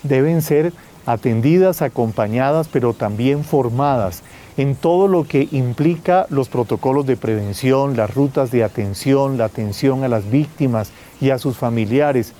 deben 0.07 0.41
ser 0.41 0.73
atendidas, 1.05 1.81
acompañadas, 1.81 2.67
pero 2.67 2.93
también 2.93 3.43
formadas 3.43 4.23
en 4.57 4.75
todo 4.75 5.07
lo 5.07 5.25
que 5.25 5.47
implica 5.51 6.25
los 6.29 6.47
protocolos 6.47 7.05
de 7.05 7.17
prevención, 7.17 7.97
las 7.97 8.13
rutas 8.13 8.51
de 8.51 8.63
atención, 8.63 9.37
la 9.37 9.45
atención 9.45 10.03
a 10.03 10.07
las 10.07 10.29
víctimas 10.29 10.91
y 11.19 11.29
a 11.31 11.37
sus 11.37 11.57
familiares, 11.57 12.33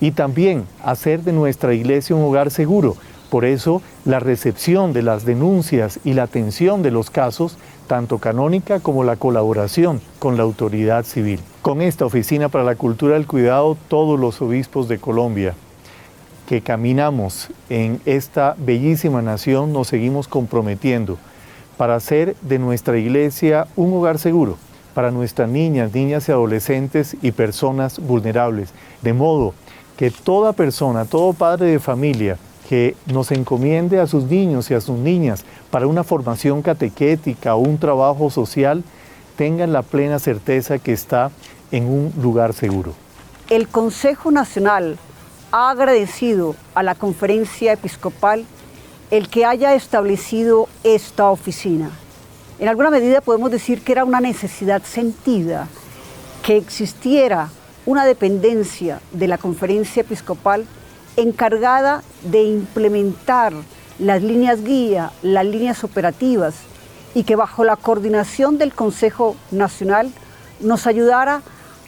y 0.00 0.12
también 0.12 0.64
hacer 0.82 1.22
de 1.22 1.32
nuestra 1.32 1.74
iglesia 1.74 2.16
un 2.16 2.24
hogar 2.24 2.50
seguro. 2.50 2.96
Por 3.30 3.44
eso, 3.44 3.80
la 4.04 4.18
recepción 4.18 4.92
de 4.92 5.02
las 5.02 5.24
denuncias 5.24 6.00
y 6.02 6.14
la 6.14 6.24
atención 6.24 6.82
de 6.82 6.90
los 6.90 7.10
casos, 7.10 7.56
tanto 7.86 8.18
canónica 8.18 8.80
como 8.80 9.04
la 9.04 9.14
colaboración 9.16 10.00
con 10.18 10.36
la 10.36 10.42
autoridad 10.42 11.04
civil. 11.04 11.38
Con 11.62 11.80
esta 11.80 12.06
Oficina 12.06 12.48
para 12.48 12.64
la 12.64 12.74
Cultura 12.74 13.14
del 13.14 13.28
Cuidado, 13.28 13.76
todos 13.88 14.18
los 14.18 14.42
obispos 14.42 14.88
de 14.88 14.98
Colombia, 14.98 15.54
que 16.50 16.62
caminamos 16.62 17.46
en 17.68 18.00
esta 18.06 18.56
bellísima 18.58 19.22
nación 19.22 19.72
nos 19.72 19.86
seguimos 19.86 20.26
comprometiendo 20.26 21.16
para 21.76 21.94
hacer 21.94 22.34
de 22.40 22.58
nuestra 22.58 22.98
iglesia 22.98 23.68
un 23.76 23.92
hogar 23.92 24.18
seguro 24.18 24.58
para 24.92 25.12
nuestras 25.12 25.48
niñas, 25.48 25.94
niñas 25.94 26.28
y 26.28 26.32
adolescentes 26.32 27.16
y 27.22 27.30
personas 27.30 28.00
vulnerables. 28.00 28.70
De 29.00 29.12
modo 29.12 29.54
que 29.96 30.10
toda 30.10 30.52
persona, 30.52 31.04
todo 31.04 31.34
padre 31.34 31.66
de 31.66 31.78
familia 31.78 32.36
que 32.68 32.96
nos 33.06 33.30
encomiende 33.30 34.00
a 34.00 34.08
sus 34.08 34.24
niños 34.24 34.72
y 34.72 34.74
a 34.74 34.80
sus 34.80 34.98
niñas 34.98 35.44
para 35.70 35.86
una 35.86 36.02
formación 36.02 36.62
catequética 36.62 37.54
o 37.54 37.60
un 37.60 37.78
trabajo 37.78 38.28
social, 38.28 38.82
tengan 39.36 39.72
la 39.72 39.82
plena 39.82 40.18
certeza 40.18 40.80
que 40.80 40.94
está 40.94 41.30
en 41.70 41.84
un 41.84 42.12
lugar 42.20 42.54
seguro. 42.54 42.92
El 43.50 43.68
Consejo 43.68 44.32
Nacional 44.32 44.98
ha 45.52 45.70
agradecido 45.70 46.54
a 46.74 46.82
la 46.82 46.94
conferencia 46.94 47.72
episcopal 47.72 48.44
el 49.10 49.28
que 49.28 49.44
haya 49.44 49.74
establecido 49.74 50.68
esta 50.84 51.30
oficina. 51.30 51.90
En 52.58 52.68
alguna 52.68 52.90
medida 52.90 53.20
podemos 53.20 53.50
decir 53.50 53.82
que 53.82 53.92
era 53.92 54.04
una 54.04 54.20
necesidad 54.20 54.82
sentida 54.82 55.66
que 56.44 56.56
existiera 56.56 57.48
una 57.86 58.04
dependencia 58.04 59.00
de 59.12 59.26
la 59.26 59.38
conferencia 59.38 60.02
episcopal 60.02 60.66
encargada 61.16 62.02
de 62.22 62.42
implementar 62.44 63.52
las 63.98 64.22
líneas 64.22 64.62
guía, 64.62 65.10
las 65.22 65.44
líneas 65.44 65.82
operativas 65.84 66.54
y 67.14 67.24
que 67.24 67.36
bajo 67.36 67.64
la 67.64 67.76
coordinación 67.76 68.58
del 68.58 68.72
Consejo 68.72 69.36
Nacional 69.50 70.12
nos 70.60 70.86
ayudara 70.86 71.42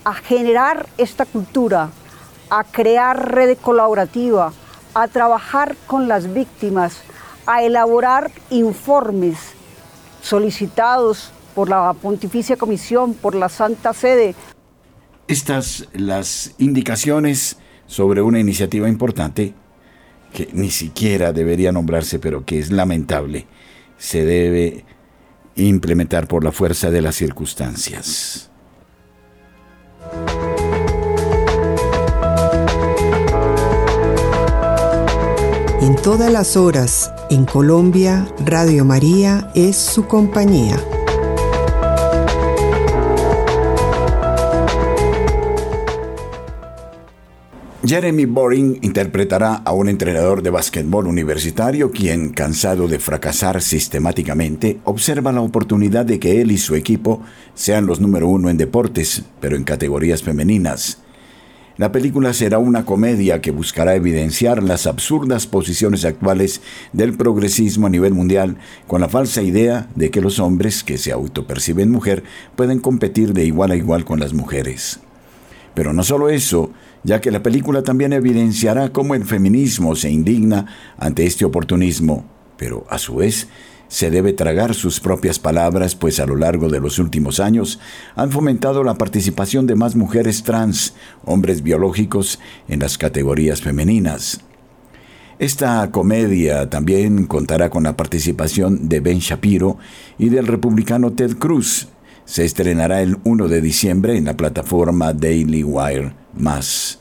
a 0.04 0.14
generar 0.14 0.88
esta 0.98 1.24
cultura, 1.24 1.90
a 2.52 2.64
crear 2.64 3.32
red 3.34 3.56
colaborativa, 3.56 4.52
a 4.92 5.08
trabajar 5.08 5.74
con 5.86 6.06
las 6.06 6.34
víctimas, 6.34 7.00
a 7.46 7.62
elaborar 7.62 8.30
informes 8.50 9.38
solicitados 10.20 11.32
por 11.54 11.70
la 11.70 11.94
Pontificia 11.94 12.56
Comisión, 12.56 13.14
por 13.14 13.34
la 13.34 13.48
Santa 13.48 13.94
Sede. 13.94 14.34
Estas 15.28 15.88
las 15.94 16.52
indicaciones 16.58 17.56
sobre 17.86 18.20
una 18.20 18.38
iniciativa 18.38 18.86
importante 18.86 19.54
que 20.34 20.50
ni 20.52 20.70
siquiera 20.70 21.32
debería 21.32 21.72
nombrarse, 21.72 22.18
pero 22.18 22.44
que 22.44 22.58
es 22.58 22.70
lamentable, 22.70 23.46
se 23.96 24.26
debe 24.26 24.84
implementar 25.56 26.28
por 26.28 26.44
la 26.44 26.52
fuerza 26.52 26.90
de 26.90 27.00
las 27.00 27.14
circunstancias. 27.16 28.50
En 35.82 35.96
todas 35.96 36.30
las 36.30 36.56
horas, 36.56 37.12
en 37.28 37.44
Colombia, 37.44 38.28
Radio 38.46 38.84
María 38.84 39.50
es 39.56 39.74
su 39.74 40.06
compañía. 40.06 40.76
Jeremy 47.84 48.26
Boring 48.26 48.78
interpretará 48.82 49.54
a 49.56 49.72
un 49.72 49.88
entrenador 49.88 50.44
de 50.44 50.50
básquetbol 50.50 51.08
universitario 51.08 51.90
quien, 51.90 52.30
cansado 52.30 52.86
de 52.86 53.00
fracasar 53.00 53.60
sistemáticamente, 53.60 54.78
observa 54.84 55.32
la 55.32 55.40
oportunidad 55.40 56.06
de 56.06 56.20
que 56.20 56.40
él 56.40 56.52
y 56.52 56.58
su 56.58 56.76
equipo 56.76 57.22
sean 57.54 57.86
los 57.86 58.00
número 58.00 58.28
uno 58.28 58.50
en 58.50 58.56
deportes, 58.56 59.24
pero 59.40 59.56
en 59.56 59.64
categorías 59.64 60.22
femeninas. 60.22 61.02
La 61.78 61.90
película 61.90 62.34
será 62.34 62.58
una 62.58 62.84
comedia 62.84 63.40
que 63.40 63.50
buscará 63.50 63.94
evidenciar 63.94 64.62
las 64.62 64.86
absurdas 64.86 65.46
posiciones 65.46 66.04
actuales 66.04 66.60
del 66.92 67.14
progresismo 67.14 67.86
a 67.86 67.90
nivel 67.90 68.12
mundial 68.12 68.58
con 68.86 69.00
la 69.00 69.08
falsa 69.08 69.40
idea 69.40 69.88
de 69.94 70.10
que 70.10 70.20
los 70.20 70.38
hombres 70.38 70.84
que 70.84 70.98
se 70.98 71.12
autoperciben 71.12 71.90
mujer 71.90 72.24
pueden 72.56 72.78
competir 72.78 73.32
de 73.32 73.46
igual 73.46 73.70
a 73.70 73.76
igual 73.76 74.04
con 74.04 74.20
las 74.20 74.34
mujeres. 74.34 75.00
Pero 75.74 75.94
no 75.94 76.02
solo 76.02 76.28
eso, 76.28 76.70
ya 77.04 77.22
que 77.22 77.30
la 77.30 77.42
película 77.42 77.82
también 77.82 78.12
evidenciará 78.12 78.90
cómo 78.90 79.14
el 79.14 79.24
feminismo 79.24 79.96
se 79.96 80.10
indigna 80.10 80.66
ante 80.98 81.24
este 81.24 81.46
oportunismo, 81.46 82.26
pero 82.58 82.84
a 82.90 82.98
su 82.98 83.16
vez 83.16 83.48
se 83.92 84.10
debe 84.10 84.32
tragar 84.32 84.74
sus 84.74 85.00
propias 85.00 85.38
palabras, 85.38 85.94
pues 85.94 86.18
a 86.18 86.24
lo 86.24 86.34
largo 86.34 86.70
de 86.70 86.80
los 86.80 86.98
últimos 86.98 87.40
años 87.40 87.78
han 88.16 88.30
fomentado 88.30 88.84
la 88.84 88.94
participación 88.94 89.66
de 89.66 89.74
más 89.74 89.96
mujeres 89.96 90.44
trans, 90.44 90.94
hombres 91.26 91.62
biológicos, 91.62 92.38
en 92.68 92.80
las 92.80 92.96
categorías 92.96 93.60
femeninas. 93.60 94.40
Esta 95.38 95.90
comedia 95.90 96.70
también 96.70 97.26
contará 97.26 97.68
con 97.68 97.82
la 97.82 97.94
participación 97.94 98.88
de 98.88 99.00
Ben 99.00 99.18
Shapiro 99.18 99.76
y 100.18 100.30
del 100.30 100.46
republicano 100.46 101.12
Ted 101.12 101.36
Cruz. 101.36 101.88
Se 102.24 102.46
estrenará 102.46 103.02
el 103.02 103.18
1 103.24 103.46
de 103.48 103.60
diciembre 103.60 104.16
en 104.16 104.24
la 104.24 104.38
plataforma 104.38 105.12
Daily 105.12 105.64
Wire 105.64 106.14
más. 106.32 106.98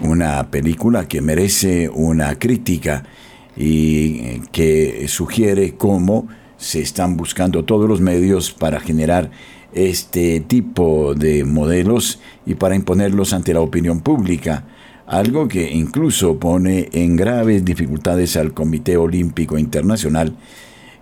Una 0.00 0.50
película 0.50 1.06
que 1.06 1.20
merece 1.20 1.90
una 1.90 2.38
crítica 2.38 3.04
y 3.58 4.38
que 4.52 5.06
sugiere 5.08 5.74
cómo 5.74 6.28
se 6.56 6.80
están 6.80 7.16
buscando 7.16 7.64
todos 7.64 7.88
los 7.88 8.00
medios 8.00 8.52
para 8.52 8.78
generar 8.78 9.30
este 9.72 10.40
tipo 10.40 11.14
de 11.14 11.44
modelos 11.44 12.20
y 12.46 12.54
para 12.54 12.76
imponerlos 12.76 13.32
ante 13.32 13.52
la 13.52 13.60
opinión 13.60 14.00
pública, 14.00 14.64
algo 15.06 15.48
que 15.48 15.72
incluso 15.72 16.38
pone 16.38 16.88
en 16.92 17.16
graves 17.16 17.64
dificultades 17.64 18.36
al 18.36 18.54
Comité 18.54 18.96
Olímpico 18.96 19.58
Internacional, 19.58 20.36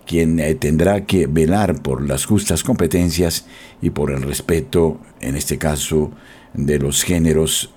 quien 0.05 0.39
eh, 0.39 0.55
tendrá 0.55 1.05
que 1.05 1.27
velar 1.27 1.81
por 1.81 2.07
las 2.07 2.25
justas 2.25 2.63
competencias 2.63 3.45
y 3.81 3.91
por 3.91 4.09
el 4.11 4.23
respeto, 4.23 4.99
en 5.19 5.35
este 5.35 5.57
caso, 5.57 6.11
de 6.53 6.79
los 6.79 7.03
géneros 7.03 7.71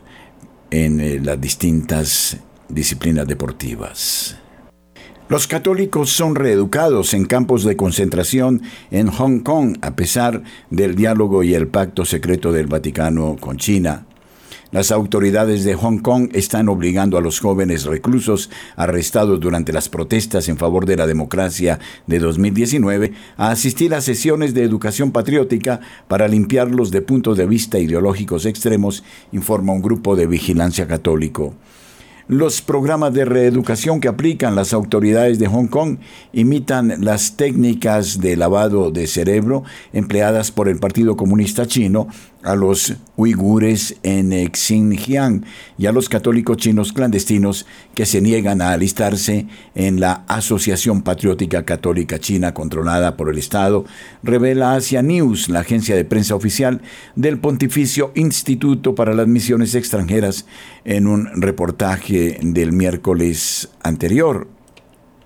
en 0.70 1.01
eh, 1.01 1.20
las 1.22 1.41
distintas 1.41 2.39
disciplinas 2.68 3.26
deportivas. 3.26 4.41
Los 5.31 5.47
católicos 5.47 6.11
son 6.11 6.35
reeducados 6.35 7.14
en 7.14 7.24
campos 7.24 7.62
de 7.62 7.76
concentración 7.76 8.62
en 8.91 9.07
Hong 9.07 9.39
Kong 9.39 9.78
a 9.81 9.95
pesar 9.95 10.43
del 10.70 10.97
diálogo 10.97 11.45
y 11.45 11.55
el 11.55 11.68
pacto 11.68 12.05
secreto 12.05 12.51
del 12.51 12.66
Vaticano 12.66 13.37
con 13.39 13.57
China. 13.57 14.07
Las 14.72 14.91
autoridades 14.91 15.62
de 15.62 15.76
Hong 15.76 15.99
Kong 15.99 16.31
están 16.33 16.68
obligando 16.68 17.16
a 17.16 17.20
los 17.20 17.39
jóvenes 17.39 17.85
reclusos 17.85 18.51
arrestados 18.74 19.39
durante 19.39 19.72
las 19.72 19.89
protestas 19.89 20.49
en 20.49 20.57
favor 20.57 20.85
de 20.85 20.97
la 20.97 21.07
democracia 21.07 21.78
de 22.09 22.18
2019 22.18 23.12
a 23.37 23.53
asistir 23.53 23.95
a 23.95 24.01
sesiones 24.01 24.53
de 24.53 24.64
educación 24.64 25.12
patriótica 25.12 25.78
para 26.09 26.26
limpiarlos 26.26 26.91
de 26.91 27.03
puntos 27.03 27.37
de 27.37 27.47
vista 27.47 27.78
ideológicos 27.78 28.47
extremos, 28.47 29.05
informa 29.31 29.74
un 29.74 29.83
grupo 29.83 30.16
de 30.16 30.26
vigilancia 30.26 30.89
católico. 30.89 31.55
Los 32.31 32.62
programas 32.62 33.12
de 33.12 33.24
reeducación 33.24 33.99
que 33.99 34.07
aplican 34.07 34.55
las 34.55 34.72
autoridades 34.72 35.41
de 35.41 35.49
Hong 35.49 35.66
Kong 35.66 35.99
imitan 36.33 37.05
las 37.05 37.37
técnicas 37.37 38.20
de 38.20 38.37
lavado 38.37 38.93
de 38.93 39.09
cerebro 39.09 39.64
empleadas 39.93 40.53
por 40.53 40.68
el 40.68 40.78
Partido 40.78 41.16
Comunista 41.16 41.66
Chino 41.66 42.07
a 42.43 42.55
los 42.55 42.95
uigures 43.16 43.97
en 44.03 44.32
Xinjiang 44.53 45.45
y 45.76 45.86
a 45.86 45.93
los 45.93 46.09
católicos 46.09 46.57
chinos 46.57 46.93
clandestinos 46.93 47.66
que 47.95 48.07
se 48.07 48.20
niegan 48.20 48.62
a 48.62 48.72
alistarse 48.72 49.47
en 49.74 50.01
la 50.01 50.24
Asociación 50.26 51.03
Patriótica 51.03 51.64
Católica 51.64 52.18
China 52.18 52.55
controlada 52.55 53.16
por 53.16 53.28
el 53.28 53.38
Estado, 53.38 53.84
revela 54.22 54.74
Asia 54.74 55.03
News, 55.03 55.49
la 55.49 55.61
agencia 55.61 55.95
de 55.97 56.05
prensa 56.05 56.34
oficial 56.34 56.80
del 57.14 57.38
Pontificio 57.38 58.12
Instituto 58.14 58.95
para 58.95 59.14
las 59.14 59.26
Misiones 59.26 59.74
Extranjeras, 59.74 60.47
en 60.84 61.07
un 61.07 61.28
reportaje 61.41 62.38
del 62.43 62.72
miércoles 62.72 63.70
anterior. 63.82 64.49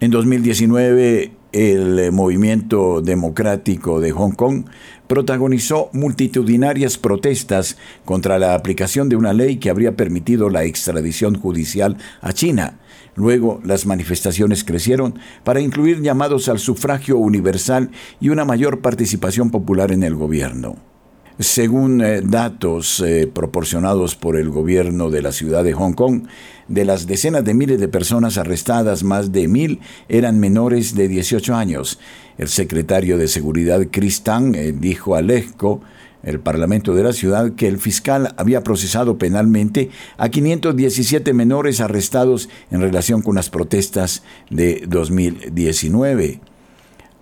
En 0.01 0.11
2019, 0.11 1.33
el 1.55 2.11
movimiento 2.11 3.01
democrático 3.01 4.01
de 4.01 4.11
Hong 4.11 4.33
Kong 4.33 4.65
protagonizó 5.07 5.89
multitudinarias 5.93 6.99
protestas 6.99 7.77
contra 8.05 8.41
la 8.41 8.55
aplicación 8.55 9.09
de 9.09 9.15
una 9.15 9.33
ley 9.33 9.59
que 9.59 9.71
habría 9.71 9.97
permitido 9.97 10.51
la 10.51 10.65
extradición 10.65 11.39
judicial 11.39 11.97
a 12.21 12.33
China. 12.33 12.81
Luego 13.15 13.61
las 13.65 13.87
manifestaciones 13.87 14.65
crecieron 14.65 15.19
para 15.45 15.61
incluir 15.61 16.03
llamados 16.03 16.49
al 16.49 16.59
sufragio 16.59 17.19
universal 17.19 17.91
y 18.21 18.31
una 18.31 18.45
mayor 18.45 18.81
participación 18.81 19.51
popular 19.51 19.93
en 19.93 20.03
el 20.03 20.17
gobierno. 20.17 20.94
Según 21.41 22.01
eh, 22.01 22.21
datos 22.23 23.01
eh, 23.01 23.27
proporcionados 23.27 24.15
por 24.15 24.37
el 24.37 24.51
gobierno 24.51 25.11
de 25.11 25.21
la 25.21 25.33
ciudad 25.33 25.65
de 25.65 25.73
Hong 25.73 25.95
Kong, 25.95 26.29
de 26.69 26.85
las 26.85 27.09
decenas 27.09 27.45
de 27.45 27.55
miles 27.55 27.81
de 27.81 27.89
personas 27.89 28.39
arrestadas, 28.39 29.03
más 29.03 29.33
de 29.33 29.49
mil 29.49 29.81
eran 30.09 30.39
menores 30.39 30.95
de 30.95 31.09
18 31.09 31.57
años. 31.57 31.99
El 32.39 32.47
secretario 32.47 33.19
de 33.19 33.27
Seguridad 33.27 33.85
Chris 33.91 34.23
Tang 34.23 34.55
eh, 34.55 34.73
dijo 34.73 35.17
a 35.17 35.23
Lejco, 35.23 35.81
el 36.23 36.39
Parlamento 36.39 36.95
de 36.95 37.03
la 37.03 37.13
ciudad, 37.13 37.53
que 37.55 37.67
el 37.67 37.79
fiscal 37.79 38.33
había 38.37 38.63
procesado 38.63 39.19
penalmente 39.19 39.91
a 40.17 40.29
517 40.29 41.33
menores 41.33 41.81
arrestados 41.81 42.49
en 42.71 42.81
relación 42.81 43.23
con 43.23 43.35
las 43.35 43.51
protestas 43.51 44.23
de 44.51 44.85
2019. 44.87 46.41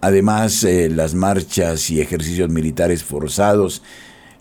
Además, 0.03 0.65
eh, 0.65 0.91
las 0.91 1.15
marchas 1.15 1.89
y 1.89 2.01
ejercicios 2.01 2.51
militares 2.51 3.05
forzados, 3.05 3.85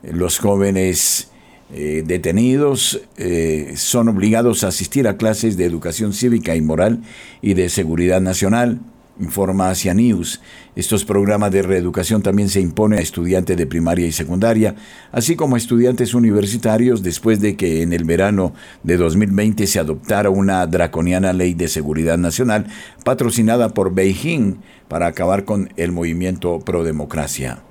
los 0.01 0.39
jóvenes 0.39 1.30
eh, 1.72 2.01
detenidos 2.03 2.99
eh, 3.18 3.76
son 3.78 4.09
obligados 4.09 4.64
a 4.64 4.70
asistir 4.70 5.07
a 5.07 5.18
clases 5.18 5.57
de 5.57 5.66
educación 5.66 6.14
cívica 6.14 6.55
y 6.55 6.62
moral 6.62 7.03
y 7.43 7.53
de 7.53 7.70
seguridad 7.70 8.22
nacional, 8.22 8.80
informa 9.22 9.69
Asia 9.69 9.93
News. 9.93 10.41
Estos 10.76 11.05
programas 11.05 11.51
de 11.51 11.61
reeducación 11.61 12.22
también 12.22 12.49
se 12.49 12.59
imponen 12.59 12.99
a 12.99 13.01
estudiantes 13.01 13.55
de 13.55 13.67
primaria 13.67 14.07
y 14.07 14.11
secundaria, 14.11 14.76
así 15.11 15.36
como 15.36 15.55
a 15.55 15.57
estudiantes 15.57 16.13
universitarios 16.13 17.03
después 17.03 17.39
de 17.39 17.55
que 17.55 17.82
en 17.82 17.93
el 17.93 18.03
verano 18.03 18.53
de 18.84 18.97
2020 18.97 19.67
se 19.67 19.80
adoptara 19.80 20.30
una 20.30 20.65
draconiana 20.67 21.34
ley 21.34 21.53
de 21.53 21.67
seguridad 21.67 22.17
nacional 22.17 22.67
patrocinada 23.03 23.69
por 23.69 23.93
Beijing 23.93 24.57
para 24.88 25.07
acabar 25.07 25.45
con 25.45 25.72
el 25.78 25.91
movimiento 25.91 26.59
pro 26.59 26.84
democracia. 26.84 27.63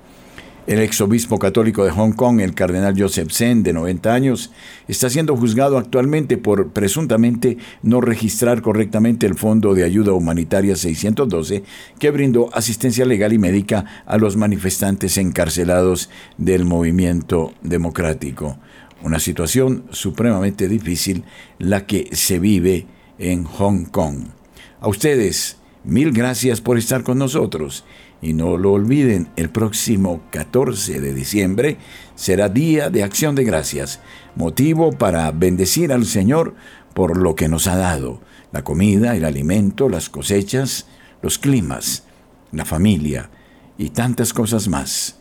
El 0.67 0.79
exobispo 0.79 1.39
católico 1.39 1.83
de 1.83 1.89
Hong 1.89 2.11
Kong, 2.11 2.39
el 2.39 2.53
cardenal 2.53 2.93
Joseph 2.95 3.31
Zen, 3.31 3.63
de 3.63 3.73
90 3.73 4.13
años, 4.13 4.51
está 4.87 5.09
siendo 5.09 5.35
juzgado 5.35 5.79
actualmente 5.79 6.37
por 6.37 6.69
presuntamente 6.69 7.57
no 7.81 7.99
registrar 7.99 8.61
correctamente 8.61 9.25
el 9.25 9.33
Fondo 9.33 9.73
de 9.73 9.83
Ayuda 9.83 10.13
Humanitaria 10.13 10.75
612 10.75 11.63
que 11.97 12.11
brindó 12.11 12.51
asistencia 12.53 13.05
legal 13.05 13.33
y 13.33 13.39
médica 13.39 14.03
a 14.05 14.17
los 14.17 14.37
manifestantes 14.37 15.17
encarcelados 15.17 16.11
del 16.37 16.63
movimiento 16.63 17.55
democrático. 17.63 18.59
Una 19.01 19.19
situación 19.19 19.85
supremamente 19.89 20.67
difícil 20.67 21.23
la 21.57 21.87
que 21.87 22.15
se 22.15 22.37
vive 22.37 22.85
en 23.17 23.45
Hong 23.45 23.85
Kong. 23.85 24.25
A 24.79 24.87
ustedes, 24.87 25.57
mil 25.83 26.11
gracias 26.11 26.61
por 26.61 26.77
estar 26.77 27.01
con 27.01 27.17
nosotros 27.17 27.83
y 28.21 28.33
no 28.33 28.57
lo 28.57 28.73
olviden, 28.73 29.29
el 29.35 29.49
próximo 29.49 30.21
14 30.31 31.01
de 31.01 31.13
diciembre 31.13 31.77
será 32.15 32.49
Día 32.49 32.89
de 32.89 33.03
Acción 33.03 33.35
de 33.35 33.43
Gracias, 33.43 33.99
motivo 34.35 34.91
para 34.91 35.31
bendecir 35.31 35.91
al 35.91 36.05
Señor 36.05 36.53
por 36.93 37.17
lo 37.17 37.35
que 37.35 37.47
nos 37.47 37.67
ha 37.67 37.75
dado, 37.75 38.21
la 38.51 38.63
comida, 38.63 39.15
el 39.15 39.25
alimento, 39.25 39.89
las 39.89 40.09
cosechas, 40.09 40.87
los 41.21 41.39
climas, 41.39 42.03
la 42.51 42.65
familia 42.65 43.29
y 43.77 43.89
tantas 43.89 44.33
cosas 44.33 44.67
más. 44.67 45.17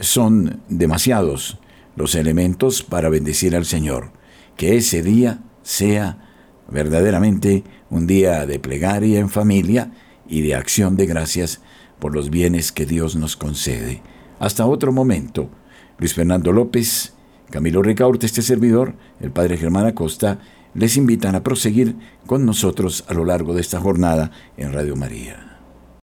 Son 0.00 0.62
demasiados 0.68 1.58
los 1.96 2.14
elementos 2.14 2.82
para 2.82 3.08
bendecir 3.08 3.54
al 3.54 3.66
Señor. 3.66 4.12
Que 4.56 4.76
ese 4.76 5.02
día 5.02 5.40
sea 5.62 6.18
verdaderamente 6.68 7.64
un 7.90 8.06
día 8.06 8.46
de 8.46 8.58
plegaria 8.58 9.18
en 9.18 9.28
familia 9.28 9.90
y 10.28 10.40
de 10.40 10.54
acción 10.54 10.96
de 10.96 11.06
gracias 11.06 11.60
por 12.02 12.16
los 12.16 12.30
bienes 12.30 12.72
que 12.72 12.84
Dios 12.84 13.14
nos 13.14 13.36
concede. 13.36 14.02
Hasta 14.40 14.66
otro 14.66 14.90
momento. 14.90 15.48
Luis 15.98 16.14
Fernando 16.14 16.50
López, 16.50 17.12
Camilo 17.48 17.80
Ricaurte, 17.80 18.26
este 18.26 18.42
servidor, 18.42 18.96
el 19.20 19.30
Padre 19.30 19.56
Germán 19.56 19.86
Acosta, 19.86 20.40
les 20.74 20.96
invitan 20.96 21.36
a 21.36 21.44
proseguir 21.44 21.94
con 22.26 22.44
nosotros 22.44 23.04
a 23.06 23.14
lo 23.14 23.24
largo 23.24 23.54
de 23.54 23.60
esta 23.60 23.80
jornada 23.80 24.32
en 24.56 24.72
Radio 24.72 24.96
María. 24.96 25.51